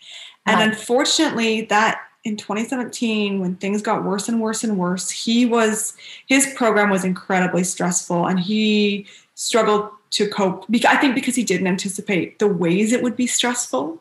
and 0.47 0.59
Right. 0.59 0.69
unfortunately 0.69 1.63
that 1.67 2.01
in 2.25 2.37
2017 2.37 3.39
when 3.41 3.55
things 3.57 3.83
got 3.83 4.03
worse 4.05 4.29
and 4.29 4.41
worse 4.41 4.65
and 4.65 4.79
worse 4.79 5.09
he 5.11 5.47
was 5.47 5.95
his 6.27 6.53
program 6.57 6.91
was 6.91 7.05
incredibly 7.05 7.63
stressful 7.63 8.27
and 8.27 8.41
he 8.41 9.07
struggled 9.35 9.91
to 10.11 10.29
cope 10.29 10.67
i 10.89 10.97
think 10.97 11.15
because 11.15 11.37
he 11.37 11.45
didn't 11.45 11.69
anticipate 11.69 12.39
the 12.41 12.49
ways 12.49 12.93
it 12.93 13.03
would 13.05 13.17
be 13.17 13.27
stressful 13.29 14.01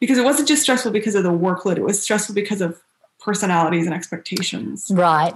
because 0.00 0.18
it 0.18 0.24
wasn't 0.24 0.48
just 0.48 0.62
stressful 0.62 0.90
because 0.90 1.14
of 1.14 1.22
the 1.22 1.30
workload 1.30 1.76
it 1.76 1.82
was 1.82 2.02
stressful 2.02 2.34
because 2.34 2.60
of 2.60 2.80
personalities 3.20 3.86
and 3.86 3.94
expectations. 3.94 4.90
Right. 4.92 5.34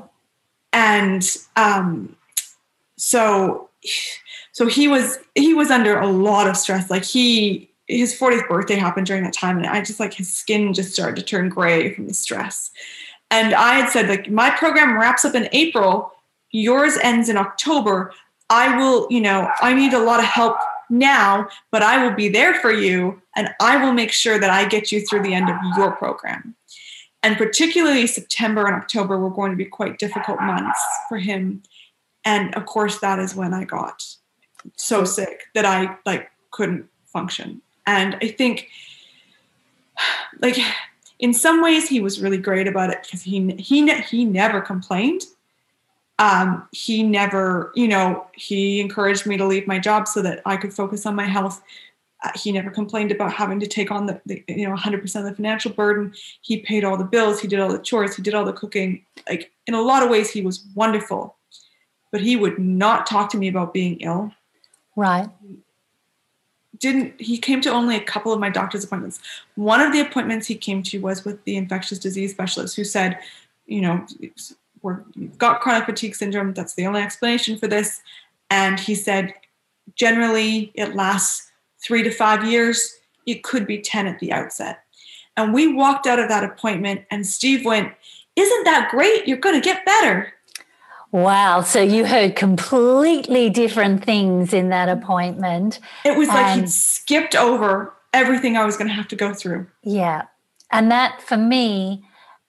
and 0.73 1.37
um, 1.57 2.17
so 2.97 3.69
so 4.53 4.67
he 4.67 4.89
was 4.89 5.19
he 5.35 5.55
was 5.55 5.71
under 5.71 5.99
a 5.99 6.09
lot 6.09 6.49
of 6.49 6.57
stress. 6.57 6.91
Like 6.91 7.05
he 7.05 7.71
his 7.87 8.19
40th 8.19 8.49
birthday 8.49 8.77
happened 8.77 9.07
during 9.07 9.25
that 9.25 9.35
time 9.35 9.59
and 9.59 9.67
i 9.67 9.79
just 9.83 10.01
like 10.01 10.15
his 10.15 10.33
skin 10.33 10.73
just 10.73 10.95
started 10.95 11.17
to 11.17 11.23
turn 11.23 11.51
gray 11.51 11.93
from 11.93 12.07
the 12.07 12.15
stress. 12.15 12.71
And 13.31 13.55
i 13.55 13.75
had 13.75 13.91
said 13.91 14.09
like 14.09 14.31
my 14.31 14.51
program 14.51 14.99
wraps 14.99 15.25
up 15.25 15.35
in 15.35 15.49
april. 15.53 16.12
Yours 16.51 16.97
ends 17.03 17.29
in 17.29 17.37
october. 17.37 18.12
I 18.49 18.77
will 18.77 19.07
you 19.11 19.21
know 19.21 19.51
i 19.61 19.75
need 19.75 19.93
a 19.93 19.99
lot 19.99 20.21
of 20.21 20.27
help 20.27 20.57
now 20.91 21.49
but 21.70 21.82
i 21.82 22.05
will 22.05 22.14
be 22.14 22.28
there 22.28 22.55
for 22.55 22.72
you 22.72 23.20
and 23.37 23.49
i 23.61 23.82
will 23.82 23.93
make 23.93 24.12
sure 24.12 24.39
that 24.39 24.51
i 24.51 24.66
get 24.66 24.93
you 24.93 25.01
through 25.07 25.22
the 25.22 25.35
end 25.35 25.49
of 25.49 25.57
your 25.76 25.93
program 25.93 26.55
and 27.24 27.39
particularly 27.39 28.07
September 28.07 28.66
and 28.66 28.76
October 28.76 29.18
were 29.18 29.30
going 29.30 29.51
to 29.51 29.57
be 29.57 29.64
quite 29.64 29.99
difficult 29.99 30.43
months 30.43 30.78
for 31.09 31.16
him. 31.16 31.62
And 32.26 32.55
of 32.55 32.66
course, 32.66 32.99
that 32.99 33.18
is 33.18 33.35
when 33.35 33.55
I 33.55 33.64
got 33.64 34.05
so 34.76 35.07
sick 35.07 35.45
that 35.55 35.64
I 35.64 35.97
like 36.05 36.30
couldn't 36.51 36.87
function. 37.07 37.62
And 37.87 38.16
I 38.20 38.28
think, 38.28 38.68
like, 40.43 40.59
in 41.18 41.32
some 41.32 41.62
ways, 41.62 41.89
he 41.89 42.01
was 42.01 42.20
really 42.20 42.37
great 42.37 42.68
about 42.68 42.91
it 42.91 43.03
because 43.03 43.22
he 43.22 43.53
he 43.53 43.91
he 44.03 44.26
never 44.26 44.61
complained. 44.61 45.22
Um, 46.19 46.69
he 46.73 47.03
never, 47.03 47.73
you 47.75 47.89
know, 47.89 48.27
he 48.35 48.81
encouraged 48.81 49.27
me 49.27 49.37
to 49.37 49.47
leave 49.47 49.67
my 49.67 49.79
job 49.79 50.07
so 50.07 50.23
that 50.23 50.43
I 50.47 50.57
could 50.57 50.73
focus 50.73 51.07
on 51.07 51.15
my 51.15 51.27
health. 51.27 51.61
Uh, 52.23 52.31
he 52.37 52.53
never 52.53 52.71
complained 52.71 53.11
about 53.11 53.33
having 53.33 53.59
to 53.61 53.67
take 53.67 53.91
on 53.91 54.07
the, 54.07 54.21
the 54.25 54.43
you 54.49 54.67
know 54.69 54.75
100% 54.75 55.03
of 55.17 55.25
the 55.25 55.35
financial 55.35 55.73
burden. 55.73 56.15
He 56.41 56.59
paid 56.59 56.85
all 56.85 56.97
the 56.97 57.05
bills. 57.05 57.41
He 57.41 57.49
did 57.49 57.61
all 57.61 57.71
the 57.71 57.81
chores. 57.81 58.17
He 58.17 58.23
did 58.23 58.35
all 58.35 58.45
the 58.45 58.53
cooking. 58.53 59.05
Like 59.29 59.51
in 59.67 59.75
a 59.75 59.83
lot 59.83 60.03
of 60.03 60.11
ways 60.11 60.31
he 60.31 60.41
was 60.41 60.65
wonderful 60.75 61.37
but 62.15 62.21
he 62.21 62.37
would 62.37 62.61
not 62.61 63.09
talk 63.09 63.29
to 63.29 63.37
me 63.37 63.49
about 63.49 63.75
being 63.75 63.97
ill. 63.97 64.31
Right. 64.95 65.29
didn't 66.79 67.21
he 67.21 67.39
came 67.39 67.61
to 67.62 67.71
only 67.71 67.97
a 67.97 68.01
couple 68.01 68.33
of 68.33 68.39
my 68.39 68.51
doctor's 68.51 68.85
appointments. 68.85 69.19
One 69.57 69.81
of 69.81 69.93
the 69.93 69.99
appointments 69.99 70.47
he 70.47 70.55
came 70.55 70.85
to 70.85 71.01
was 71.01 71.25
with 71.25 71.43
the 71.43 71.57
infectious 71.57 71.99
disease 71.99 72.31
specialist 72.31 72.77
who 72.77 72.85
said 72.85 73.19
you 73.67 73.81
know 73.81 74.07
we're, 74.85 75.01
you've 75.14 75.39
got 75.39 75.61
chronic 75.61 75.87
fatigue 75.87 76.14
syndrome 76.14 76.53
that's 76.55 76.74
the 76.74 76.87
only 76.87 77.01
explanation 77.01 77.57
for 77.59 77.66
this 77.66 78.01
and 78.51 78.78
he 78.78 78.95
said 78.95 79.35
generally 79.97 80.70
it 80.74 80.95
lasts 80.95 81.51
three 81.82 82.03
to 82.03 82.11
five 82.11 82.45
years 82.45 82.95
it 83.26 83.43
could 83.43 83.66
be 83.66 83.78
10 83.78 84.07
at 84.07 84.18
the 84.20 84.30
outset 84.30 84.85
and 85.37 85.53
we 85.53 85.72
walked 85.72 86.07
out 86.07 86.18
of 86.20 86.28
that 86.28 86.45
appointment 86.45 87.03
and 87.11 87.26
steve 87.26 87.64
went 87.64 87.93
isn't 88.37 88.64
that 88.64 88.89
great 88.91 89.26
you're 89.26 89.39
going 89.39 89.61
to 89.61 89.64
get 89.64 89.85
better 89.85 90.32
Wow. 91.12 91.61
So 91.61 91.80
you 91.80 92.05
heard 92.07 92.35
completely 92.35 93.49
different 93.49 94.05
things 94.05 94.53
in 94.53 94.70
that 94.70 94.89
appointment. 94.89 95.78
it 96.05 96.18
was 96.18 96.26
like 96.26 96.57
he'd 96.59 96.68
skipped 96.68 97.37
over 97.37 97.93
everything 98.12 98.57
i 98.57 98.64
was 98.64 98.76
going 98.76 98.89
to 98.89 98.95
have 98.95 99.07
to 99.07 99.14
go 99.16 99.32
through 99.32 99.68
Yeah. 99.85 100.22
And 100.72 100.91
that 100.91 101.22
for 101.22 101.37
me 101.37 102.05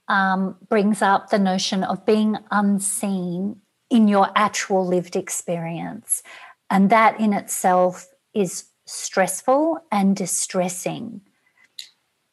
um, 0.08 0.56
brings 0.70 1.02
up 1.02 1.30
the 1.30 1.40
notion 1.40 1.84
of 1.84 2.06
being 2.06 2.38
unseen 2.52 3.62
in 3.90 4.08
your 4.08 4.30
actual 4.36 4.86
lived 4.86 5.16
experience. 5.16 6.24
And 6.70 6.90
that 6.90 7.20
in 7.20 7.34
itself 7.34 8.08
is 8.34 8.66
stressful 8.86 9.80
and 9.92 10.16
distressing. 10.16 11.22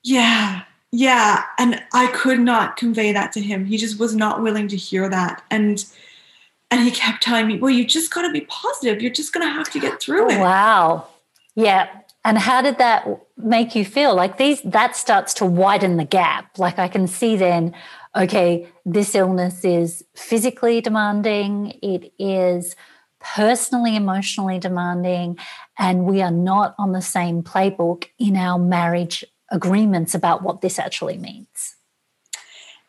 Yeah. 0.02 0.62
Yeah. 0.90 1.44
And 1.58 1.82
I 1.94 2.08
could 2.08 2.40
not 2.40 2.76
convey 2.76 3.12
that 3.12 3.32
to 3.32 3.40
him. 3.40 3.64
He 3.64 3.76
just 3.76 3.98
was 3.98 4.14
not 4.14 4.42
willing 4.42 4.68
to 4.68 4.76
hear 4.76 5.08
that. 5.08 5.42
And 5.50 5.84
and 6.70 6.80
he 6.80 6.90
kept 6.90 7.22
telling 7.22 7.46
me, 7.46 7.58
well, 7.58 7.70
you 7.70 7.84
just 7.84 8.12
gotta 8.12 8.30
be 8.30 8.42
positive. 8.42 9.02
You're 9.02 9.12
just 9.12 9.32
gonna 9.32 9.48
have 9.48 9.70
to 9.72 9.80
get 9.80 10.00
through 10.00 10.30
it. 10.30 10.40
Wow. 10.40 11.06
Yeah. 11.54 11.88
And 12.24 12.38
how 12.38 12.62
did 12.62 12.78
that 12.78 13.06
make 13.36 13.74
you 13.74 13.84
feel? 13.84 14.14
Like 14.14 14.38
these 14.38 14.62
that 14.62 14.96
starts 14.96 15.34
to 15.34 15.44
widen 15.44 15.96
the 15.96 16.04
gap. 16.04 16.58
Like 16.58 16.78
I 16.78 16.88
can 16.88 17.06
see 17.06 17.36
then, 17.36 17.74
okay, 18.14 18.68
this 18.86 19.14
illness 19.14 19.64
is 19.64 20.04
physically 20.14 20.80
demanding, 20.80 21.78
it 21.82 22.12
is 22.18 22.76
personally, 23.18 23.96
emotionally 23.96 24.58
demanding, 24.58 25.38
and 25.78 26.04
we 26.04 26.22
are 26.22 26.30
not 26.30 26.74
on 26.78 26.92
the 26.92 27.02
same 27.02 27.42
playbook 27.42 28.06
in 28.18 28.36
our 28.36 28.58
marriage 28.58 29.24
agreements 29.50 30.14
about 30.14 30.42
what 30.42 30.60
this 30.60 30.78
actually 30.78 31.18
means. 31.18 31.76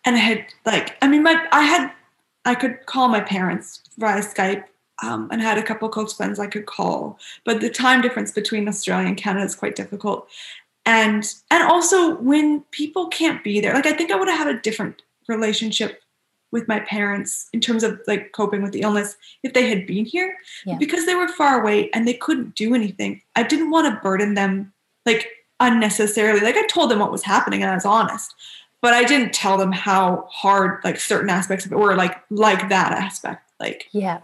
And 0.06 0.16
I 0.16 0.20
had 0.20 0.46
like, 0.66 0.98
I 1.02 1.08
mean, 1.08 1.24
my 1.24 1.48
I 1.52 1.64
had 1.64 1.92
I 2.46 2.56
could 2.56 2.86
call 2.86 3.08
my 3.08 3.22
parents 3.22 3.82
via 3.98 4.22
Skype. 4.22 4.66
Um, 5.02 5.28
and 5.32 5.42
had 5.42 5.58
a 5.58 5.64
couple 5.64 5.90
close 5.90 6.14
friends 6.14 6.38
I 6.40 6.46
could 6.48 6.68
call, 6.68 7.18
but 7.46 7.62
the 7.62 7.70
time 7.70 8.02
difference 8.02 8.32
between 8.32 8.68
Australia 8.68 9.08
and 9.08 9.18
Canada 9.18 9.44
is 9.44 9.56
quite 9.56 9.76
difficult. 9.76 10.30
And 10.86 11.26
and 11.50 11.64
also 11.64 12.16
when 12.18 12.62
people 12.72 13.08
can't 13.08 13.44
be 13.44 13.60
there, 13.60 13.74
like 13.74 13.88
I 13.88 13.94
think 13.94 14.12
I 14.12 14.16
would 14.16 14.28
have 14.30 14.38
had 14.38 14.56
a 14.56 14.60
different 14.60 15.02
relationship 15.28 16.02
with 16.52 16.68
my 16.68 16.80
parents 16.82 17.50
in 17.54 17.60
terms 17.60 17.84
of 17.84 18.00
like 18.06 18.32
coping 18.34 18.62
with 18.62 18.72
the 18.72 18.82
illness 18.82 19.18
if 19.42 19.54
they 19.54 19.68
had 19.68 19.88
been 19.88 20.06
here 20.06 20.38
Yeah. 20.66 20.78
because 20.78 21.08
they 21.08 21.16
were 21.16 21.28
far 21.28 21.60
away 21.60 21.90
and 21.92 22.08
they 22.08 22.14
couldn't 22.14 22.54
do 22.54 22.76
anything. 22.76 23.22
I 23.36 23.42
didn't 23.42 23.72
want 23.72 23.88
to 23.92 24.00
burden 24.02 24.36
them 24.36 24.72
like 25.08 25.28
unnecessarily. 25.60 26.42
Like 26.42 26.56
I 26.56 26.68
told 26.68 26.92
them 26.92 27.00
what 27.00 27.12
was 27.12 27.24
happening 27.24 27.64
and 27.64 27.72
I 27.72 27.76
was 27.76 27.86
honest, 27.86 28.36
but 28.82 28.94
I 28.94 29.04
didn't 29.04 29.34
tell 29.34 29.58
them 29.58 29.72
how 29.72 30.28
hard 30.32 30.84
like 30.84 31.00
certain 31.00 31.32
aspects 31.32 31.66
of 31.66 31.72
it 31.72 31.80
were 31.80 31.96
like 31.96 32.22
like 32.30 32.70
that 32.70 32.92
aspect. 32.92 33.50
Like 33.60 33.88
Yeah. 33.92 34.20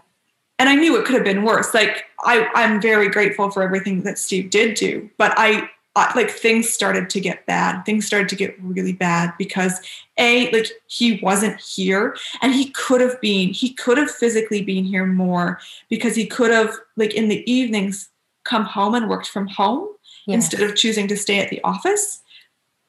And 0.60 0.68
I 0.68 0.74
knew 0.74 0.94
it 0.98 1.06
could 1.06 1.14
have 1.14 1.24
been 1.24 1.42
worse. 1.42 1.72
Like 1.72 2.04
I, 2.22 2.46
I'm 2.54 2.82
very 2.82 3.08
grateful 3.08 3.50
for 3.50 3.62
everything 3.62 4.02
that 4.02 4.18
Steve 4.18 4.50
did 4.50 4.74
do, 4.74 5.08
but 5.16 5.32
I, 5.38 5.70
I 5.96 6.12
like 6.14 6.28
things 6.30 6.68
started 6.68 7.08
to 7.10 7.20
get 7.20 7.46
bad. 7.46 7.82
Things 7.84 8.06
started 8.06 8.28
to 8.28 8.36
get 8.36 8.54
really 8.62 8.92
bad 8.92 9.32
because 9.38 9.80
a 10.18 10.50
like 10.52 10.66
he 10.86 11.18
wasn't 11.22 11.58
here, 11.58 12.14
and 12.42 12.54
he 12.54 12.70
could 12.72 13.00
have 13.00 13.18
been. 13.22 13.48
He 13.48 13.72
could 13.72 13.96
have 13.96 14.10
physically 14.10 14.62
been 14.62 14.84
here 14.84 15.06
more 15.06 15.58
because 15.88 16.14
he 16.14 16.26
could 16.26 16.50
have 16.50 16.74
like 16.96 17.14
in 17.14 17.28
the 17.28 17.50
evenings 17.50 18.10
come 18.44 18.64
home 18.64 18.94
and 18.94 19.08
worked 19.08 19.28
from 19.28 19.46
home 19.48 19.88
Yeah. 20.26 20.34
instead 20.34 20.60
of 20.60 20.76
choosing 20.76 21.08
to 21.08 21.16
stay 21.16 21.40
at 21.40 21.48
the 21.48 21.62
office. 21.64 22.20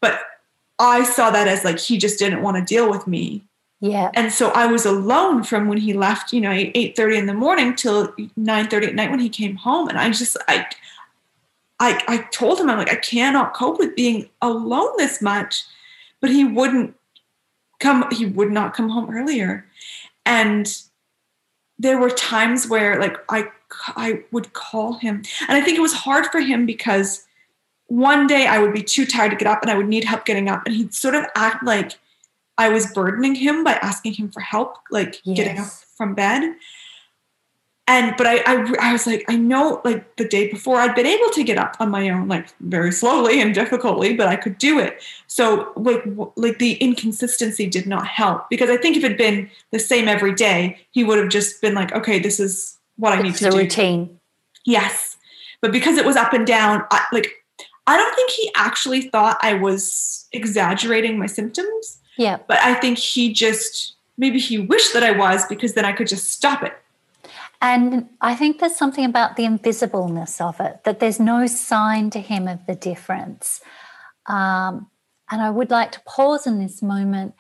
But 0.02 0.20
I 0.78 1.06
saw 1.06 1.32
that 1.32 1.48
as 1.48 1.64
like 1.64 1.80
he 1.80 1.98
just 1.98 2.20
didn't 2.20 2.42
want 2.42 2.58
to 2.58 2.64
deal 2.64 2.90
with 2.90 3.08
me 3.08 3.48
Yeah. 3.84 4.12
and 4.14 4.32
so 4.32 4.52
I 4.52 4.68
was 4.68 4.86
alone 4.86 5.44
from 5.44 5.68
when 5.68 5.80
he 5.80 5.94
left, 5.94 6.32
you 6.32 6.40
know, 6.40 6.52
eight 6.52 6.96
thirty 6.96 7.18
in 7.18 7.26
the 7.26 7.34
morning 7.34 7.76
till 7.76 8.14
nine 8.38 8.68
thirty 8.68 8.86
at 8.86 8.94
night 8.94 9.10
when 9.10 9.20
he 9.20 9.28
came 9.28 9.56
home, 9.56 9.90
and 9.90 9.98
I 9.98 10.08
just 10.12 10.38
I, 10.48 10.68
I 11.80 12.00
I 12.08 12.18
told 12.32 12.60
him 12.60 12.70
I'm 12.70 12.78
like 12.78 12.92
I 12.92 12.98
cannot 12.98 13.56
cope 13.56 13.80
with 13.80 13.96
being 13.96 14.30
alone 14.40 14.92
this 14.98 15.20
much, 15.20 15.64
but 16.20 16.30
he 16.30 16.46
wouldn't 16.46 16.96
come. 17.80 18.06
He 18.12 18.28
would 18.28 18.52
not 18.52 18.76
come 18.76 18.88
home 18.88 19.10
earlier, 19.10 19.66
and 20.28 20.72
there 21.80 21.98
were 21.98 22.12
times 22.12 22.68
where 22.68 23.00
like 23.00 23.18
I 23.30 23.48
I 23.96 24.24
would 24.32 24.54
call 24.54 24.94
him, 24.94 25.24
and 25.48 25.58
I 25.58 25.62
think 25.62 25.76
it 25.76 25.82
was 25.82 25.94
hard 25.94 26.28
for 26.28 26.40
him 26.40 26.68
because 26.68 27.26
one 27.88 28.28
day 28.28 28.46
I 28.46 28.60
would 28.60 28.74
be 28.74 28.84
too 28.84 29.08
tired 29.08 29.32
to 29.32 29.38
get 29.38 29.48
up, 29.48 29.64
and 29.64 29.72
I 29.72 29.76
would 29.76 29.88
need 29.88 30.04
help 30.04 30.26
getting 30.26 30.50
up, 30.50 30.68
and 30.68 30.76
he'd 30.76 30.94
sort 30.94 31.16
of 31.16 31.26
act 31.36 31.64
like 31.64 31.98
I 32.58 32.70
was 32.70 32.92
burdening 32.94 33.36
him 33.36 33.64
by 33.64 33.74
asking 33.74 34.14
him 34.14 34.30
for 34.30 34.42
help, 34.42 34.78
like 34.92 35.22
getting 35.24 35.60
up 35.60 35.68
from 35.98 36.14
bed. 36.14 36.56
And 37.88 38.16
but 38.16 38.28
I, 38.28 38.38
I 38.46 38.76
I 38.80 38.92
was 38.94 39.08
like 39.08 39.26
I 39.28 39.36
know 39.36 39.82
like 39.84 40.16
the 40.16 40.28
day 40.28 40.50
before 40.50 40.78
I'd 40.78 40.96
been 40.96 41.08
able 41.08 41.30
to 41.32 41.44
get 41.44 41.58
up 41.58 41.76
on 41.80 41.90
my 41.90 42.10
own 42.10 42.28
like 42.28 42.48
very 42.62 42.92
slowly 42.92 43.42
and 43.42 43.54
difficultly 43.54 44.14
but 44.16 44.28
I 44.28 44.38
could 44.38 44.58
do 44.60 44.80
it 44.80 45.02
so 45.26 45.74
like 45.76 46.04
like 46.38 46.60
the 46.60 46.74
inconsistency 46.74 47.68
did 47.68 47.88
not 47.88 48.08
help 48.08 48.50
because 48.50 48.70
I 48.70 48.78
think 48.78 48.96
if 48.96 49.04
it 49.04 49.10
had 49.10 49.18
been 49.18 49.50
the 49.72 49.80
same 49.80 50.08
every 50.08 50.34
day 50.34 50.80
he 50.92 51.04
would 51.04 51.18
have 51.18 51.30
just 51.30 51.60
been 51.60 51.74
like 51.74 51.92
okay 51.92 52.20
this 52.20 52.40
is 52.40 52.78
what 53.02 53.18
I 53.18 53.22
need 53.22 53.30
It's 53.30 53.40
to 53.40 53.50
do 53.50 53.58
routine. 53.58 54.20
Yes. 54.66 55.18
But 55.62 55.72
because 55.72 55.98
it 55.98 56.06
was 56.06 56.16
up 56.16 56.34
and 56.34 56.46
down, 56.46 56.84
I, 56.92 57.04
like 57.12 57.32
I 57.88 57.98
don't 57.98 58.16
think 58.16 58.32
he 58.32 58.52
actually 58.56 59.02
thought 59.02 59.38
I 59.42 59.56
was 59.56 60.28
exaggerating 60.32 61.18
my 61.20 61.26
symptoms, 61.26 62.00
Yeah. 62.18 62.38
but 62.48 62.60
I 62.60 62.74
think 62.76 62.98
he 62.98 63.32
just 63.34 63.96
maybe 64.18 64.40
he 64.40 64.60
wished 64.60 64.94
that 64.94 65.04
I 65.04 65.12
was 65.12 65.46
because 65.48 65.74
then 65.74 65.86
I 65.86 65.92
could 65.92 66.08
just 66.08 66.32
stop 66.32 66.64
it. 66.64 66.74
And 67.62 68.10
I 68.22 68.36
think 68.36 68.60
there's 68.60 68.76
something 68.76 69.06
about 69.06 69.36
the 69.36 69.44
invisibleness 69.44 70.42
of 70.42 70.60
it, 70.60 70.84
that 70.84 71.00
there's 71.00 71.20
no 71.20 71.46
sign 71.46 72.10
to 72.12 72.20
him 72.20 72.48
of 72.48 72.66
the 72.66 72.74
difference. 72.76 73.62
Um, 74.26 74.90
and 75.30 75.42
I 75.42 75.50
would 75.50 75.70
like 75.70 75.92
to 75.94 76.02
pause 76.02 76.48
in 76.48 76.60
this 76.60 76.82
moment 76.82 77.36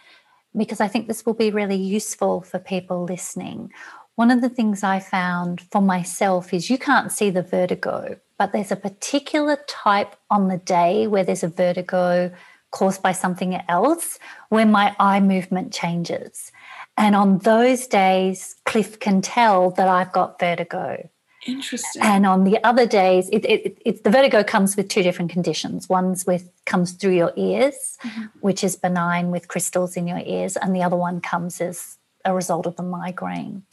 because 0.55 0.79
I 0.79 0.87
think 0.87 1.07
this 1.07 1.25
will 1.25 1.33
be 1.33 1.49
really 1.49 1.75
useful 1.75 2.41
for 2.41 2.59
people 2.59 3.03
listening. 3.03 3.71
One 4.15 4.29
of 4.29 4.41
the 4.41 4.49
things 4.49 4.83
I 4.83 4.99
found 4.99 5.61
for 5.71 5.81
myself 5.81 6.53
is 6.53 6.69
you 6.69 6.77
can't 6.77 7.11
see 7.11 7.29
the 7.29 7.41
vertigo, 7.41 8.17
but 8.37 8.51
there's 8.51 8.71
a 8.71 8.75
particular 8.75 9.57
type 9.67 10.15
on 10.29 10.47
the 10.47 10.57
day 10.57 11.07
where 11.07 11.23
there's 11.23 11.43
a 11.43 11.47
vertigo 11.47 12.31
caused 12.71 13.01
by 13.01 13.11
something 13.11 13.61
else 13.67 14.17
where 14.49 14.65
my 14.65 14.95
eye 14.99 15.19
movement 15.19 15.73
changes. 15.73 16.51
And 16.97 17.15
on 17.15 17.39
those 17.39 17.87
days, 17.87 18.55
Cliff 18.65 18.99
can 18.99 19.21
tell 19.21 19.71
that 19.71 19.87
I've 19.87 20.11
got 20.11 20.39
vertigo. 20.39 21.09
Interesting. 21.47 22.01
And 22.03 22.25
on 22.25 22.43
the 22.43 22.63
other 22.63 22.85
days, 22.85 23.27
it, 23.31 23.45
it, 23.45 23.77
it, 23.83 24.03
the 24.03 24.11
vertigo 24.11 24.43
comes 24.43 24.75
with 24.75 24.89
two 24.89 25.01
different 25.01 25.31
conditions. 25.31 25.89
One's 25.89 26.25
with 26.25 26.51
comes 26.65 26.91
through 26.91 27.15
your 27.15 27.33
ears, 27.35 27.97
mm-hmm. 28.03 28.25
which 28.41 28.63
is 28.63 28.75
benign 28.75 29.31
with 29.31 29.47
crystals 29.47 29.97
in 29.97 30.07
your 30.07 30.21
ears, 30.23 30.55
and 30.55 30.75
the 30.75 30.83
other 30.83 30.95
one 30.95 31.19
comes 31.19 31.59
as 31.59 31.97
a 32.25 32.35
result 32.35 32.67
of 32.67 32.75
the 32.75 32.83
migraine. 32.83 33.63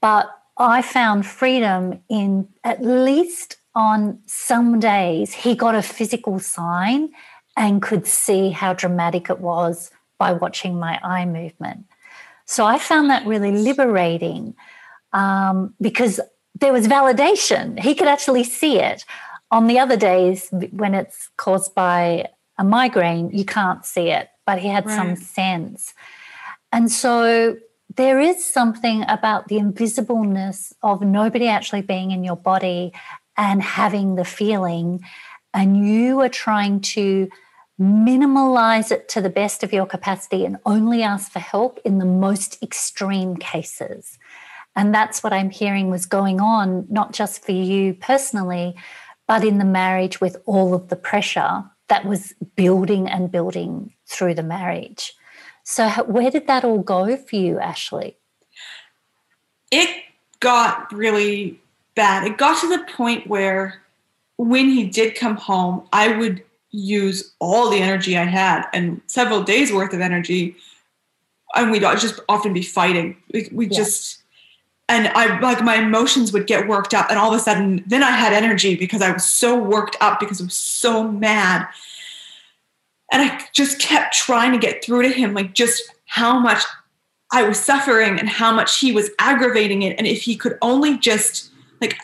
But 0.00 0.30
I 0.56 0.80
found 0.82 1.26
freedom 1.26 2.00
in 2.08 2.48
at 2.62 2.82
least 2.82 3.56
on 3.74 4.20
some 4.26 4.78
days 4.78 5.34
he 5.34 5.54
got 5.54 5.74
a 5.74 5.82
physical 5.82 6.38
sign 6.38 7.10
and 7.56 7.82
could 7.82 8.06
see 8.06 8.50
how 8.50 8.72
dramatic 8.74 9.30
it 9.30 9.40
was 9.40 9.90
by 10.18 10.32
watching 10.32 10.78
my 10.78 11.00
eye 11.02 11.24
movement. 11.24 11.84
So 12.44 12.64
I 12.64 12.78
found 12.78 13.10
that 13.10 13.26
really 13.26 13.52
liberating 13.52 14.54
um, 15.12 15.74
because 15.80 16.20
there 16.54 16.72
was 16.72 16.86
validation. 16.86 17.78
He 17.78 17.94
could 17.94 18.08
actually 18.08 18.44
see 18.44 18.78
it. 18.78 19.04
On 19.50 19.66
the 19.66 19.78
other 19.78 19.96
days, 19.96 20.48
when 20.70 20.94
it's 20.94 21.30
caused 21.36 21.74
by 21.74 22.28
a 22.58 22.64
migraine, 22.64 23.30
you 23.30 23.44
can't 23.44 23.84
see 23.84 24.10
it, 24.10 24.28
but 24.46 24.58
he 24.58 24.68
had 24.68 24.86
right. 24.86 24.96
some 24.96 25.16
sense. 25.16 25.94
And 26.72 26.90
so 26.90 27.56
there 27.94 28.20
is 28.20 28.44
something 28.44 29.04
about 29.08 29.48
the 29.48 29.56
invisibleness 29.56 30.72
of 30.82 31.02
nobody 31.02 31.48
actually 31.48 31.82
being 31.82 32.10
in 32.10 32.24
your 32.24 32.36
body 32.36 32.92
and 33.36 33.62
having 33.62 34.16
the 34.16 34.24
feeling, 34.24 35.04
and 35.52 35.86
you 35.86 36.20
are 36.20 36.28
trying 36.28 36.80
to 36.80 37.28
minimalize 37.80 38.90
it 38.90 39.08
to 39.10 39.20
the 39.20 39.30
best 39.30 39.62
of 39.62 39.72
your 39.72 39.86
capacity 39.86 40.44
and 40.44 40.58
only 40.64 41.02
ask 41.02 41.30
for 41.30 41.40
help 41.40 41.78
in 41.84 41.98
the 41.98 42.06
most 42.06 42.62
extreme 42.62 43.36
cases. 43.36 44.18
And 44.74 44.94
that's 44.94 45.22
what 45.22 45.32
I'm 45.32 45.50
hearing 45.50 45.90
was 45.90 46.06
going 46.06 46.40
on, 46.40 46.86
not 46.90 47.12
just 47.12 47.44
for 47.44 47.52
you 47.52 47.94
personally, 47.94 48.74
but 49.26 49.44
in 49.44 49.58
the 49.58 49.64
marriage 49.64 50.20
with 50.20 50.36
all 50.46 50.74
of 50.74 50.88
the 50.88 50.96
pressure 50.96 51.64
that 51.88 52.04
was 52.04 52.34
building 52.56 53.08
and 53.08 53.30
building 53.30 53.92
through 54.06 54.34
the 54.34 54.42
marriage. 54.42 55.12
So, 55.64 55.88
where 56.06 56.30
did 56.30 56.46
that 56.46 56.64
all 56.64 56.80
go 56.80 57.16
for 57.16 57.36
you, 57.36 57.58
Ashley? 57.58 58.16
It 59.70 60.04
got 60.40 60.92
really 60.92 61.60
bad. 61.94 62.24
It 62.26 62.38
got 62.38 62.60
to 62.60 62.68
the 62.68 62.84
point 62.92 63.26
where 63.26 63.82
when 64.36 64.68
he 64.68 64.84
did 64.84 65.16
come 65.16 65.36
home, 65.36 65.88
I 65.92 66.16
would 66.16 66.44
use 66.76 67.32
all 67.38 67.70
the 67.70 67.78
energy 67.78 68.16
I 68.18 68.24
had 68.24 68.66
and 68.72 69.00
several 69.06 69.42
days 69.42 69.72
worth 69.72 69.94
of 69.94 70.00
energy. 70.00 70.56
And 71.54 71.70
we'd 71.70 71.82
just 71.82 72.20
often 72.28 72.52
be 72.52 72.62
fighting. 72.62 73.16
We, 73.32 73.48
we 73.50 73.66
yeah. 73.66 73.76
just, 73.76 74.22
and 74.88 75.08
I 75.08 75.40
like 75.40 75.64
my 75.64 75.76
emotions 75.76 76.32
would 76.32 76.46
get 76.46 76.68
worked 76.68 76.92
up. 76.92 77.08
And 77.08 77.18
all 77.18 77.32
of 77.32 77.40
a 77.40 77.42
sudden, 77.42 77.82
then 77.86 78.02
I 78.02 78.10
had 78.10 78.32
energy 78.32 78.76
because 78.76 79.00
I 79.00 79.10
was 79.10 79.24
so 79.24 79.56
worked 79.58 79.96
up 80.00 80.20
because 80.20 80.40
I 80.40 80.44
was 80.44 80.56
so 80.56 81.08
mad. 81.08 81.66
And 83.10 83.22
I 83.22 83.40
just 83.52 83.80
kept 83.80 84.14
trying 84.14 84.52
to 84.52 84.58
get 84.58 84.84
through 84.84 85.02
to 85.02 85.08
him, 85.08 85.32
like 85.32 85.54
just 85.54 85.82
how 86.06 86.38
much 86.38 86.62
I 87.32 87.42
was 87.42 87.58
suffering 87.58 88.18
and 88.18 88.28
how 88.28 88.52
much 88.52 88.78
he 88.78 88.92
was 88.92 89.10
aggravating 89.18 89.82
it. 89.82 89.96
And 89.96 90.06
if 90.06 90.22
he 90.22 90.36
could 90.36 90.58
only 90.60 90.98
just, 90.98 91.50
like, 91.80 91.96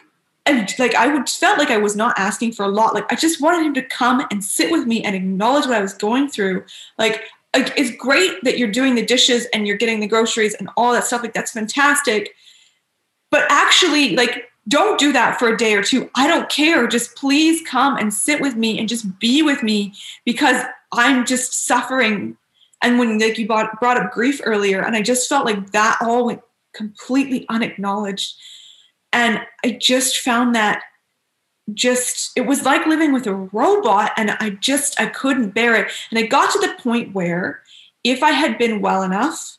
and 0.44 0.68
like 0.78 0.94
I 0.94 1.08
would 1.08 1.28
felt 1.28 1.58
like 1.58 1.70
I 1.70 1.76
was 1.76 1.94
not 1.94 2.18
asking 2.18 2.52
for 2.52 2.64
a 2.64 2.68
lot. 2.68 2.94
Like 2.94 3.10
I 3.12 3.16
just 3.16 3.40
wanted 3.40 3.64
him 3.64 3.74
to 3.74 3.82
come 3.82 4.26
and 4.30 4.42
sit 4.42 4.70
with 4.70 4.86
me 4.86 5.02
and 5.04 5.14
acknowledge 5.14 5.66
what 5.66 5.74
I 5.74 5.80
was 5.80 5.94
going 5.94 6.28
through. 6.28 6.64
Like, 6.98 7.24
like 7.54 7.72
it's 7.76 7.96
great 7.96 8.42
that 8.42 8.58
you're 8.58 8.70
doing 8.70 8.94
the 8.94 9.04
dishes 9.04 9.46
and 9.52 9.66
you're 9.66 9.76
getting 9.76 10.00
the 10.00 10.06
groceries 10.06 10.54
and 10.54 10.68
all 10.76 10.92
that 10.92 11.04
stuff. 11.04 11.22
Like 11.22 11.34
that's 11.34 11.52
fantastic. 11.52 12.34
But 13.30 13.44
actually, 13.50 14.16
like 14.16 14.48
don't 14.68 14.98
do 14.98 15.12
that 15.12 15.38
for 15.38 15.48
a 15.48 15.56
day 15.56 15.74
or 15.74 15.82
two. 15.82 16.10
I 16.14 16.26
don't 16.26 16.48
care. 16.48 16.86
Just 16.86 17.16
please 17.16 17.62
come 17.66 17.96
and 17.96 18.12
sit 18.12 18.40
with 18.40 18.56
me 18.56 18.78
and 18.78 18.88
just 18.88 19.18
be 19.18 19.42
with 19.42 19.62
me 19.62 19.94
because 20.24 20.62
I'm 20.92 21.24
just 21.24 21.66
suffering. 21.66 22.36
And 22.82 22.98
when 22.98 23.18
like 23.18 23.38
you 23.38 23.46
brought, 23.46 23.78
brought 23.80 23.96
up 23.96 24.12
grief 24.12 24.40
earlier, 24.44 24.82
and 24.82 24.96
I 24.96 25.02
just 25.02 25.28
felt 25.28 25.46
like 25.46 25.70
that 25.70 25.98
all 26.00 26.26
went 26.26 26.42
completely 26.72 27.46
unacknowledged 27.48 28.34
and 29.12 29.40
I 29.64 29.72
just 29.80 30.18
found 30.18 30.54
that 30.54 30.82
just 31.72 32.32
it 32.36 32.42
was 32.42 32.64
like 32.64 32.86
living 32.86 33.12
with 33.12 33.26
a 33.26 33.34
robot 33.34 34.12
and 34.16 34.32
I 34.32 34.50
just 34.50 35.00
I 35.00 35.06
couldn't 35.06 35.50
bear 35.50 35.76
it. 35.76 35.92
And 36.10 36.18
I 36.18 36.22
got 36.22 36.52
to 36.52 36.58
the 36.58 36.74
point 36.82 37.14
where 37.14 37.62
if 38.04 38.22
I 38.22 38.32
had 38.32 38.58
been 38.58 38.80
well 38.80 39.02
enough 39.02 39.58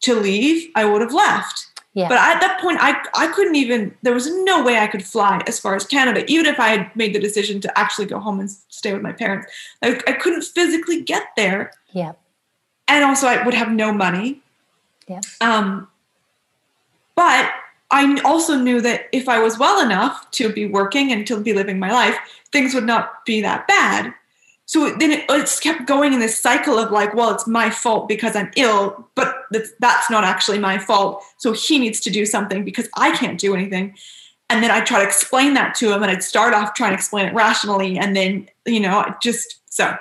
to 0.00 0.14
leave, 0.14 0.70
I 0.74 0.84
would 0.84 1.02
have 1.02 1.12
left. 1.12 1.66
Yeah. 1.94 2.08
But 2.08 2.18
at 2.18 2.40
that 2.40 2.60
point, 2.60 2.78
I, 2.80 3.00
I 3.14 3.28
couldn't 3.28 3.54
even, 3.54 3.94
there 4.02 4.12
was 4.12 4.28
no 4.44 4.64
way 4.64 4.78
I 4.78 4.88
could 4.88 5.04
fly 5.04 5.40
as 5.46 5.60
far 5.60 5.76
as 5.76 5.86
Canada, 5.86 6.24
even 6.26 6.46
if 6.46 6.58
I 6.58 6.68
had 6.68 6.96
made 6.96 7.14
the 7.14 7.20
decision 7.20 7.60
to 7.60 7.78
actually 7.78 8.06
go 8.06 8.18
home 8.18 8.40
and 8.40 8.50
stay 8.50 8.92
with 8.92 9.02
my 9.02 9.12
parents. 9.12 9.46
I, 9.80 10.00
I 10.08 10.12
couldn't 10.14 10.42
physically 10.42 11.02
get 11.02 11.28
there. 11.36 11.70
Yeah. 11.92 12.14
And 12.88 13.04
also, 13.04 13.28
I 13.28 13.44
would 13.44 13.54
have 13.54 13.70
no 13.70 13.92
money. 13.92 14.40
Yeah. 15.06 15.20
Um, 15.40 15.86
but 17.14 17.52
I 17.94 18.20
also 18.22 18.56
knew 18.56 18.80
that 18.80 19.08
if 19.12 19.28
I 19.28 19.38
was 19.38 19.56
well 19.56 19.80
enough 19.80 20.28
to 20.32 20.52
be 20.52 20.66
working 20.66 21.12
and 21.12 21.24
to 21.28 21.38
be 21.40 21.52
living 21.52 21.78
my 21.78 21.92
life, 21.92 22.18
things 22.50 22.74
would 22.74 22.84
not 22.84 23.24
be 23.24 23.40
that 23.42 23.68
bad. 23.68 24.12
So 24.66 24.96
then 24.96 25.12
it, 25.12 25.24
it's 25.28 25.60
kept 25.60 25.86
going 25.86 26.12
in 26.12 26.18
this 26.18 26.36
cycle 26.36 26.76
of 26.76 26.90
like, 26.90 27.14
well, 27.14 27.32
it's 27.32 27.46
my 27.46 27.70
fault 27.70 28.08
because 28.08 28.34
I'm 28.34 28.50
ill, 28.56 29.08
but 29.14 29.36
that's, 29.52 29.70
that's 29.78 30.10
not 30.10 30.24
actually 30.24 30.58
my 30.58 30.76
fault. 30.76 31.22
So 31.36 31.52
he 31.52 31.78
needs 31.78 32.00
to 32.00 32.10
do 32.10 32.26
something 32.26 32.64
because 32.64 32.88
I 32.96 33.16
can't 33.16 33.38
do 33.38 33.54
anything. 33.54 33.94
And 34.50 34.60
then 34.60 34.72
I 34.72 34.80
try 34.80 34.98
to 34.98 35.06
explain 35.06 35.54
that 35.54 35.76
to 35.76 35.92
him, 35.92 36.02
and 36.02 36.10
I'd 36.10 36.22
start 36.24 36.52
off 36.52 36.74
trying 36.74 36.90
to 36.90 36.96
explain 36.96 37.26
it 37.26 37.34
rationally, 37.34 37.96
and 37.96 38.14
then 38.14 38.48
you 38.66 38.78
know, 38.78 39.04
just 39.22 39.60
so. 39.72 39.96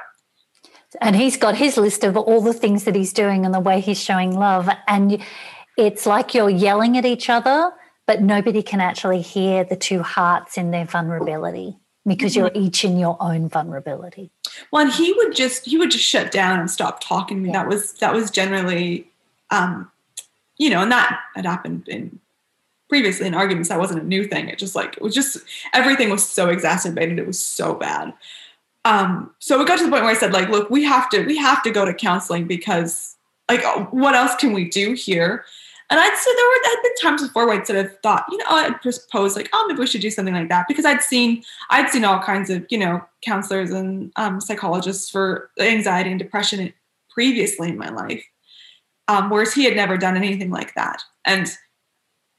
And 1.00 1.16
he's 1.16 1.38
got 1.38 1.56
his 1.56 1.78
list 1.78 2.04
of 2.04 2.18
all 2.18 2.41
the 2.41 2.54
things 2.54 2.84
that 2.84 2.94
he's 2.94 3.14
doing 3.14 3.46
and 3.46 3.54
the 3.54 3.62
way 3.62 3.80
he's 3.80 4.02
showing 4.02 4.36
love, 4.36 4.70
and 4.88 5.24
it's 5.78 6.06
like 6.06 6.34
you're 6.34 6.50
yelling 6.50 6.98
at 6.98 7.06
each 7.06 7.30
other 7.30 7.72
but 8.06 8.22
nobody 8.22 8.62
can 8.62 8.82
actually 8.82 9.22
hear 9.22 9.64
the 9.64 9.76
two 9.76 10.01
hearts 10.01 10.58
in 10.58 10.72
their 10.72 10.86
vulnerability 10.86 11.78
because 12.06 12.36
you're 12.36 12.49
mm-hmm. 12.49 12.64
each 12.64 12.84
in 12.84 12.97
your 12.97 13.18
own 13.20 13.47
vulnerability. 13.47 14.30
Well, 14.72 14.84
and 14.86 14.93
he 14.93 15.14
would 15.14 15.36
just 15.36 15.66
he 15.66 15.78
would 15.78 15.91
just 15.91 16.04
shut 16.04 16.32
down 16.32 16.60
and 16.60 16.70
stop 16.70 17.01
talking 17.01 17.38
to 17.38 17.43
me. 17.43 17.49
Yeah. 17.49 17.64
That 17.64 17.68
was 17.68 17.93
that 17.93 18.14
was 18.14 18.30
generally, 18.30 19.08
um, 19.49 19.89
you 20.58 20.70
know, 20.70 20.82
and 20.82 20.91
that 20.91 21.20
had 21.36 21.45
happened 21.45 21.88
in 21.88 22.20
previously 22.89 23.28
in 23.28 23.34
arguments. 23.34 23.70
That 23.70 23.80
wasn't 23.80 24.04
a 24.04 24.06
new 24.06 24.28
thing. 24.28 24.49
It 24.49 24.60
just 24.60 24.76
like 24.76 24.97
it 24.97 25.01
was 25.01 25.16
just 25.16 25.38
everything 25.74 26.10
was 26.10 26.28
so 26.28 26.49
exacerbated. 26.49 27.20
It 27.20 27.28
was 27.28 27.39
so 27.39 27.74
bad. 27.74 28.14
Um, 28.86 29.34
so 29.39 29.62
it 29.62 29.68
got 29.68 29.78
to 29.78 29.86
the 29.86 29.89
point 29.89 30.04
where 30.04 30.12
I 30.12 30.18
said, 30.18 30.34
like, 30.34 30.49
look, 30.49 30.70
we 30.70 30.84
have 30.84 31.10
to 31.12 31.24
we 31.24 31.38
have 31.38 31.64
to 31.64 31.72
go 31.72 31.86
to 31.86 31.93
counseling 31.93 32.47
because 32.47 33.16
like 33.49 33.64
what 33.93 34.16
else 34.16 34.36
can 34.36 34.54
we 34.54 34.70
do 34.70 34.93
here? 34.93 35.45
And 35.90 36.00
I'd 36.00 36.18
say 36.18 36.32
there 36.36 36.46
were 36.46 36.64
had 36.64 36.82
been 36.82 36.96
times 37.02 37.28
before 37.28 37.46
where 37.46 37.60
I'd 37.60 37.68
sort 37.68 37.80
of 37.80 38.00
thought, 38.00 38.26
you 38.32 38.38
know, 38.38 38.46
I'd 38.50 38.82
propose 38.82 39.36
like, 39.36 39.50
oh, 39.54 39.66
maybe 39.68 39.80
we 39.80 39.88
should 39.88 40.02
do 40.02 40.10
something 40.10 40.34
like 40.34 40.50
that 40.50 40.68
because 40.68 40.86
I'd 40.86 41.04
seen 41.04 41.44
I'd 41.70 41.90
seen 41.90 42.06
all 42.06 42.20
kinds 42.20 42.50
of 42.50 42.66
you 42.70 42.78
know 42.78 43.04
counselors 43.22 43.72
and 43.72 44.12
um, 44.16 44.42
psychologists 44.42 45.10
for 45.10 45.50
anxiety 45.60 46.10
and 46.10 46.20
depression 46.20 46.74
previously 47.10 47.70
in 47.70 47.78
my 47.78 47.90
life, 47.90 48.24
um, 49.08 49.30
whereas 49.30 49.54
he 49.54 49.66
had 49.66 49.76
never 49.76 49.98
done 49.98 50.18
anything 50.18 50.50
like 50.50 50.74
that. 50.76 51.04
And 51.26 51.52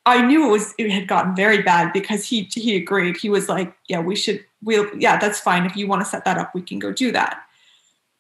I 0.07 0.21
knew 0.27 0.49
it 0.49 0.51
was 0.51 0.75
it 0.79 0.91
had 0.91 1.07
gotten 1.07 1.37
very 1.37 1.63
bad 1.63 1.93
because 1.93 2.27
he 2.27 2.49
he 2.53 2.77
agreed. 2.77 3.17
He 3.17 3.31
was 3.31 3.49
like, 3.49 3.75
yeah, 3.89 4.01
we 4.01 4.17
should. 4.17 4.45
We'll 4.63 4.89
yeah, 4.97 5.19
that's 5.19 5.41
fine. 5.41 5.67
If 5.67 5.77
you 5.77 5.87
want 5.87 6.03
to 6.03 6.07
set 6.07 6.25
that 6.25 6.39
up, 6.39 6.55
we 6.55 6.63
can 6.63 6.79
go 6.79 6.93
do 6.93 7.13
that 7.13 7.44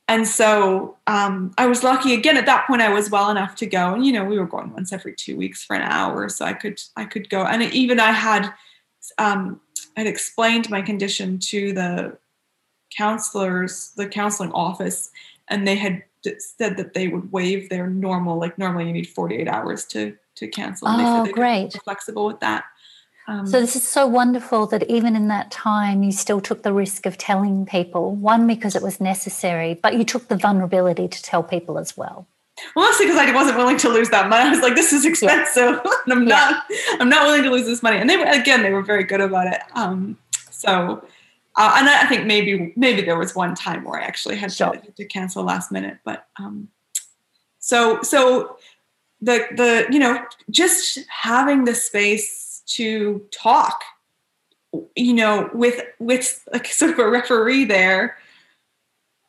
and 0.07 0.28
so 0.28 0.96
um, 1.07 1.55
I 1.57 1.66
was 1.66 1.82
lucky 1.82 2.14
again 2.14 2.36
at 2.36 2.46
that 2.46 2.66
point 2.66 2.82
I 2.82 2.92
was 2.92 3.11
well 3.11 3.30
enough 3.30 3.55
to 3.57 3.66
go 3.66 3.94
and 3.94 4.05
you 4.05 4.12
know 4.12 4.24
we 4.24 4.38
were 4.38 4.46
going 4.46 4.72
once 4.72 4.92
every 4.92 5.14
two 5.14 5.36
weeks 5.36 5.64
for 5.64 5.76
an 5.76 5.82
hour 5.82 6.28
so 6.28 6.44
I 6.44 6.52
could 6.52 6.80
I 6.96 7.05
could 7.05 7.28
go 7.28 7.44
and 7.44 7.62
even 7.62 8.00
I 8.00 8.12
had 8.12 8.52
um, 9.18 9.61
had 9.96 10.07
explained 10.07 10.70
my 10.70 10.82
condition 10.82 11.38
to 11.38 11.72
the 11.72 12.18
counselors 12.96 13.92
the 13.96 14.07
counseling 14.07 14.52
office 14.52 15.11
and 15.48 15.66
they 15.66 15.76
had 15.76 16.02
said 16.38 16.76
that 16.76 16.94
they 16.94 17.09
would 17.09 17.30
waive 17.32 17.68
their 17.68 17.88
normal, 17.88 18.38
like 18.38 18.59
normally 18.59 18.86
you 18.86 18.92
need 18.92 19.09
48 19.09 19.48
hours 19.48 19.84
to 19.86 20.16
to 20.36 20.48
cancel. 20.48 20.88
And 20.88 21.00
oh, 21.00 21.05
they 21.05 21.18
said 21.18 21.26
they 21.26 21.32
great! 21.32 21.82
Flexible 21.84 22.26
with 22.26 22.40
that. 22.40 22.64
Um, 23.27 23.47
so 23.47 23.61
this 23.61 23.75
is 23.75 23.87
so 23.87 24.07
wonderful 24.07 24.66
that 24.66 24.89
even 24.91 25.16
in 25.16 25.29
that 25.29 25.51
time 25.51 26.03
you 26.03 26.12
still 26.12 26.41
took 26.41 26.62
the 26.62 26.72
risk 26.72 27.07
of 27.07 27.16
telling 27.16 27.64
people. 27.64 28.14
One 28.14 28.47
because 28.47 28.77
it 28.77 28.83
was 28.83 29.01
necessary, 29.01 29.75
but 29.75 29.97
you 29.97 30.05
took 30.05 30.29
the 30.29 30.37
vulnerability 30.37 31.09
to 31.09 31.22
tell 31.22 31.43
people 31.43 31.79
as 31.79 31.97
well. 31.97 32.27
Well, 32.77 32.87
mostly 32.87 33.07
because 33.07 33.18
I 33.18 33.33
wasn't 33.33 33.57
willing 33.57 33.79
to 33.79 33.89
lose 33.89 34.11
that 34.11 34.29
money. 34.29 34.45
I 34.49 34.51
was 34.51 34.61
like, 34.61 34.75
"This 34.75 34.93
is 34.93 35.05
expensive. 35.05 35.81
Yeah. 36.07 36.14
I'm 36.14 36.29
yeah. 36.29 36.35
not. 36.35 36.64
I'm 37.01 37.09
not 37.09 37.27
willing 37.27 37.43
to 37.45 37.51
lose 37.51 37.66
this 37.66 37.83
money." 37.83 37.99
And 37.99 38.09
they 38.09 38.16
were 38.16 38.27
again, 38.27 38.62
they 38.62 38.72
were 38.72 38.83
very 38.83 39.05
good 39.05 39.20
about 39.20 39.47
it. 39.47 39.61
Um, 39.75 40.18
so 40.51 41.03
uh, 41.57 41.77
and 41.79 41.89
I 41.89 42.07
think 42.07 42.27
maybe 42.27 42.72
maybe 42.77 43.03
there 43.03 43.18
was 43.18 43.35
one 43.35 43.55
time 43.55 43.85
where 43.85 44.01
I 44.01 44.05
actually 44.05 44.37
had 44.37 44.53
sure. 44.53 44.72
to, 44.72 44.91
to, 44.91 45.05
cancel 45.05 45.45
last 45.45 45.70
minute, 45.70 45.99
but 46.05 46.27
um, 46.39 46.68
so 47.61 48.03
so 48.03 48.57
the 49.20 49.47
the 49.57 49.87
you 49.91 50.01
know 50.01 50.25
just 50.51 50.99
having 51.09 51.64
the 51.64 51.75
space 51.75 52.43
to 52.67 53.27
talk, 53.31 53.83
you 54.97 55.15
know, 55.15 55.51
with 55.53 55.81
with 55.99 56.47
like 56.53 56.67
sort 56.81 56.93
of 56.93 56.99
a 56.99 57.09
referee 57.09 57.65
there, 57.65 58.19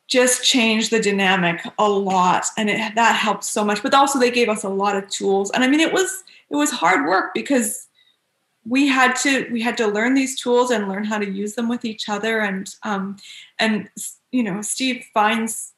just 0.08 0.44
changed 0.44 0.92
the 0.92 1.02
dynamic 1.02 1.62
a 1.78 1.90
lot, 1.90 2.46
and 2.58 2.70
it, 2.70 2.96
that 2.96 3.16
helped 3.16 3.44
so 3.44 3.64
much. 3.64 3.82
But 3.84 3.94
also 3.94 4.20
they 4.20 4.32
gave 4.32 4.50
us 4.50 4.64
a 4.64 4.70
lot 4.70 4.96
of 4.96 5.10
tools, 5.10 5.52
and 5.52 5.64
I 5.64 5.68
mean 5.68 5.80
it 5.80 5.94
was 5.94 6.24
it 6.50 6.56
was 6.56 6.72
hard 6.72 7.08
work 7.08 7.34
because 7.34 7.88
we 8.68 8.88
had 8.88 9.16
to 9.18 9.48
we 9.52 9.62
had 9.62 9.78
to 9.78 9.88
learn 9.88 10.16
these 10.16 10.40
tools 10.40 10.72
and 10.72 10.90
learn 10.90 11.04
how 11.04 11.20
to 11.20 11.30
use 11.30 11.54
them 11.54 11.70
with 11.70 11.86
each 11.86 12.10
other. 12.10 12.40
And 12.40 12.74
um, 12.84 13.18
and 13.60 13.90
you 14.32 14.44
know 14.44 14.62
steve 14.62 15.06
finds 15.14 15.75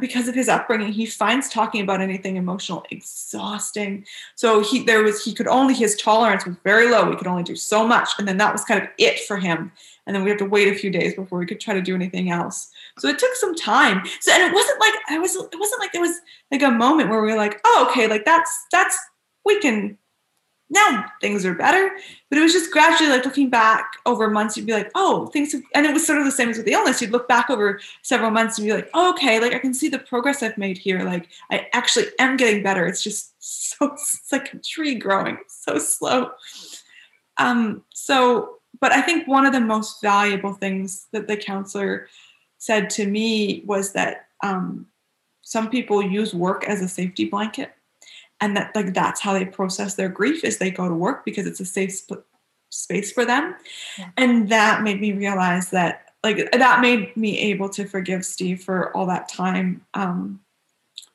because 0.00 0.28
of 0.28 0.34
his 0.34 0.48
upbringing 0.48 0.92
he 0.92 1.06
finds 1.06 1.48
talking 1.48 1.80
about 1.80 2.00
anything 2.00 2.36
emotional 2.36 2.84
exhausting. 2.90 4.04
So 4.34 4.62
he 4.62 4.84
there 4.84 5.02
was 5.02 5.24
he 5.24 5.32
could 5.32 5.48
only 5.48 5.74
his 5.74 5.96
tolerance 5.96 6.44
was 6.44 6.56
very 6.62 6.90
low. 6.90 7.08
We 7.08 7.16
could 7.16 7.26
only 7.26 7.42
do 7.42 7.56
so 7.56 7.86
much. 7.86 8.10
And 8.18 8.28
then 8.28 8.36
that 8.38 8.52
was 8.52 8.64
kind 8.64 8.82
of 8.82 8.88
it 8.98 9.20
for 9.20 9.38
him. 9.38 9.72
And 10.06 10.14
then 10.14 10.24
we 10.24 10.30
had 10.30 10.38
to 10.38 10.44
wait 10.44 10.68
a 10.68 10.78
few 10.78 10.90
days 10.90 11.14
before 11.14 11.38
we 11.38 11.46
could 11.46 11.60
try 11.60 11.74
to 11.74 11.82
do 11.82 11.94
anything 11.94 12.30
else. 12.30 12.70
So 12.98 13.08
it 13.08 13.18
took 13.18 13.34
some 13.34 13.54
time. 13.54 14.02
So 14.20 14.32
and 14.32 14.42
it 14.42 14.54
wasn't 14.54 14.80
like 14.80 14.94
i 15.08 15.18
was 15.18 15.36
it 15.36 15.58
wasn't 15.58 15.80
like 15.80 15.92
there 15.92 16.02
was 16.02 16.20
like 16.50 16.62
a 16.62 16.70
moment 16.70 17.08
where 17.08 17.22
we 17.22 17.30
were 17.30 17.36
like 17.36 17.60
oh 17.64 17.88
okay 17.90 18.06
like 18.06 18.24
that's 18.24 18.66
that's 18.70 18.98
we 19.44 19.58
can 19.60 19.96
now 20.70 21.06
things 21.20 21.46
are 21.46 21.54
better. 21.54 21.90
But 22.28 22.38
it 22.38 22.42
was 22.42 22.52
just 22.52 22.70
gradually 22.70 23.10
like 23.10 23.24
looking 23.24 23.48
back 23.48 23.92
over 24.04 24.28
months, 24.28 24.56
you'd 24.56 24.66
be 24.66 24.72
like, 24.72 24.90
oh, 24.94 25.26
things, 25.28 25.52
have, 25.52 25.62
and 25.74 25.86
it 25.86 25.94
was 25.94 26.06
sort 26.06 26.18
of 26.18 26.24
the 26.24 26.30
same 26.30 26.50
as 26.50 26.58
with 26.58 26.66
the 26.66 26.72
illness. 26.72 27.00
You'd 27.00 27.10
look 27.10 27.26
back 27.26 27.48
over 27.48 27.80
several 28.02 28.30
months 28.30 28.58
and 28.58 28.66
be 28.66 28.72
like, 28.72 28.90
oh, 28.92 29.10
okay, 29.10 29.40
like 29.40 29.54
I 29.54 29.58
can 29.58 29.72
see 29.72 29.88
the 29.88 29.98
progress 29.98 30.42
I've 30.42 30.58
made 30.58 30.76
here. 30.76 31.02
Like 31.04 31.28
I 31.50 31.68
actually 31.72 32.06
am 32.18 32.36
getting 32.36 32.62
better. 32.62 32.86
It's 32.86 33.02
just 33.02 33.34
so, 33.38 33.92
it's 33.92 34.30
like 34.30 34.52
a 34.52 34.58
tree 34.58 34.94
growing 34.94 35.38
so 35.46 35.78
slow. 35.78 36.30
Um, 37.38 37.84
so, 37.94 38.56
but 38.80 38.92
I 38.92 39.00
think 39.00 39.26
one 39.26 39.46
of 39.46 39.52
the 39.52 39.60
most 39.60 40.02
valuable 40.02 40.52
things 40.52 41.06
that 41.12 41.28
the 41.28 41.36
counselor 41.36 42.08
said 42.58 42.90
to 42.90 43.06
me 43.06 43.62
was 43.64 43.92
that 43.92 44.26
um, 44.42 44.86
some 45.42 45.70
people 45.70 46.02
use 46.02 46.34
work 46.34 46.64
as 46.64 46.82
a 46.82 46.88
safety 46.88 47.24
blanket 47.24 47.72
and 48.40 48.56
that 48.56 48.74
like 48.74 48.94
that's 48.94 49.20
how 49.20 49.32
they 49.32 49.44
process 49.44 49.94
their 49.94 50.08
grief 50.08 50.44
is 50.44 50.58
they 50.58 50.70
go 50.70 50.88
to 50.88 50.94
work 50.94 51.24
because 51.24 51.46
it's 51.46 51.60
a 51.60 51.64
safe 51.64 51.92
sp- 51.94 52.26
space 52.70 53.10
for 53.12 53.24
them 53.24 53.54
yeah. 53.98 54.10
and 54.16 54.48
that 54.50 54.82
made 54.82 55.00
me 55.00 55.12
realize 55.12 55.70
that 55.70 56.12
like 56.22 56.50
that 56.52 56.80
made 56.80 57.16
me 57.16 57.38
able 57.38 57.68
to 57.68 57.86
forgive 57.86 58.24
steve 58.24 58.62
for 58.62 58.94
all 58.96 59.06
that 59.06 59.28
time 59.28 59.84
um, 59.94 60.40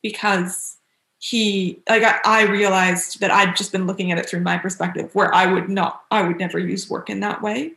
because 0.01 0.77
he 1.19 1.79
like 1.87 2.03
I, 2.03 2.19
I, 2.25 2.41
realized 2.43 3.19
that 3.21 3.31
i'd 3.31 3.55
just 3.55 3.71
been 3.71 3.87
looking 3.87 4.11
at 4.11 4.17
it 4.17 4.27
through 4.27 4.41
my 4.41 4.57
perspective 4.57 5.13
where 5.13 5.33
i 5.33 5.45
would 5.45 5.69
not 5.69 6.03
i 6.11 6.21
would 6.21 6.37
never 6.37 6.59
use 6.59 6.89
work 6.89 7.09
in 7.09 7.19
that 7.21 7.41
way 7.41 7.73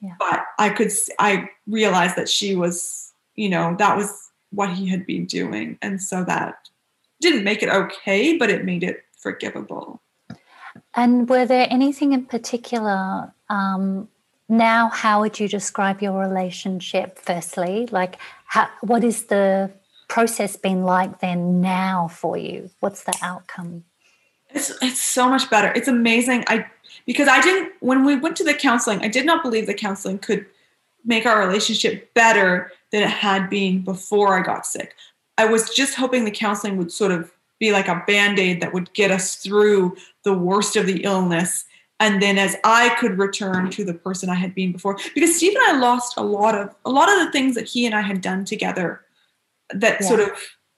yeah. 0.00 0.14
but 0.18 0.44
i 0.58 0.68
could 0.68 0.92
i 1.18 1.48
realized 1.66 2.16
that 2.16 2.28
she 2.28 2.54
was 2.54 3.12
you 3.34 3.48
know 3.48 3.74
that 3.78 3.96
was 3.96 4.30
what 4.50 4.70
he 4.70 4.86
had 4.86 5.06
been 5.06 5.24
doing 5.24 5.78
and 5.82 6.00
so 6.00 6.22
that 6.24 6.67
didn't 7.20 7.44
make 7.44 7.62
it 7.62 7.68
okay, 7.68 8.36
but 8.36 8.50
it 8.50 8.64
made 8.64 8.82
it 8.82 9.04
forgivable. 9.16 10.00
And 10.94 11.28
were 11.28 11.46
there 11.46 11.66
anything 11.70 12.12
in 12.12 12.26
particular? 12.26 13.32
Um, 13.48 14.08
now, 14.48 14.88
how 14.88 15.20
would 15.20 15.38
you 15.38 15.48
describe 15.48 16.00
your 16.00 16.18
relationship? 16.18 17.18
Firstly, 17.18 17.88
like, 17.90 18.18
how, 18.46 18.68
what 18.80 19.04
is 19.04 19.24
the 19.24 19.70
process 20.08 20.56
been 20.56 20.84
like 20.84 21.20
then 21.20 21.60
now 21.60 22.08
for 22.08 22.36
you? 22.36 22.70
What's 22.80 23.04
the 23.04 23.14
outcome? 23.22 23.84
It's 24.50 24.72
it's 24.80 25.00
so 25.00 25.28
much 25.28 25.50
better. 25.50 25.70
It's 25.74 25.88
amazing. 25.88 26.44
I 26.46 26.64
because 27.06 27.28
I 27.28 27.42
didn't 27.42 27.74
when 27.80 28.04
we 28.06 28.16
went 28.16 28.36
to 28.36 28.44
the 28.44 28.54
counseling, 28.54 29.00
I 29.02 29.08
did 29.08 29.26
not 29.26 29.42
believe 29.42 29.66
the 29.66 29.74
counseling 29.74 30.18
could 30.18 30.46
make 31.04 31.26
our 31.26 31.38
relationship 31.38 32.12
better 32.14 32.72
than 32.90 33.02
it 33.02 33.10
had 33.10 33.50
been 33.50 33.82
before 33.82 34.38
I 34.38 34.42
got 34.42 34.66
sick. 34.66 34.94
I 35.38 35.46
was 35.46 35.70
just 35.70 35.94
hoping 35.94 36.24
the 36.24 36.30
counseling 36.30 36.76
would 36.76 36.92
sort 36.92 37.12
of 37.12 37.32
be 37.58 37.72
like 37.72 37.88
a 37.88 38.02
band 38.06 38.38
aid 38.38 38.60
that 38.60 38.74
would 38.74 38.92
get 38.92 39.10
us 39.10 39.36
through 39.36 39.96
the 40.24 40.34
worst 40.34 40.76
of 40.76 40.86
the 40.86 41.02
illness. 41.04 41.64
And 42.00 42.20
then 42.20 42.38
as 42.38 42.56
I 42.64 42.94
could 43.00 43.18
return 43.18 43.70
to 43.70 43.84
the 43.84 43.94
person 43.94 44.28
I 44.28 44.34
had 44.34 44.54
been 44.54 44.72
before, 44.72 44.98
because 45.14 45.36
Steve 45.36 45.54
and 45.56 45.76
I 45.76 45.80
lost 45.80 46.14
a 46.16 46.22
lot 46.22 46.54
of 46.54 46.74
a 46.84 46.90
lot 46.90 47.08
of 47.08 47.24
the 47.24 47.32
things 47.32 47.54
that 47.54 47.66
he 47.66 47.86
and 47.86 47.94
I 47.94 48.02
had 48.02 48.20
done 48.20 48.44
together 48.44 49.00
that 49.70 49.98
yeah. 50.00 50.06
sort 50.06 50.20
of 50.20 50.30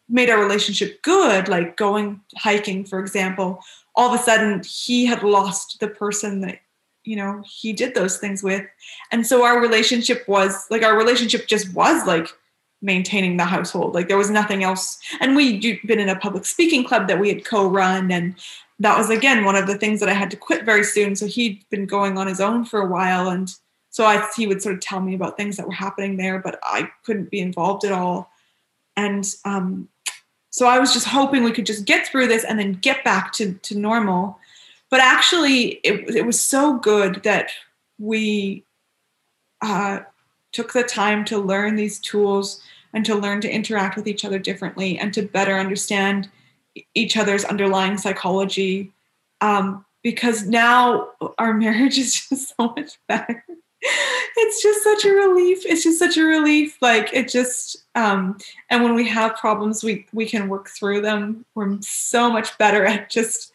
made 0.08 0.30
our 0.30 0.40
relationship 0.40 1.02
good, 1.02 1.48
like 1.48 1.76
going 1.76 2.20
hiking, 2.36 2.84
for 2.84 3.00
example. 3.00 3.60
All 3.94 4.12
of 4.12 4.18
a 4.18 4.22
sudden, 4.22 4.62
he 4.64 5.04
had 5.04 5.22
lost 5.22 5.80
the 5.80 5.88
person 5.88 6.40
that 6.40 6.60
you 7.04 7.16
know 7.16 7.42
he 7.46 7.72
did 7.74 7.94
those 7.94 8.16
things 8.16 8.42
with, 8.42 8.64
and 9.12 9.26
so 9.26 9.44
our 9.44 9.60
relationship 9.60 10.26
was 10.26 10.66
like 10.70 10.82
our 10.82 10.96
relationship 10.96 11.46
just 11.46 11.72
was 11.74 12.06
like 12.06 12.28
maintaining 12.82 13.36
the 13.36 13.44
household. 13.44 13.94
Like 13.94 14.08
there 14.08 14.16
was 14.16 14.30
nothing 14.30 14.64
else. 14.64 14.98
And 15.20 15.36
we'd 15.36 15.80
been 15.86 16.00
in 16.00 16.08
a 16.08 16.18
public 16.18 16.46
speaking 16.46 16.84
club 16.84 17.08
that 17.08 17.20
we 17.20 17.28
had 17.28 17.44
co-run 17.44 18.10
and 18.10 18.34
that 18.78 18.96
was 18.96 19.10
again 19.10 19.44
one 19.44 19.56
of 19.56 19.66
the 19.66 19.76
things 19.76 20.00
that 20.00 20.08
I 20.08 20.14
had 20.14 20.30
to 20.30 20.36
quit 20.36 20.64
very 20.64 20.84
soon. 20.84 21.14
So 21.14 21.26
he'd 21.26 21.62
been 21.68 21.86
going 21.86 22.16
on 22.16 22.26
his 22.26 22.40
own 22.40 22.64
for 22.64 22.80
a 22.80 22.86
while 22.86 23.28
and 23.28 23.54
so 23.90 24.04
I 24.04 24.26
he 24.36 24.46
would 24.46 24.62
sort 24.62 24.76
of 24.76 24.80
tell 24.80 25.00
me 25.00 25.14
about 25.14 25.36
things 25.36 25.56
that 25.56 25.66
were 25.66 25.72
happening 25.72 26.16
there, 26.16 26.38
but 26.38 26.58
I 26.62 26.90
couldn't 27.04 27.30
be 27.30 27.40
involved 27.40 27.84
at 27.84 27.92
all. 27.92 28.30
And 28.96 29.26
um, 29.44 29.88
so 30.50 30.66
I 30.66 30.78
was 30.78 30.92
just 30.92 31.06
hoping 31.06 31.42
we 31.42 31.52
could 31.52 31.66
just 31.66 31.84
get 31.84 32.06
through 32.06 32.28
this 32.28 32.44
and 32.44 32.58
then 32.58 32.74
get 32.74 33.04
back 33.04 33.32
to, 33.34 33.54
to 33.54 33.78
normal. 33.78 34.38
But 34.90 35.00
actually, 35.00 35.80
it, 35.84 36.16
it 36.16 36.26
was 36.26 36.40
so 36.40 36.78
good 36.78 37.22
that 37.22 37.50
we 37.98 38.64
uh, 39.60 40.00
took 40.52 40.72
the 40.72 40.82
time 40.82 41.24
to 41.26 41.38
learn 41.38 41.76
these 41.76 41.98
tools 41.98 42.62
and 42.92 43.04
to 43.06 43.14
learn 43.14 43.40
to 43.40 43.50
interact 43.50 43.96
with 43.96 44.06
each 44.06 44.24
other 44.24 44.38
differently 44.38 44.98
and 44.98 45.14
to 45.14 45.22
better 45.22 45.56
understand 45.56 46.28
each 46.94 47.16
other's 47.16 47.44
underlying 47.44 47.98
psychology. 47.98 48.92
Um, 49.40 49.84
because 50.02 50.46
now 50.46 51.08
our 51.38 51.54
marriage 51.54 51.98
is 51.98 52.28
just 52.28 52.56
so 52.56 52.74
much 52.76 52.98
better. 53.08 53.44
It's 54.36 54.62
just 54.62 54.84
such 54.84 55.04
a 55.06 55.12
relief. 55.12 55.64
It's 55.64 55.82
just 55.82 55.98
such 55.98 56.18
a 56.18 56.24
relief. 56.24 56.76
Like 56.82 57.10
it 57.14 57.28
just 57.28 57.84
um 57.94 58.36
and 58.68 58.84
when 58.84 58.94
we 58.94 59.08
have 59.08 59.36
problems 59.36 59.82
we 59.82 60.06
we 60.12 60.26
can 60.26 60.48
work 60.48 60.68
through 60.68 61.00
them. 61.00 61.46
We're 61.54 61.78
so 61.80 62.30
much 62.30 62.56
better 62.58 62.84
at 62.84 63.10
just 63.10 63.52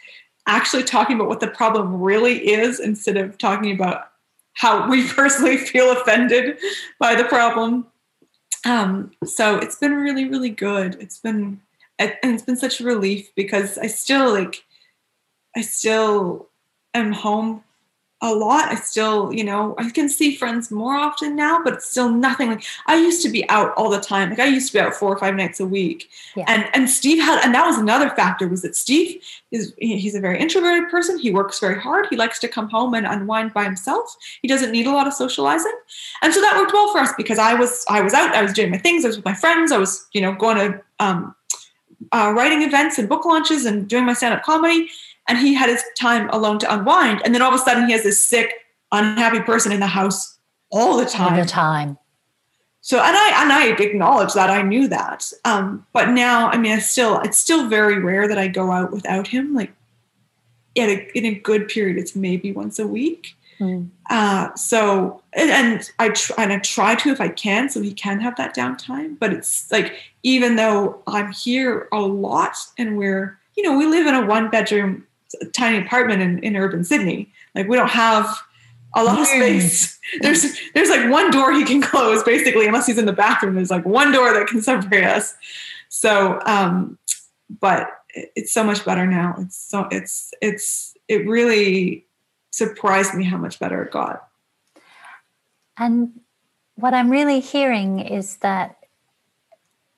actually 0.48 0.84
talking 0.84 1.16
about 1.16 1.28
what 1.28 1.40
the 1.42 1.48
problem 1.48 2.02
really 2.02 2.50
is 2.54 2.80
instead 2.80 3.18
of 3.18 3.38
talking 3.38 3.72
about 3.72 4.12
how 4.56 4.90
we 4.90 5.08
personally 5.20 5.58
feel 5.58 5.92
offended 5.92 6.58
by 7.00 7.16
the 7.16 7.26
problem 7.26 7.86
um, 8.66 9.12
so 9.24 9.58
it's 9.58 9.78
been 9.78 9.94
really, 9.94 10.28
really 10.28 10.50
good. 10.50 10.98
It's 11.00 11.20
been, 11.20 11.62
and 12.00 12.18
it's 12.24 12.44
been 12.44 12.58
such 12.58 12.82
a 12.82 12.84
relief 12.84 13.34
because 13.36 13.78
I 13.78 13.88
still 13.88 14.32
like, 14.32 14.66
I 15.56 15.62
still 15.62 16.50
am 16.94 17.14
home 17.14 17.64
a 18.22 18.34
lot. 18.34 18.70
I 18.72 18.76
still, 18.76 19.34
you 19.34 19.44
know, 19.44 19.76
I 19.78 19.90
can 19.90 20.08
see 20.08 20.36
friends 20.36 20.72
more 20.72 20.96
often 20.96 21.36
now, 21.36 21.62
but 21.64 21.74
it's 21.74 21.90
still 21.90 22.10
nothing 22.10 22.50
like 22.50 22.64
I 22.88 22.96
used 22.96 23.22
to 23.24 23.30
be 23.30 23.48
out 23.50 23.74
all 23.76 23.90
the 23.90 24.00
time. 24.00 24.30
Like 24.30 24.40
I 24.40 24.46
used 24.46 24.68
to 24.68 24.74
be 24.74 24.80
out 24.80 24.94
four 24.94 25.14
or 25.14 25.18
five 25.18 25.36
nights 25.36 25.60
a 25.60 25.66
week. 25.66 26.10
Yeah. 26.36 26.46
And 26.48 26.70
and 26.74 26.90
Steve 26.90 27.22
had 27.22 27.44
and 27.44 27.54
that 27.54 27.66
was 27.66 27.78
another 27.78 28.10
factor 28.10 28.48
was 28.48 28.62
that 28.62 28.76
Steve 28.76 29.22
is 29.52 29.74
he's 29.78 30.16
a 30.16 30.22
very 30.22 30.40
introverted 30.40 30.90
person. 30.90 31.20
He 31.20 31.32
works 31.32 31.60
very 31.60 31.80
hard. 31.80 32.08
He 32.10 32.16
likes 32.16 32.40
to 32.40 32.48
come 32.48 32.70
home 32.70 32.94
and 32.94 33.06
unwind 33.06 33.54
by 33.54 33.66
himself. 33.66 34.16
He 34.42 34.48
doesn't 34.48 34.72
need 34.72 34.88
a 34.88 34.92
lot 34.92 35.08
of 35.08 35.14
socializing. 35.14 35.78
And 36.22 36.34
so 36.34 36.40
that 36.40 36.56
worked 36.58 36.74
well 36.74 36.92
for 36.94 37.00
us 37.00 37.12
because 37.18 37.38
I 37.38 37.54
was 37.54 37.84
I 37.90 38.02
was 38.02 38.14
out, 38.14 38.34
I 38.34 38.42
was 38.42 38.54
doing 38.54 38.72
my 38.72 38.78
things, 38.78 39.04
I 39.04 39.10
was 39.10 39.18
with 39.18 39.26
my 39.26 39.36
friends, 39.36 39.74
I 39.74 39.78
was, 39.78 40.08
you 40.14 40.22
know, 40.22 40.34
going 40.34 40.58
to 40.58 40.82
um 41.00 41.36
uh, 42.12 42.34
writing 42.36 42.62
events 42.62 42.98
and 42.98 43.10
book 43.10 43.26
launches 43.26 43.66
and 43.66 43.88
doing 43.88 44.06
my 44.06 44.14
stand-up 44.14 44.44
comedy 44.44 44.90
and 45.28 45.38
he 45.38 45.54
had 45.54 45.70
his 45.70 45.84
time 45.98 46.30
alone 46.30 46.60
to 46.60 46.74
unwind. 46.74 47.22
And 47.26 47.34
then 47.34 47.42
all 47.42 47.54
of 47.54 47.60
a 47.60 47.64
sudden, 47.64 47.88
he 47.88 47.94
has 47.94 48.04
this 48.04 48.24
sick, 48.24 48.54
unhappy 48.92 49.42
person 49.42 49.72
in 49.72 49.80
the 49.80 49.88
house 49.88 50.38
all 50.72 50.98
the 50.98 51.06
time. 51.06 51.34
All 51.34 51.40
the 51.40 51.50
time. 51.50 51.98
so 52.82 53.00
and 53.00 53.16
I 53.16 53.42
and 53.42 53.52
I 53.52 53.68
acknowledge 53.68 54.34
that 54.34 54.50
I 54.50 54.62
knew 54.62 54.88
that. 54.90 55.32
Um, 55.44 55.86
but 55.94 56.10
now, 56.10 56.50
I 56.50 56.58
mean, 56.58 56.74
I 56.74 56.80
still 56.80 57.20
it's 57.22 57.38
still 57.38 57.68
very 57.68 58.00
rare 58.00 58.28
that 58.28 58.38
I 58.38 58.48
go 58.48 58.72
out 58.72 58.92
without 58.92 59.28
him. 59.28 59.54
Like 59.56 59.74
in 60.76 60.90
a, 60.90 61.18
in 61.18 61.26
a 61.26 61.34
good 61.34 61.68
period, 61.68 61.98
it's 61.98 62.16
maybe 62.16 62.52
once 62.52 62.78
a 62.78 62.88
week. 62.88 63.36
Mm. 63.60 63.90
Uh, 64.10 64.54
so 64.56 65.22
and, 65.34 65.50
and 65.50 65.92
I 65.98 66.10
try 66.10 66.44
and 66.44 66.54
I 66.54 66.60
try 66.60 66.96
to 66.96 67.10
if 67.10 67.22
I 67.22 67.30
can, 67.30 67.70
so 67.70 67.82
he 67.82 67.94
can 67.94 68.20
have 68.20 68.36
that 68.36 68.56
downtime. 68.56 69.18
But 69.18 69.34
it's 69.34 69.72
like 69.72 69.96
even 70.24 70.58
though 70.58 71.02
I'm 71.08 71.32
here 71.32 71.88
a 71.92 72.02
lot, 72.02 72.58
and 72.78 72.98
we're 72.98 73.40
you 73.56 73.64
know 73.64 73.78
we 73.78 73.86
live 73.86 74.06
in 74.06 74.14
a 74.14 74.26
one 74.26 74.50
bedroom 74.50 75.08
tiny 75.54 75.86
apartment 75.86 76.22
in, 76.22 76.40
in 76.40 76.56
urban 76.56 76.84
Sydney. 76.84 77.32
Like 77.54 77.68
we 77.68 77.76
don't 77.76 77.90
have 77.90 78.28
a 78.96 79.04
lot 79.04 79.20
of 79.20 79.28
space. 79.28 80.00
There's 80.22 80.56
there's 80.74 80.90
like 80.90 81.10
one 81.10 81.32
door 81.32 81.52
he 81.52 81.66
can 81.66 81.82
close 81.92 82.24
basically, 82.24 82.68
unless 82.68 82.86
he's 82.86 82.98
in 82.98 83.06
the 83.06 83.14
bathroom. 83.14 83.56
There's 83.56 83.72
like 83.72 83.86
one 83.86 84.12
door 84.12 84.34
that 84.34 84.48
can 84.48 84.62
separate 84.62 85.04
us. 85.04 85.34
So, 85.90 86.40
um, 86.46 86.98
but 87.60 87.90
it's 88.14 88.52
so 88.52 88.64
much 88.64 88.86
better 88.86 89.06
now. 89.06 89.36
It's 89.40 89.58
so 89.58 89.88
it's 89.92 90.34
it's 90.42 90.96
it 91.08 91.28
really 91.28 92.06
surprised 92.52 93.16
me 93.16 93.24
how 93.24 93.38
much 93.38 93.60
better 93.60 93.84
it 93.84 93.92
got. 93.92 94.28
And 95.78 96.20
what 96.76 96.94
I'm 96.94 97.10
really 97.10 97.40
hearing 97.40 98.00
is 98.00 98.38
that 98.38 98.85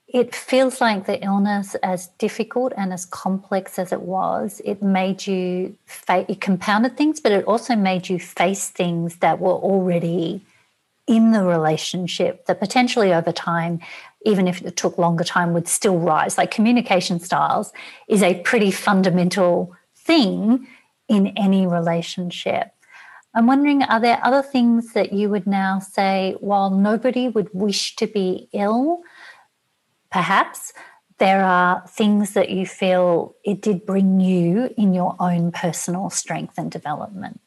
it 0.07 0.33
feels 0.33 0.79
like 0.79 1.05
the 1.05 1.21
illness, 1.23 1.75
as 1.83 2.07
difficult 2.17 2.71
and 2.77 2.93
as 2.93 3.05
complex 3.05 3.77
as 3.77 3.91
it 3.91 4.01
was, 4.01 4.61
it 4.63 4.81
made 4.81 5.27
you, 5.27 5.75
fa- 5.85 6.25
it 6.29 6.39
compounded 6.39 6.95
things, 6.95 7.19
but 7.19 7.33
it 7.33 7.43
also 7.45 7.75
made 7.75 8.07
you 8.07 8.17
face 8.17 8.69
things 8.69 9.17
that 9.17 9.39
were 9.39 9.51
already 9.51 10.41
in 11.07 11.31
the 11.31 11.43
relationship 11.43 12.45
that 12.45 12.59
potentially 12.59 13.13
over 13.13 13.31
time, 13.31 13.79
even 14.25 14.47
if 14.47 14.61
it 14.61 14.77
took 14.77 14.97
longer 14.97 15.23
time, 15.23 15.53
would 15.53 15.67
still 15.67 15.97
rise. 15.97 16.37
Like 16.37 16.51
communication 16.51 17.19
styles 17.19 17.73
is 18.07 18.23
a 18.23 18.41
pretty 18.41 18.71
fundamental 18.71 19.75
thing 19.95 20.67
in 21.09 21.27
any 21.37 21.67
relationship. 21.67 22.71
I'm 23.33 23.45
wondering, 23.45 23.83
are 23.83 23.99
there 23.99 24.19
other 24.23 24.41
things 24.41 24.93
that 24.93 25.13
you 25.13 25.29
would 25.29 25.47
now 25.47 25.79
say, 25.79 26.35
while 26.39 26.69
nobody 26.69 27.27
would 27.27 27.49
wish 27.53 27.95
to 27.97 28.07
be 28.07 28.49
ill, 28.51 29.01
perhaps 30.11 30.73
there 31.19 31.43
are 31.43 31.83
things 31.87 32.33
that 32.33 32.49
you 32.49 32.65
feel 32.65 33.35
it 33.43 33.61
did 33.61 33.85
bring 33.85 34.19
you 34.19 34.73
in 34.77 34.93
your 34.93 35.15
own 35.19 35.51
personal 35.51 36.09
strength 36.09 36.55
and 36.57 36.71
development. 36.71 37.41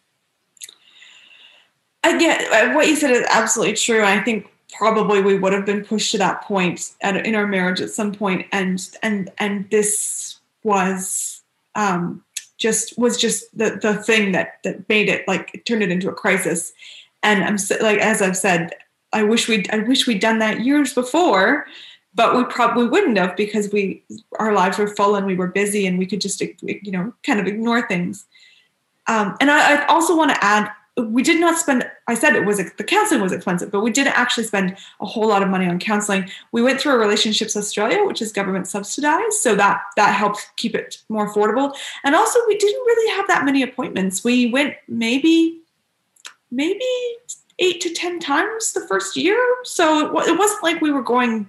Get 2.02 2.50
uh, 2.50 2.74
what 2.74 2.88
you 2.88 2.96
said 2.96 3.10
is 3.10 3.26
absolutely 3.30 3.76
true. 3.76 4.02
I 4.02 4.20
think 4.20 4.50
probably 4.72 5.20
we 5.20 5.38
would 5.38 5.52
have 5.52 5.66
been 5.66 5.84
pushed 5.84 6.12
to 6.12 6.18
that 6.18 6.42
point 6.42 6.92
at, 7.02 7.24
in 7.26 7.34
our 7.34 7.46
marriage 7.46 7.80
at 7.80 7.90
some 7.90 8.12
point, 8.12 8.46
and 8.52 8.80
and 9.02 9.30
and 9.38 9.68
this 9.70 10.40
was 10.64 11.42
um, 11.74 12.24
just 12.58 12.98
was 12.98 13.16
just 13.16 13.56
the 13.56 13.78
the 13.80 13.94
thing 13.94 14.32
that 14.32 14.58
that 14.64 14.88
made 14.88 15.08
it 15.08 15.28
like 15.28 15.62
turned 15.66 15.82
it 15.82 15.90
into 15.90 16.08
a 16.08 16.14
crisis. 16.14 16.72
And 17.22 17.44
I'm 17.44 17.58
like 17.80 17.98
as 17.98 18.22
I've 18.22 18.36
said, 18.36 18.74
I 19.12 19.22
wish 19.22 19.46
we 19.46 19.66
I 19.70 19.78
wish 19.78 20.06
we'd 20.06 20.20
done 20.20 20.38
that 20.38 20.60
years 20.60 20.94
before 20.94 21.66
but 22.14 22.36
we 22.36 22.44
probably 22.44 22.86
wouldn't 22.86 23.18
have 23.18 23.36
because 23.36 23.72
we 23.72 24.02
our 24.38 24.52
lives 24.52 24.78
were 24.78 24.88
full 24.88 25.14
and 25.14 25.26
we 25.26 25.36
were 25.36 25.46
busy 25.46 25.86
and 25.86 25.98
we 25.98 26.06
could 26.06 26.20
just 26.20 26.40
you 26.40 26.92
know 26.92 27.12
kind 27.24 27.40
of 27.40 27.46
ignore 27.46 27.86
things. 27.86 28.26
Um, 29.06 29.36
and 29.40 29.50
I, 29.50 29.82
I, 29.82 29.86
also 29.86 30.16
want 30.16 30.30
to 30.30 30.44
add 30.44 30.70
we 30.96 31.22
did 31.22 31.40
not 31.40 31.58
spend 31.58 31.88
i 32.08 32.14
said 32.14 32.34
it 32.34 32.44
was 32.44 32.58
the 32.58 32.84
counseling 32.84 33.22
was 33.22 33.32
expensive 33.32 33.70
but 33.70 33.80
we 33.80 33.90
didn't 33.90 34.18
actually 34.18 34.44
spend 34.44 34.76
a 35.00 35.06
whole 35.06 35.26
lot 35.26 35.42
of 35.42 35.48
money 35.48 35.66
on 35.66 35.78
counseling. 35.78 36.28
We 36.52 36.62
went 36.62 36.80
through 36.80 36.94
a 36.94 36.98
relationships 36.98 37.56
australia 37.56 38.04
which 38.04 38.20
is 38.20 38.32
government 38.32 38.68
subsidized 38.68 39.34
so 39.34 39.54
that 39.54 39.82
that 39.96 40.14
helped 40.14 40.50
keep 40.56 40.74
it 40.74 41.02
more 41.08 41.32
affordable. 41.32 41.74
And 42.04 42.14
also 42.14 42.38
we 42.46 42.56
didn't 42.56 42.80
really 42.80 43.16
have 43.16 43.26
that 43.28 43.44
many 43.44 43.62
appointments. 43.62 44.24
We 44.24 44.50
went 44.50 44.74
maybe 44.88 45.60
maybe 46.50 46.84
eight 47.58 47.80
to 47.82 47.92
ten 47.92 48.18
times 48.18 48.72
the 48.72 48.86
first 48.86 49.16
year 49.16 49.40
so 49.64 50.18
it, 50.18 50.28
it 50.28 50.38
wasn't 50.38 50.62
like 50.62 50.80
we 50.80 50.90
were 50.90 51.02
going 51.02 51.46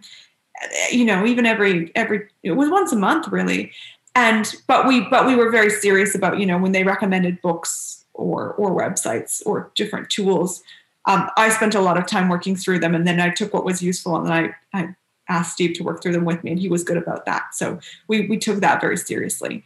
you 0.91 1.05
know 1.05 1.26
even 1.26 1.45
every 1.45 1.91
every 1.95 2.28
it 2.43 2.51
was 2.51 2.70
once 2.70 2.91
a 2.91 2.97
month 2.97 3.28
really. 3.28 3.72
And 4.14 4.53
but 4.68 4.88
we 4.88 5.01
but 5.09 5.26
we 5.26 5.36
were 5.36 5.49
very 5.49 5.70
serious 5.70 6.16
about 6.16 6.39
you 6.39 6.45
know 6.45 6.57
when 6.57 6.74
they 6.74 6.84
recommended 6.84 7.41
books 7.41 8.03
or 8.14 8.53
or 8.53 8.72
websites 8.72 9.41
or 9.45 9.72
different 9.74 10.09
tools 10.09 10.62
um, 11.05 11.30
i 11.38 11.47
spent 11.47 11.74
a 11.76 11.80
lot 11.80 11.97
of 11.97 12.05
time 12.05 12.28
working 12.28 12.57
through 12.57 12.78
them 12.78 12.93
and 12.93 13.07
then 13.07 13.22
i 13.22 13.30
took 13.30 13.53
what 13.53 13.64
was 13.64 13.82
useful 13.82 14.18
and 14.18 14.34
i 14.34 14.53
i 14.74 14.93
asked 15.32 15.53
steve 15.53 15.74
to 15.76 15.84
work 15.84 16.01
through 16.01 16.12
them 16.12 16.26
with 16.26 16.43
me 16.43 16.51
and 16.51 16.59
he 16.59 16.70
was 16.70 16.84
good 16.84 16.97
about 16.97 17.26
that. 17.26 17.55
So 17.55 17.80
we 18.07 18.28
we 18.28 18.38
took 18.38 18.59
that 18.59 18.82
very 18.82 18.97
seriously. 18.97 19.64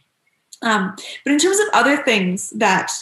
Um, 0.62 0.94
but 1.24 1.32
in 1.32 1.38
terms 1.38 1.58
of 1.58 1.66
other 1.74 1.98
things 1.98 2.50
that 2.50 2.92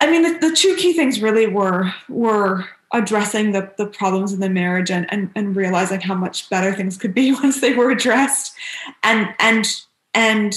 i 0.00 0.10
mean 0.10 0.22
the, 0.22 0.48
the 0.48 0.54
two 0.54 0.74
key 0.76 0.92
things 0.92 1.22
really 1.22 1.46
were 1.46 1.92
were 2.08 2.66
addressing 2.92 3.52
the, 3.52 3.72
the 3.78 3.86
problems 3.86 4.32
in 4.32 4.40
the 4.40 4.50
marriage 4.50 4.90
and, 4.90 5.10
and, 5.12 5.30
and 5.34 5.56
realizing 5.56 6.00
how 6.00 6.14
much 6.14 6.48
better 6.50 6.74
things 6.74 6.96
could 6.96 7.14
be 7.14 7.32
once 7.42 7.60
they 7.60 7.74
were 7.74 7.90
addressed. 7.90 8.54
And 9.02 9.34
and 9.38 9.66
and 10.14 10.54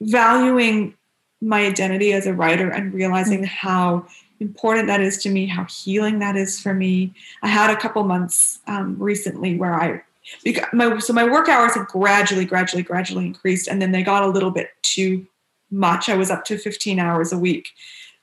valuing 0.00 0.94
my 1.40 1.66
identity 1.66 2.12
as 2.12 2.26
a 2.26 2.34
writer 2.34 2.70
and 2.70 2.92
realizing 2.92 3.44
how 3.44 4.06
important 4.40 4.86
that 4.86 5.00
is 5.00 5.18
to 5.18 5.28
me 5.28 5.46
how 5.46 5.64
healing 5.64 6.20
that 6.20 6.36
is 6.36 6.60
for 6.60 6.74
me. 6.74 7.12
I 7.42 7.48
had 7.48 7.70
a 7.70 7.76
couple 7.76 8.02
months 8.04 8.60
um, 8.66 8.96
recently 8.98 9.56
where 9.56 9.74
i 9.74 10.02
because 10.44 10.66
my 10.72 10.98
so 10.98 11.12
my 11.12 11.24
work 11.24 11.48
hours 11.48 11.74
have 11.74 11.86
gradually 11.88 12.44
gradually 12.44 12.82
gradually 12.82 13.26
increased 13.26 13.66
and 13.66 13.80
then 13.80 13.92
they 13.92 14.02
got 14.02 14.22
a 14.22 14.28
little 14.28 14.50
bit 14.50 14.70
too 14.82 15.26
much. 15.70 16.08
I 16.08 16.16
was 16.16 16.30
up 16.30 16.44
to 16.46 16.58
15 16.58 16.98
hours 16.98 17.32
a 17.32 17.38
week 17.38 17.68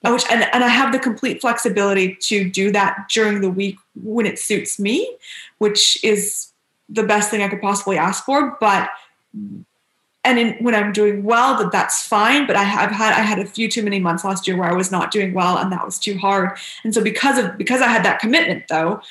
which 0.01 0.23
and, 0.29 0.47
and 0.53 0.63
I 0.63 0.67
have 0.67 0.91
the 0.91 0.99
complete 0.99 1.41
flexibility 1.41 2.15
to 2.21 2.49
do 2.49 2.71
that 2.71 3.07
during 3.09 3.41
the 3.41 3.49
week 3.49 3.77
when 3.95 4.25
it 4.25 4.39
suits 4.39 4.79
me, 4.79 5.15
which 5.57 6.03
is 6.03 6.51
the 6.89 7.03
best 7.03 7.31
thing 7.31 7.41
I 7.41 7.47
could 7.47 7.61
possibly 7.61 7.97
ask 7.97 8.23
for. 8.23 8.57
But 8.59 8.89
and 10.23 10.39
in, 10.39 10.53
when 10.55 10.75
I'm 10.75 10.91
doing 10.91 11.23
well, 11.23 11.57
that 11.57 11.71
that's 11.71 12.05
fine. 12.05 12.47
But 12.47 12.55
I 12.55 12.63
have 12.63 12.91
had 12.91 13.13
I 13.13 13.21
had 13.21 13.39
a 13.39 13.45
few 13.45 13.69
too 13.69 13.83
many 13.83 13.99
months 13.99 14.23
last 14.23 14.47
year 14.47 14.57
where 14.57 14.69
I 14.69 14.73
was 14.73 14.91
not 14.91 15.11
doing 15.11 15.33
well, 15.33 15.57
and 15.57 15.71
that 15.71 15.85
was 15.85 15.99
too 15.99 16.17
hard. 16.17 16.57
And 16.83 16.93
so 16.93 17.01
because 17.01 17.37
of 17.37 17.57
because 17.57 17.81
I 17.81 17.87
had 17.87 18.03
that 18.05 18.19
commitment, 18.19 18.67
though, 18.67 19.01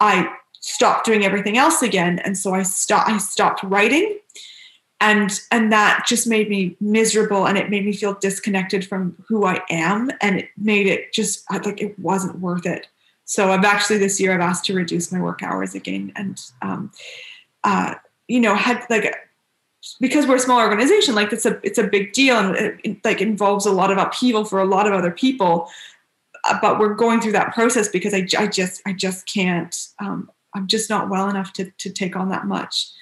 I 0.00 0.32
stopped 0.60 1.04
doing 1.04 1.24
everything 1.24 1.58
else 1.58 1.82
again, 1.82 2.20
and 2.20 2.38
so 2.38 2.54
I 2.54 2.62
stopped 2.62 3.10
I 3.10 3.18
stopped 3.18 3.62
writing 3.64 4.18
and 5.02 5.40
and 5.50 5.72
that 5.72 6.04
just 6.06 6.28
made 6.28 6.48
me 6.48 6.76
miserable 6.80 7.44
and 7.44 7.58
it 7.58 7.68
made 7.68 7.84
me 7.84 7.92
feel 7.92 8.14
disconnected 8.14 8.86
from 8.86 9.16
who 9.26 9.44
i 9.44 9.60
am. 9.68 10.10
And 10.20 10.38
it 10.38 10.50
made 10.56 10.86
it 10.86 11.12
just 11.12 11.44
like 11.50 11.82
it 11.82 11.98
wasn't 11.98 12.38
worth 12.38 12.64
it. 12.64 12.86
So 13.24 13.50
i've 13.50 13.64
actually 13.64 13.98
this 13.98 14.20
year 14.20 14.32
i've 14.32 14.40
asked 14.40 14.64
to 14.66 14.74
reduce 14.74 15.10
my 15.10 15.20
work 15.20 15.42
hours 15.42 15.74
again. 15.74 16.12
And 16.14 16.40
um, 16.62 16.92
uh, 17.64 17.96
you 18.28 18.40
know 18.40 18.54
had 18.54 18.86
like 18.88 19.12
because 20.00 20.28
we're 20.28 20.36
a 20.36 20.40
small 20.40 20.60
organization 20.60 21.16
like 21.16 21.32
it's 21.32 21.44
a 21.44 21.58
it's 21.64 21.78
a 21.78 21.88
big 21.88 22.12
deal 22.12 22.36
and 22.36 22.56
it, 22.56 22.80
it 22.84 23.04
like 23.04 23.20
involves 23.20 23.66
a 23.66 23.72
lot 23.72 23.90
of 23.90 23.98
upheaval 23.98 24.44
for 24.44 24.60
a 24.60 24.64
lot 24.64 24.86
of 24.86 24.92
other 24.92 25.10
people. 25.10 25.68
Uh, 26.44 26.58
but 26.62 26.78
we're 26.78 26.94
going 26.94 27.20
through 27.20 27.32
that 27.32 27.52
process 27.54 27.88
because 27.88 28.14
i, 28.14 28.26
I 28.38 28.46
just 28.46 28.80
i 28.86 28.92
just 28.92 29.26
can't 29.26 29.76
um, 29.98 30.30
i'm 30.54 30.68
just 30.68 30.88
not 30.88 31.08
well 31.08 31.28
enough 31.28 31.52
to 31.54 31.72
to 31.78 31.90
take 31.90 32.14
on 32.14 32.28
that 32.28 32.46
much 32.46 32.92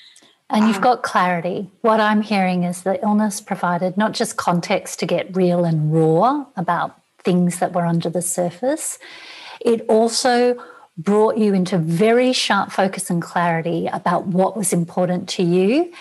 and 0.50 0.66
you've 0.66 0.80
got 0.80 1.02
clarity. 1.02 1.70
What 1.80 2.00
I'm 2.00 2.22
hearing 2.22 2.64
is 2.64 2.82
the 2.82 3.02
illness 3.02 3.40
provided 3.40 3.96
not 3.96 4.12
just 4.12 4.36
context 4.36 4.98
to 5.00 5.06
get 5.06 5.34
real 5.34 5.64
and 5.64 5.92
raw 5.92 6.46
about 6.56 7.00
things 7.22 7.58
that 7.58 7.72
were 7.72 7.86
under 7.86 8.10
the 8.10 8.22
surface, 8.22 8.98
it 9.60 9.84
also 9.88 10.62
brought 10.96 11.38
you 11.38 11.54
into 11.54 11.78
very 11.78 12.32
sharp 12.32 12.72
focus 12.72 13.10
and 13.10 13.22
clarity 13.22 13.88
about 13.92 14.26
what 14.26 14.56
was 14.56 14.72
important 14.72 15.28
to 15.30 15.42
you. 15.42 15.92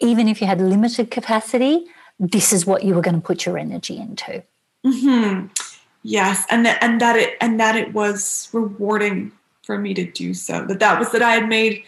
Even 0.00 0.28
if 0.28 0.40
you 0.40 0.46
had 0.46 0.60
limited 0.60 1.10
capacity, 1.10 1.86
this 2.18 2.52
is 2.52 2.66
what 2.66 2.84
you 2.84 2.94
were 2.94 3.02
going 3.02 3.14
to 3.14 3.20
put 3.20 3.46
your 3.46 3.58
energy 3.58 3.96
into. 3.96 4.42
Mm-hmm. 4.84 5.46
Yes, 6.02 6.44
and 6.50 6.64
that 6.64 6.82
and 6.82 7.00
that 7.00 7.16
it 7.16 7.36
and 7.40 7.58
that 7.60 7.76
it 7.76 7.92
was 7.92 8.48
rewarding 8.52 9.32
for 9.64 9.78
me 9.78 9.92
to 9.94 10.04
do 10.10 10.32
so. 10.32 10.64
That 10.64 10.80
that 10.80 10.98
was 10.98 11.10
that 11.12 11.22
I 11.22 11.32
had 11.32 11.48
made 11.48 11.84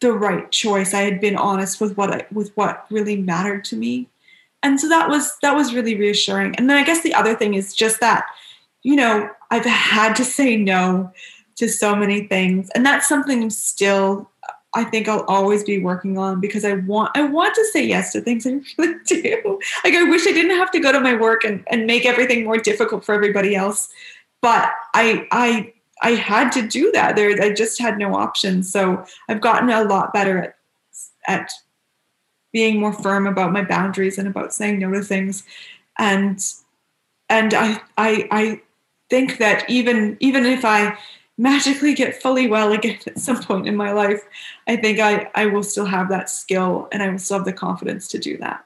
the 0.00 0.12
right 0.12 0.50
choice. 0.52 0.94
I 0.94 1.02
had 1.02 1.20
been 1.20 1.36
honest 1.36 1.80
with 1.80 1.96
what 1.96 2.12
I, 2.12 2.26
with 2.32 2.52
what 2.56 2.86
really 2.90 3.16
mattered 3.16 3.64
to 3.66 3.76
me. 3.76 4.08
And 4.62 4.80
so 4.80 4.88
that 4.88 5.08
was 5.08 5.36
that 5.42 5.54
was 5.54 5.74
really 5.74 5.94
reassuring. 5.94 6.54
And 6.56 6.68
then 6.68 6.76
I 6.76 6.84
guess 6.84 7.02
the 7.02 7.14
other 7.14 7.34
thing 7.34 7.54
is 7.54 7.74
just 7.74 8.00
that 8.00 8.24
you 8.82 8.96
know, 8.96 9.30
I've 9.50 9.64
had 9.64 10.14
to 10.16 10.24
say 10.24 10.56
no 10.56 11.12
to 11.56 11.68
so 11.68 11.96
many 11.96 12.26
things. 12.26 12.70
And 12.74 12.86
that's 12.86 13.08
something 13.08 13.50
still 13.50 14.30
I 14.74 14.84
think 14.84 15.08
I'll 15.08 15.24
always 15.24 15.64
be 15.64 15.78
working 15.78 16.18
on 16.18 16.40
because 16.40 16.64
I 16.64 16.74
want 16.74 17.16
I 17.16 17.22
want 17.22 17.54
to 17.54 17.64
say 17.72 17.84
yes 17.84 18.12
to 18.12 18.20
things 18.20 18.46
I 18.46 18.60
really 18.76 18.94
do. 19.06 19.58
Like 19.82 19.94
I 19.94 20.04
wish 20.04 20.26
I 20.26 20.32
didn't 20.32 20.56
have 20.56 20.70
to 20.72 20.80
go 20.80 20.92
to 20.92 21.00
my 21.00 21.14
work 21.14 21.42
and, 21.42 21.64
and 21.68 21.86
make 21.86 22.04
everything 22.04 22.44
more 22.44 22.58
difficult 22.58 23.04
for 23.04 23.14
everybody 23.14 23.56
else. 23.56 23.88
But 24.42 24.70
I 24.94 25.26
I 25.32 25.72
I 26.02 26.12
had 26.12 26.50
to 26.52 26.66
do 26.66 26.90
that. 26.92 27.16
There, 27.16 27.30
I 27.42 27.52
just 27.52 27.80
had 27.80 27.98
no 27.98 28.14
option. 28.14 28.62
So 28.62 29.04
I've 29.28 29.40
gotten 29.40 29.68
a 29.70 29.84
lot 29.84 30.12
better 30.12 30.38
at 30.38 30.54
at 31.26 31.50
being 32.52 32.80
more 32.80 32.92
firm 32.92 33.26
about 33.26 33.52
my 33.52 33.62
boundaries 33.62 34.18
and 34.18 34.26
about 34.26 34.54
saying 34.54 34.78
no 34.78 34.90
to 34.92 35.02
things, 35.02 35.44
and 35.98 36.44
and 37.28 37.54
I 37.54 37.80
I 37.96 38.28
I 38.30 38.60
think 39.10 39.38
that 39.38 39.68
even 39.68 40.16
even 40.20 40.46
if 40.46 40.64
I 40.64 40.96
magically 41.36 41.94
get 41.94 42.20
fully 42.20 42.48
well 42.48 42.72
again 42.72 42.98
at 43.06 43.18
some 43.18 43.42
point 43.42 43.68
in 43.68 43.76
my 43.76 43.92
life, 43.92 44.20
I 44.66 44.76
think 44.76 44.98
I 44.98 45.30
I 45.34 45.46
will 45.46 45.62
still 45.62 45.86
have 45.86 46.08
that 46.08 46.30
skill 46.30 46.88
and 46.92 47.02
I 47.02 47.08
will 47.08 47.18
still 47.18 47.38
have 47.38 47.46
the 47.46 47.52
confidence 47.52 48.08
to 48.08 48.18
do 48.18 48.36
that. 48.38 48.64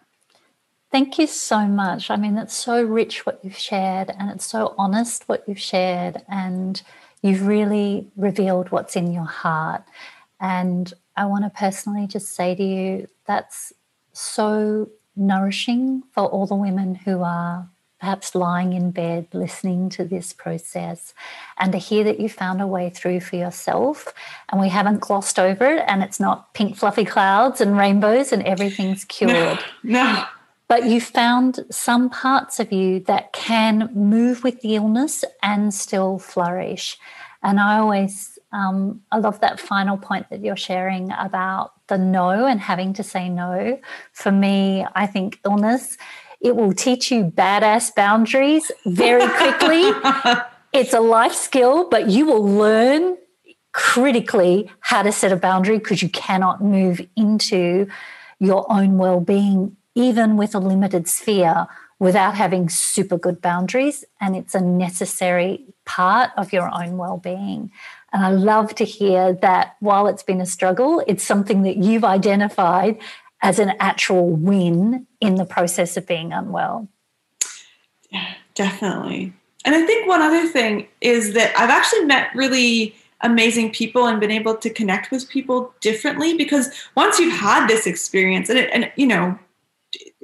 Thank 0.91 1.19
you 1.19 1.27
so 1.27 1.67
much. 1.67 2.11
I 2.11 2.17
mean, 2.17 2.37
it's 2.37 2.55
so 2.55 2.83
rich 2.83 3.25
what 3.25 3.41
you've 3.43 3.57
shared, 3.57 4.11
and 4.19 4.31
it's 4.31 4.45
so 4.45 4.75
honest 4.77 5.27
what 5.27 5.43
you've 5.49 5.59
shared, 5.59 6.23
and 6.29 6.83
you've 7.23 7.47
really 7.47 8.09
revealed 8.17 8.71
what's 8.71 8.97
in 8.97 9.13
your 9.13 9.25
heart. 9.25 9.85
And 10.41 10.93
I 11.17 11.25
want 11.27 11.45
to 11.45 11.51
personally 11.51 12.07
just 12.07 12.35
say 12.35 12.55
to 12.55 12.63
you 12.63 13.09
that's 13.27 13.73
so 14.13 14.91
nourishing 15.17 16.03
for 16.13 16.25
all 16.25 16.47
the 16.47 16.55
women 16.55 16.95
who 16.95 17.23
are 17.23 17.69
perhaps 18.03 18.35
lying 18.35 18.73
in 18.73 18.91
bed 18.91 19.29
listening 19.33 19.89
to 19.89 20.05
this 20.05 20.33
process 20.33 21.15
and 21.59 21.71
to 21.71 21.79
hear 21.79 22.03
that 22.03 22.19
you 22.19 22.29
found 22.29 22.61
a 22.61 22.67
way 22.67 22.91
through 22.91 23.21
for 23.21 23.37
yourself 23.37 24.13
and 24.49 24.61
we 24.61 24.69
haven't 24.69 24.99
glossed 24.99 25.39
over 25.39 25.65
it 25.65 25.85
and 25.87 26.03
it's 26.03 26.19
not 26.19 26.53
pink 26.53 26.77
fluffy 26.77 27.05
clouds 27.05 27.61
and 27.61 27.79
rainbows 27.79 28.33
and 28.33 28.43
everything's 28.43 29.05
cured. 29.17 29.61
No. 29.85 30.03
no. 30.03 30.25
But 30.73 30.87
you 30.87 31.03
found 31.03 31.67
some 31.71 32.09
parts 32.09 32.59
of 32.59 32.73
you 32.73 33.01
that 33.01 33.35
can 33.35 33.91
move 33.93 34.43
with 34.43 34.63
the 34.63 34.77
illness 34.77 35.23
and 35.43 35.75
still 35.75 36.19
flourish. 36.19 36.97
And 37.43 37.61
I 37.61 37.77
always, 37.77 38.39
um, 38.53 39.03
I 39.13 39.19
love 39.19 39.39
that 39.41 39.61
final 39.61 39.99
point 39.99 40.31
that 40.31 40.43
you're 40.43 40.57
sharing 40.57 41.13
about 41.13 41.73
the 41.89 41.99
no 41.99 42.47
and 42.47 42.59
having 42.59 42.95
to 42.95 43.03
say 43.03 43.29
no. 43.29 43.79
For 44.15 44.33
me, 44.33 44.87
I 44.95 45.07
think 45.07 45.41
illness 45.45 45.99
it 46.41 46.57
will 46.57 46.73
teach 46.73 47.13
you 47.13 47.25
badass 47.25 47.95
boundaries 47.95 48.73
very 48.87 49.29
quickly. 49.29 49.93
it's 50.73 50.95
a 50.95 51.01
life 51.01 51.35
skill, 51.35 51.91
but 51.91 52.09
you 52.09 52.25
will 52.25 52.49
learn 52.49 53.19
critically 53.73 54.71
how 54.81 55.03
to 55.03 55.13
set 55.13 55.33
a 55.33 55.37
boundary 55.37 55.77
because 55.77 56.03
you 56.03 56.09
cannot 56.09 56.65
move 56.65 57.07
into 57.15 57.89
your 58.39 58.65
own 58.73 58.97
well 58.97 59.21
being, 59.21 59.77
even 59.95 60.37
with 60.37 60.55
a 60.55 60.59
limited 60.59 61.09
sphere, 61.09 61.67
without 62.03 62.35
having 62.35 62.69
super 62.69 63.17
good 63.17 63.41
boundaries. 63.41 64.05
And 64.21 64.35
it's 64.35 64.57
a 64.57 64.61
necessary 64.61 65.67
part 65.85 66.31
of 66.37 66.53
your 66.53 66.69
own 66.75 66.97
well 66.97 67.17
being. 67.17 67.71
And 68.13 68.25
I 68.25 68.31
love 68.31 68.75
to 68.75 68.85
hear 68.85 69.33
that 69.35 69.77
while 69.79 70.09
it's 70.09 70.25
been 70.25 70.41
a 70.41 70.47
struggle, 70.47 71.01
it's 71.07 71.23
something 71.23 71.63
that 71.63 71.77
you've 71.77 72.03
identified 72.03 72.99
as 73.41 73.61
an 73.61 73.75
actual 73.79 74.31
win 74.31 75.07
in 75.21 75.37
the 75.37 75.45
process 75.45 75.97
of 75.97 76.05
being 76.05 76.33
unwell. 76.33 76.89
Yeah, 78.11 78.35
definitely. 78.55 79.33
And 79.65 79.77
I 79.77 79.87
think 79.87 80.09
one 80.09 80.23
other 80.23 80.49
thing 80.49 80.89
is 81.01 81.35
that 81.35 81.57
I've 81.57 81.71
actually 81.71 82.05
met 82.07 82.35
really 82.35 82.97
amazing 83.21 83.71
people 83.71 84.09
and 84.09 84.19
been 84.19 84.33
able 84.33 84.57
to 84.57 84.71
connect 84.71 85.13
with 85.13 85.29
people 85.29 85.73
differently 85.81 86.37
because 86.37 86.69
once 86.97 87.21
you've 87.21 87.39
had 87.39 87.69
this 87.69 87.87
experience 87.87 88.49
and 88.49 88.59
it, 88.59 88.71
and 88.73 88.91
you 88.97 89.07
know 89.07 89.39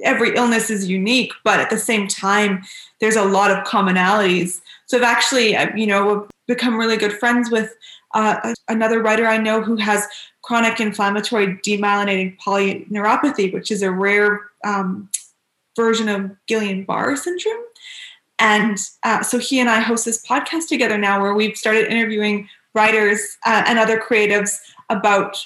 every 0.03 0.35
illness 0.35 0.69
is 0.69 0.87
unique 0.87 1.31
but 1.43 1.59
at 1.59 1.69
the 1.69 1.77
same 1.77 2.07
time 2.07 2.61
there's 2.99 3.15
a 3.15 3.23
lot 3.23 3.51
of 3.51 3.65
commonalities 3.65 4.61
so 4.85 4.97
i've 4.97 5.03
actually 5.03 5.55
uh, 5.55 5.67
you 5.75 5.87
know 5.87 6.27
become 6.47 6.77
really 6.77 6.97
good 6.97 7.13
friends 7.13 7.51
with 7.51 7.75
uh, 8.15 8.53
another 8.67 9.01
writer 9.01 9.25
i 9.27 9.37
know 9.37 9.61
who 9.61 9.75
has 9.75 10.07
chronic 10.49 10.79
inflammatory 10.79 11.57
demyelinating 11.57 12.35
polyneuropathy, 12.39 13.53
which 13.53 13.69
is 13.69 13.83
a 13.83 13.91
rare 13.91 14.41
um, 14.63 15.07
version 15.75 16.09
of 16.09 16.31
Guillain-Barré 16.49 17.17
syndrome. 17.17 17.63
And 18.39 18.79
uh, 19.03 19.21
so 19.21 19.37
he 19.37 19.59
and 19.59 19.69
I 19.69 19.79
host 19.79 20.05
this 20.05 20.25
podcast 20.25 20.67
together 20.67 20.97
now 20.97 21.21
where 21.21 21.35
we've 21.35 21.55
started 21.55 21.91
interviewing 21.91 22.49
writers 22.73 23.37
uh, 23.45 23.63
and 23.67 23.77
other 23.77 23.99
creatives 23.99 24.57
about 24.89 25.37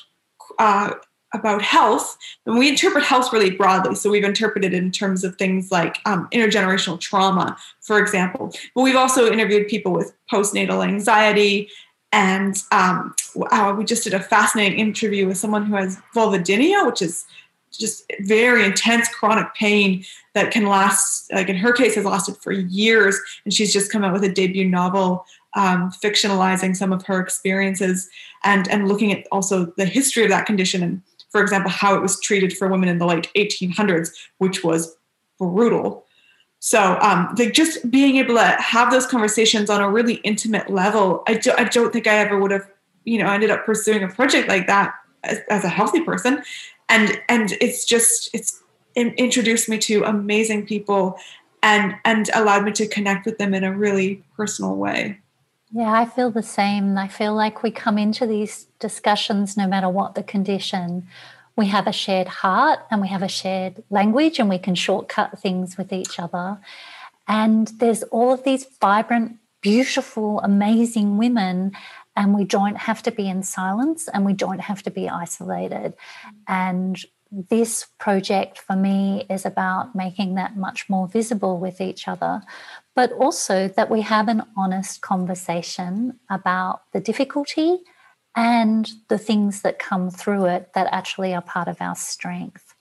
uh, 0.58 0.93
about 1.34 1.61
health. 1.61 2.17
And 2.45 2.57
we 2.57 2.69
interpret 2.69 3.03
health 3.03 3.34
really 3.34 3.51
broadly. 3.51 3.95
So 3.95 4.09
we've 4.09 4.23
interpreted 4.23 4.73
it 4.73 4.77
in 4.77 4.91
terms 4.91 5.23
of 5.23 5.36
things 5.36 5.71
like 5.71 5.97
um, 6.05 6.27
intergenerational 6.31 6.99
trauma, 6.99 7.57
for 7.81 7.99
example. 7.99 8.53
But 8.75 8.81
we've 8.81 8.95
also 8.95 9.31
interviewed 9.31 9.67
people 9.67 9.91
with 9.91 10.13
postnatal 10.31 10.86
anxiety 10.86 11.69
and 12.13 12.55
um, 12.71 13.15
uh, 13.51 13.73
we 13.75 13.84
just 13.84 14.03
did 14.03 14.13
a 14.13 14.19
fascinating 14.19 14.77
interview 14.77 15.27
with 15.27 15.38
someone 15.38 15.65
who 15.65 15.75
has 15.75 15.99
vulvodynia, 16.15 16.86
which 16.86 17.01
is 17.01 17.25
just 17.71 18.03
very 18.21 18.63
intense 18.63 19.09
chronic 19.09 19.51
pain 19.55 20.05
that 20.36 20.51
can 20.51 20.67
last, 20.67 21.34
like 21.34 21.49
in 21.49 21.55
her 21.55 21.73
case, 21.73 21.95
has 21.95 22.05
lasted 22.05 22.38
for 22.38 22.51
years. 22.51 23.19
And 23.43 23.53
she's 23.53 23.73
just 23.73 23.91
come 23.91 24.03
out 24.03 24.13
with 24.13 24.23
a 24.23 24.31
debut 24.31 24.69
novel 24.69 25.25
um, 25.55 25.91
fictionalizing 25.91 26.75
some 26.75 26.93
of 26.93 27.03
her 27.05 27.19
experiences 27.19 28.09
and, 28.43 28.67
and 28.69 28.88
looking 28.88 29.11
at 29.11 29.25
also 29.31 29.73
the 29.77 29.86
history 29.86 30.23
of 30.23 30.29
that 30.29 30.45
condition 30.45 30.84
and, 30.84 31.01
for 31.34 31.41
example, 31.41 31.71
how 31.71 31.95
it 31.95 32.01
was 32.01 32.19
treated 32.21 32.55
for 32.55 32.67
women 32.67 32.88
in 32.88 32.99
the 32.99 33.07
late 33.07 33.29
1800s, 33.36 34.11
which 34.38 34.63
was 34.63 34.95
brutal. 35.39 36.05
So, 36.59 36.97
um, 37.01 37.34
like 37.38 37.53
just 37.53 37.89
being 37.89 38.17
able 38.17 38.36
to 38.36 38.45
have 38.45 38.91
those 38.91 39.07
conversations 39.07 39.69
on 39.69 39.81
a 39.81 39.89
really 39.89 40.15
intimate 40.17 40.69
level, 40.69 41.23
I, 41.27 41.34
do, 41.34 41.51
I 41.57 41.63
don't 41.65 41.91
think 41.91 42.05
I 42.05 42.17
ever 42.19 42.39
would 42.39 42.51
have, 42.51 42.69
you 43.03 43.17
know, 43.17 43.29
ended 43.29 43.49
up 43.49 43.65
pursuing 43.65 44.03
a 44.03 44.07
project 44.07 44.47
like 44.47 44.67
that 44.67 44.93
as, 45.23 45.39
as 45.49 45.63
a 45.63 45.69
healthy 45.69 46.01
person. 46.01 46.43
And 46.88 47.19
and 47.27 47.53
it's 47.59 47.84
just 47.84 48.29
it's 48.34 48.61
it 48.95 49.13
introduced 49.15 49.67
me 49.67 49.79
to 49.79 50.03
amazing 50.03 50.67
people 50.67 51.17
and 51.63 51.95
and 52.05 52.29
allowed 52.36 52.63
me 52.63 52.71
to 52.73 52.88
connect 52.88 53.25
with 53.25 53.39
them 53.39 53.55
in 53.55 53.63
a 53.63 53.75
really 53.75 54.23
personal 54.38 54.75
way. 54.75 55.19
Yeah, 55.76 55.91
I 55.91 56.05
feel 56.05 56.30
the 56.30 56.43
same. 56.43 56.97
I 56.97 57.07
feel 57.07 57.34
like 57.34 57.63
we 57.63 57.71
come 57.71 57.97
into 57.97 58.28
these 58.28 58.67
discussions 58.80 59.57
no 59.57 59.67
matter 59.67 59.89
what 59.89 60.13
the 60.13 60.24
condition 60.24 61.07
we 61.55 61.67
have 61.67 61.88
a 61.88 61.93
shared 61.93 62.28
heart 62.28 62.80
and 62.89 63.01
we 63.01 63.07
have 63.09 63.21
a 63.21 63.28
shared 63.28 63.84
language 63.89 64.39
and 64.39 64.49
we 64.49 64.57
can 64.57 64.76
shortcut 64.76 65.39
things 65.39 65.78
with 65.78 65.93
each 65.93 66.19
other. 66.19 66.59
And 67.28 67.67
there's 67.80 68.03
all 68.03 68.34
of 68.34 68.43
these 68.43 68.65
vibrant, 68.82 69.38
beautiful, 69.61 70.39
amazing 70.39 71.17
women, 71.17 71.74
and 72.15 72.36
we 72.36 72.43
don't 72.43 72.78
have 72.78 73.01
to 73.03 73.11
be 73.11 73.30
in 73.30 73.43
silence 73.43 74.07
and 74.07 74.26
we 74.26 74.34
don't 74.34 74.61
have 74.61 74.84
to 74.84 74.91
be 74.91 75.09
isolated. 75.09 75.93
And 76.47 77.03
this 77.32 77.88
project 77.97 78.59
for 78.59 78.76
me 78.76 79.26
is 79.30 79.45
about 79.45 79.95
making 79.95 80.36
that 80.36 80.55
much 80.55 80.89
more 80.89 81.07
visible 81.07 81.57
with 81.57 81.82
each 81.82 82.07
other, 82.07 82.41
but 82.95 83.11
also 83.13 83.67
that 83.67 83.89
we 83.89 84.01
have 84.01 84.27
an 84.27 84.43
honest 84.55 85.01
conversation 85.01 86.19
about 86.29 86.81
the 86.93 86.99
difficulty 86.99 87.79
and 88.35 88.91
the 89.09 89.17
things 89.17 89.61
that 89.61 89.79
come 89.79 90.09
through 90.09 90.45
it 90.45 90.71
that 90.73 90.87
actually 90.91 91.33
are 91.33 91.41
part 91.41 91.67
of 91.67 91.77
our 91.79 91.95
strength. 91.95 92.73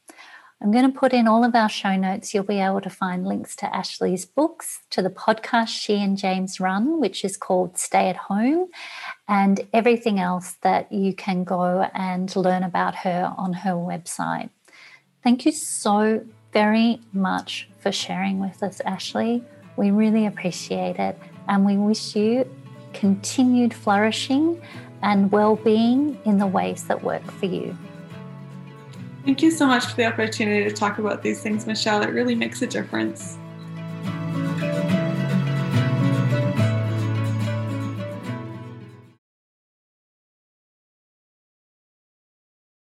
I'm 0.63 0.71
going 0.71 0.91
to 0.91 0.97
put 0.97 1.13
in 1.13 1.27
all 1.27 1.43
of 1.45 1.57
our 1.57 1.69
show 1.69 1.97
notes. 1.97 2.33
You'll 2.33 2.45
be 2.45 2.61
able 2.61 2.81
to 2.83 2.91
find 2.91 3.27
links 3.27 3.57
to 3.57 3.75
Ashley's 3.75 4.25
books, 4.25 4.83
to 4.91 5.03
the 5.03 5.11
podcast 5.11 5.69
she 5.69 6.01
and 6.01 6.17
James 6.17 6.61
run, 6.61 7.01
which 7.01 7.25
is 7.25 7.37
called 7.37 7.79
Stay 7.79 8.09
at 8.09 8.17
Home, 8.17 8.69
and 9.27 9.67
everything 9.73 10.21
else 10.21 10.53
that 10.63 10.93
you 10.93 11.15
can 11.15 11.43
go 11.43 11.91
and 11.95 12.35
learn 12.37 12.63
about 12.63 12.95
her 12.97 13.35
on 13.37 13.53
her 13.53 13.73
website. 13.73 14.51
Thank 15.25 15.45
you 15.45 15.53
so 15.53 16.25
very 16.53 17.01
much 17.13 17.69
for 17.81 17.91
sharing 17.91 18.39
with 18.39 18.63
us, 18.63 18.81
Ashley. 18.83 19.43
We 19.77 19.91
really 19.91 20.27
appreciate 20.27 20.97
it, 20.97 21.19
and 21.49 21.65
we 21.65 21.77
wish 21.77 22.15
you 22.15 22.49
continued 22.93 23.73
flourishing 23.73 24.61
and 25.03 25.31
well 25.33 25.57
being 25.57 26.19
in 26.25 26.39
the 26.39 26.47
ways 26.47 26.85
that 26.85 27.03
work 27.03 27.25
for 27.33 27.47
you. 27.47 27.77
Thank 29.25 29.43
you 29.43 29.51
so 29.51 29.67
much 29.67 29.87
for 29.87 29.97
the 29.97 30.07
opportunity 30.07 30.69
to 30.69 30.75
talk 30.75 30.99
about 30.99 31.23
these 31.23 31.43
things, 31.43 31.67
Michelle. 31.67 32.03
It 32.03 32.11
really 32.11 32.35
makes 32.35 32.61
a 32.63 32.67
difference. 32.67 33.39